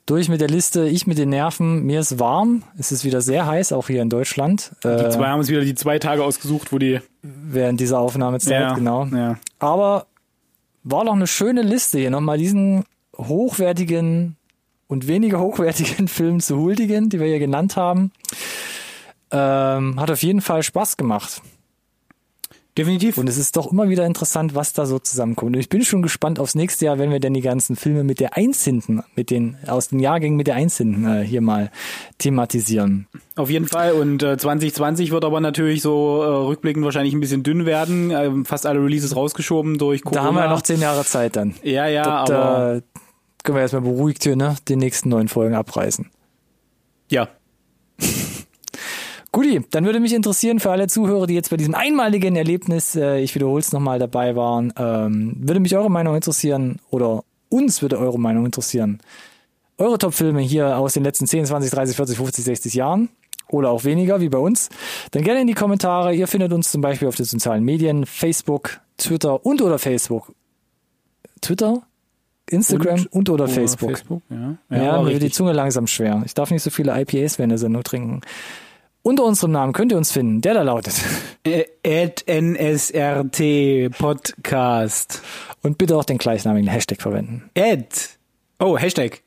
Durch 0.05 0.29
mit 0.29 0.41
der 0.41 0.47
Liste, 0.47 0.87
ich 0.87 1.07
mit 1.07 1.17
den 1.17 1.29
Nerven, 1.29 1.83
mir 1.83 1.99
ist 1.99 2.19
warm, 2.19 2.63
es 2.77 2.91
ist 2.91 3.05
wieder 3.05 3.21
sehr 3.21 3.45
heiß, 3.45 3.71
auch 3.71 3.87
hier 3.87 4.01
in 4.01 4.09
Deutschland, 4.09 4.71
Die 4.83 4.87
äh, 4.87 5.09
zwei 5.09 5.27
haben 5.27 5.39
uns 5.39 5.49
wieder 5.49 5.61
die 5.61 5.75
zwei 5.75 5.99
Tage 5.99 6.23
ausgesucht, 6.23 6.71
wo 6.71 6.77
die 6.77 6.99
während 7.21 7.79
dieser 7.79 7.99
Aufnahmezeit, 7.99 8.61
ja, 8.61 8.73
genau. 8.73 9.05
Ja. 9.05 9.37
Aber 9.59 10.07
war 10.83 11.05
doch 11.05 11.13
eine 11.13 11.27
schöne 11.27 11.61
Liste 11.61 11.99
hier, 11.99 12.09
nochmal 12.09 12.37
diesen 12.37 12.83
hochwertigen 13.17 14.35
und 14.87 15.07
weniger 15.07 15.39
hochwertigen 15.41 16.07
Film 16.07 16.39
zu 16.39 16.57
huldigen, 16.57 17.09
die 17.09 17.19
wir 17.19 17.27
hier 17.27 17.39
genannt 17.39 17.77
haben. 17.77 18.11
Ähm, 19.31 19.99
hat 19.99 20.11
auf 20.11 20.23
jeden 20.23 20.41
Fall 20.41 20.63
Spaß 20.63 20.97
gemacht. 20.97 21.41
Definitiv. 22.77 23.17
Und 23.17 23.27
es 23.27 23.37
ist 23.37 23.57
doch 23.57 23.69
immer 23.71 23.89
wieder 23.89 24.05
interessant, 24.05 24.55
was 24.55 24.71
da 24.71 24.85
so 24.85 24.97
zusammenkommt. 24.97 25.55
Und 25.55 25.59
ich 25.59 25.67
bin 25.67 25.83
schon 25.83 26.01
gespannt 26.01 26.39
aufs 26.39 26.55
nächste 26.55 26.85
Jahr, 26.85 26.99
wenn 26.99 27.11
wir 27.11 27.19
denn 27.19 27.33
die 27.33 27.41
ganzen 27.41 27.75
Filme 27.75 28.05
mit 28.05 28.21
der 28.21 28.37
Eins 28.37 28.63
hinten, 28.63 29.03
mit 29.15 29.29
den, 29.29 29.57
aus 29.67 29.89
den 29.89 29.99
Jahrgängen 29.99 30.37
mit 30.37 30.47
der 30.47 30.55
Eins 30.55 30.77
hinten 30.77 31.05
äh, 31.05 31.21
hier 31.23 31.41
mal 31.41 31.69
thematisieren. 32.17 33.07
Auf 33.35 33.49
jeden 33.49 33.67
Fall. 33.67 33.91
Und 33.91 34.23
äh, 34.23 34.37
2020 34.37 35.11
wird 35.11 35.25
aber 35.25 35.41
natürlich 35.41 35.81
so 35.81 36.23
äh, 36.23 36.27
rückblickend 36.27 36.85
wahrscheinlich 36.85 37.13
ein 37.13 37.19
bisschen 37.19 37.43
dünn 37.43 37.65
werden. 37.65 38.11
Ähm, 38.11 38.45
fast 38.45 38.65
alle 38.65 38.79
Releases 38.79 39.17
rausgeschoben 39.17 39.77
durch 39.77 40.03
Corona. 40.03 40.21
Da 40.21 40.27
haben 40.27 40.35
wir 40.35 40.47
noch 40.47 40.61
zehn 40.61 40.79
Jahre 40.79 41.03
Zeit 41.03 41.35
dann. 41.35 41.55
Ja, 41.63 41.87
ja, 41.87 42.03
da, 42.03 42.11
aber 42.11 42.27
da 42.27 42.81
können 43.43 43.57
wir 43.57 43.61
erstmal 43.63 43.81
beruhigt 43.81 44.23
hier, 44.23 44.37
ne, 44.37 44.55
die 44.69 44.77
nächsten 44.77 45.09
neun 45.09 45.27
Folgen 45.27 45.55
abreißen. 45.55 46.09
ja. 47.09 47.27
Guti, 49.31 49.61
dann 49.71 49.85
würde 49.85 50.01
mich 50.01 50.13
interessieren 50.13 50.59
für 50.59 50.71
alle 50.71 50.87
Zuhörer, 50.87 51.25
die 51.25 51.35
jetzt 51.35 51.51
bei 51.51 51.57
diesem 51.57 51.73
einmaligen 51.73 52.35
Erlebnis, 52.35 52.95
äh, 52.95 53.19
ich 53.19 53.33
wiederhole 53.33 53.61
es 53.61 53.71
nochmal, 53.71 53.97
dabei 53.97 54.35
waren, 54.35 54.73
ähm, 54.77 55.35
würde 55.39 55.61
mich 55.61 55.75
eure 55.75 55.89
Meinung 55.89 56.15
interessieren 56.15 56.79
oder 56.89 57.23
uns 57.49 57.81
würde 57.81 57.97
eure 57.97 58.19
Meinung 58.19 58.45
interessieren. 58.45 58.99
Eure 59.77 59.97
Top-Filme 59.97 60.41
hier 60.41 60.77
aus 60.77 60.93
den 60.93 61.03
letzten 61.03 61.27
10, 61.27 61.45
20, 61.45 61.71
30, 61.71 61.95
40, 61.95 62.17
50, 62.17 62.43
60 62.43 62.73
Jahren 62.73 63.09
oder 63.47 63.69
auch 63.69 63.85
weniger, 63.85 64.19
wie 64.19 64.29
bei 64.29 64.37
uns, 64.37 64.69
dann 65.11 65.23
gerne 65.23 65.41
in 65.41 65.47
die 65.47 65.53
Kommentare. 65.53 66.13
Ihr 66.13 66.27
findet 66.27 66.51
uns 66.51 66.69
zum 66.69 66.81
Beispiel 66.81 67.07
auf 67.07 67.15
den 67.15 67.25
sozialen 67.25 67.63
Medien, 67.63 68.05
Facebook, 68.05 68.81
Twitter 68.97 69.45
und 69.45 69.61
oder 69.61 69.79
Facebook. 69.79 70.33
Twitter? 71.41 71.83
Instagram 72.49 73.07
und, 73.11 73.29
oder 73.29 73.45
Oder 73.45 73.53
Facebook. 73.53 73.91
Facebook, 73.91 74.21
ja. 74.29 74.57
Ja, 74.69 74.87
war 74.93 75.03
mir 75.03 75.11
wird 75.11 75.23
die. 75.23 75.31
Zunge 75.31 75.53
langsam 75.53 75.87
schwer. 75.87 76.21
Ich 76.25 76.33
darf 76.33 76.51
nicht 76.51 76.63
so 76.63 76.69
viele 76.69 76.99
IPAs 76.99 77.37
während 77.37 77.51
der 77.51 77.57
Sendung 77.57 77.83
trinken. 77.83 78.21
Unter 79.03 79.23
unserem 79.23 79.51
Namen 79.51 79.73
könnt 79.73 79.91
ihr 79.91 79.97
uns 79.97 80.11
finden, 80.11 80.41
der 80.41 80.53
da 80.53 80.61
lautet. 80.61 80.93
Äh, 81.43 81.65
At 81.85 82.23
NSRT 82.27 83.89
Podcast. 83.97 85.21
Und 85.63 85.77
bitte 85.79 85.95
auch 85.97 86.05
den 86.05 86.19
gleichnamigen 86.19 86.69
Hashtag 86.69 87.01
verwenden. 87.01 87.49
Ad. 87.57 87.87
Oh, 88.59 88.77
Hashtag. 88.77 89.21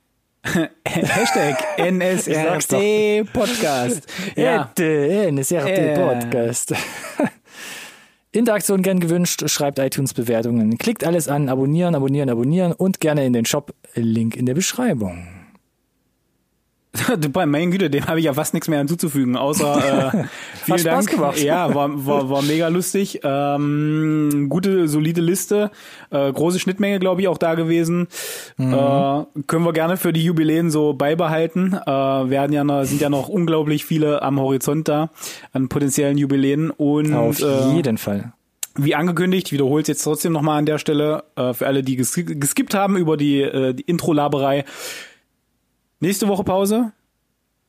Hashtag. 0.87 1.57
NSRT 1.79 3.33
Podcast. 3.33 4.07
Ja. 4.37 4.71
Ja. 4.79 5.31
NSRT 5.31 5.69
Äh. 5.69 5.95
Podcast. 5.95 6.75
Interaktion 8.33 8.83
gern 8.83 8.99
gewünscht, 9.01 9.49
schreibt 9.49 9.79
iTunes-Bewertungen. 9.79 10.77
Klickt 10.79 11.05
alles 11.05 11.29
an, 11.29 11.49
abonnieren, 11.49 11.95
abonnieren, 11.95 12.29
abonnieren 12.31 12.73
und 12.73 13.01
gerne 13.01 13.25
in 13.27 13.33
den 13.33 13.45
Shop. 13.45 13.73
Link 13.95 14.37
in 14.37 14.47
der 14.47 14.55
Beschreibung. 14.55 15.27
Du, 17.19 17.29
bei 17.29 17.47
mein 17.47 17.71
Güte, 17.71 17.91
dem 17.91 18.07
habe 18.07 18.19
ich 18.19 18.27
ja 18.27 18.35
fast 18.35 18.55
nichts 18.55 18.69
mehr 18.69 18.79
hinzuzufügen, 18.79 19.37
außer 19.37 20.13
äh, 20.15 20.25
vielen 20.65 20.79
Spaß 20.79 20.83
Dank. 20.83 21.11
gemacht. 21.11 21.43
Ja, 21.43 21.75
war, 21.75 22.07
war, 22.07 22.31
war 22.31 22.43
mega 22.43 22.69
lustig. 22.69 23.21
Ähm, 23.23 24.47
gute, 24.49 24.89
solide 24.89 25.21
Liste. 25.21 25.71
Äh, 26.11 26.33
große 26.33 26.61
Schnittmenge, 26.61 26.99
glaube 26.99 27.21
ich, 27.21 27.29
auch 27.29 27.39
da 27.39 27.55
gewesen. 27.55 28.09
Mhm. 28.57 28.73
Äh, 28.73 29.25
können 29.47 29.65
wir 29.65 29.73
gerne 29.73 29.97
für 29.97 30.13
die 30.13 30.25
Jubiläen 30.25 30.71
so 30.71 30.95
beibehalten. 30.95 31.75
Äh, 31.75 31.91
werden 31.91 32.53
ja 32.53 32.65
noch, 32.65 32.85
sind 32.85 33.01
ja 33.01 33.11
noch 33.11 33.29
unglaublich 33.29 33.85
viele 33.85 34.23
am 34.23 34.39
Horizont 34.39 34.89
da 34.89 35.11
an 35.53 35.69
potenziellen 35.69 36.17
Jubiläen. 36.19 36.71
Und 36.71 37.13
Auf 37.15 37.41
äh, 37.43 37.73
jeden 37.75 37.99
Fall. 37.99 38.33
wie 38.77 38.95
angekündigt, 38.95 39.51
wiederholt 39.53 39.85
es 39.85 39.89
jetzt 39.89 40.05
trotzdem 40.05 40.33
nochmal 40.33 40.59
an 40.59 40.67
der 40.67 40.79
Stelle, 40.79 41.25
äh, 41.37 41.53
für 41.55 41.67
alle, 41.67 41.83
die 41.83 41.97
ges 41.97 42.15
geskippt 42.15 42.75
haben 42.75 42.97
über 42.97 43.17
die, 43.17 43.41
äh, 43.43 43.75
die 43.75 43.83
Intro-Laberei. 43.83 44.65
Nächste 46.01 46.29
Woche 46.29 46.45
Pause. 46.45 46.93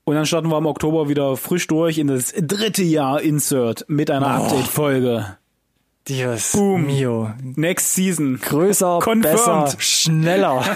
Und 0.03 0.15
dann 0.15 0.25
starten 0.25 0.49
wir 0.49 0.57
im 0.57 0.65
Oktober 0.67 1.09
wieder 1.09 1.35
frisch 1.37 1.65
durch 1.67 1.97
in 1.97 2.07
das 2.07 2.31
dritte 2.37 2.83
Jahr 2.83 3.21
Insert 3.21 3.85
mit 3.87 4.11
einer 4.11 4.27
Oh. 4.39 4.43
Update-Folge. 4.43 5.37
Dios 6.07 6.51
Boom. 6.51 6.85
mio. 6.85 7.31
Next 7.55 7.95
Season. 7.95 8.39
Größer, 8.39 8.99
Confirmed. 9.03 9.23
besser, 9.23 9.75
schneller. 9.79 10.63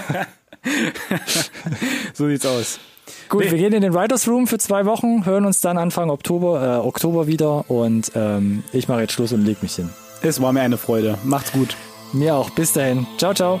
So 2.14 2.26
sieht's 2.28 2.44
aus. 2.44 2.80
Gut, 3.28 3.44
Nee. 3.44 3.50
wir 3.52 3.58
gehen 3.58 3.72
in 3.72 3.82
den 3.82 3.94
Writers 3.94 4.26
Room 4.28 4.46
für 4.46 4.58
zwei 4.58 4.84
Wochen, 4.86 5.24
hören 5.24 5.44
uns 5.46 5.60
dann 5.60 5.78
Anfang 5.78 6.10
Oktober, 6.10 6.80
äh, 6.82 6.86
Oktober 6.86 7.26
wieder 7.28 7.70
und 7.70 8.10
ähm, 8.16 8.64
ich 8.72 8.88
mache 8.88 9.02
jetzt 9.02 9.12
Schluss 9.12 9.32
und 9.32 9.44
leg 9.44 9.62
mich 9.62 9.76
hin. 9.76 9.88
Es 10.22 10.42
war 10.42 10.52
mir 10.52 10.60
eine 10.62 10.76
Freude. 10.76 11.16
Macht's 11.24 11.52
gut. 11.52 11.76
Mir 12.12 12.34
auch. 12.34 12.50
Bis 12.50 12.72
dahin. 12.72 13.06
Ciao, 13.18 13.32
ciao. 13.32 13.60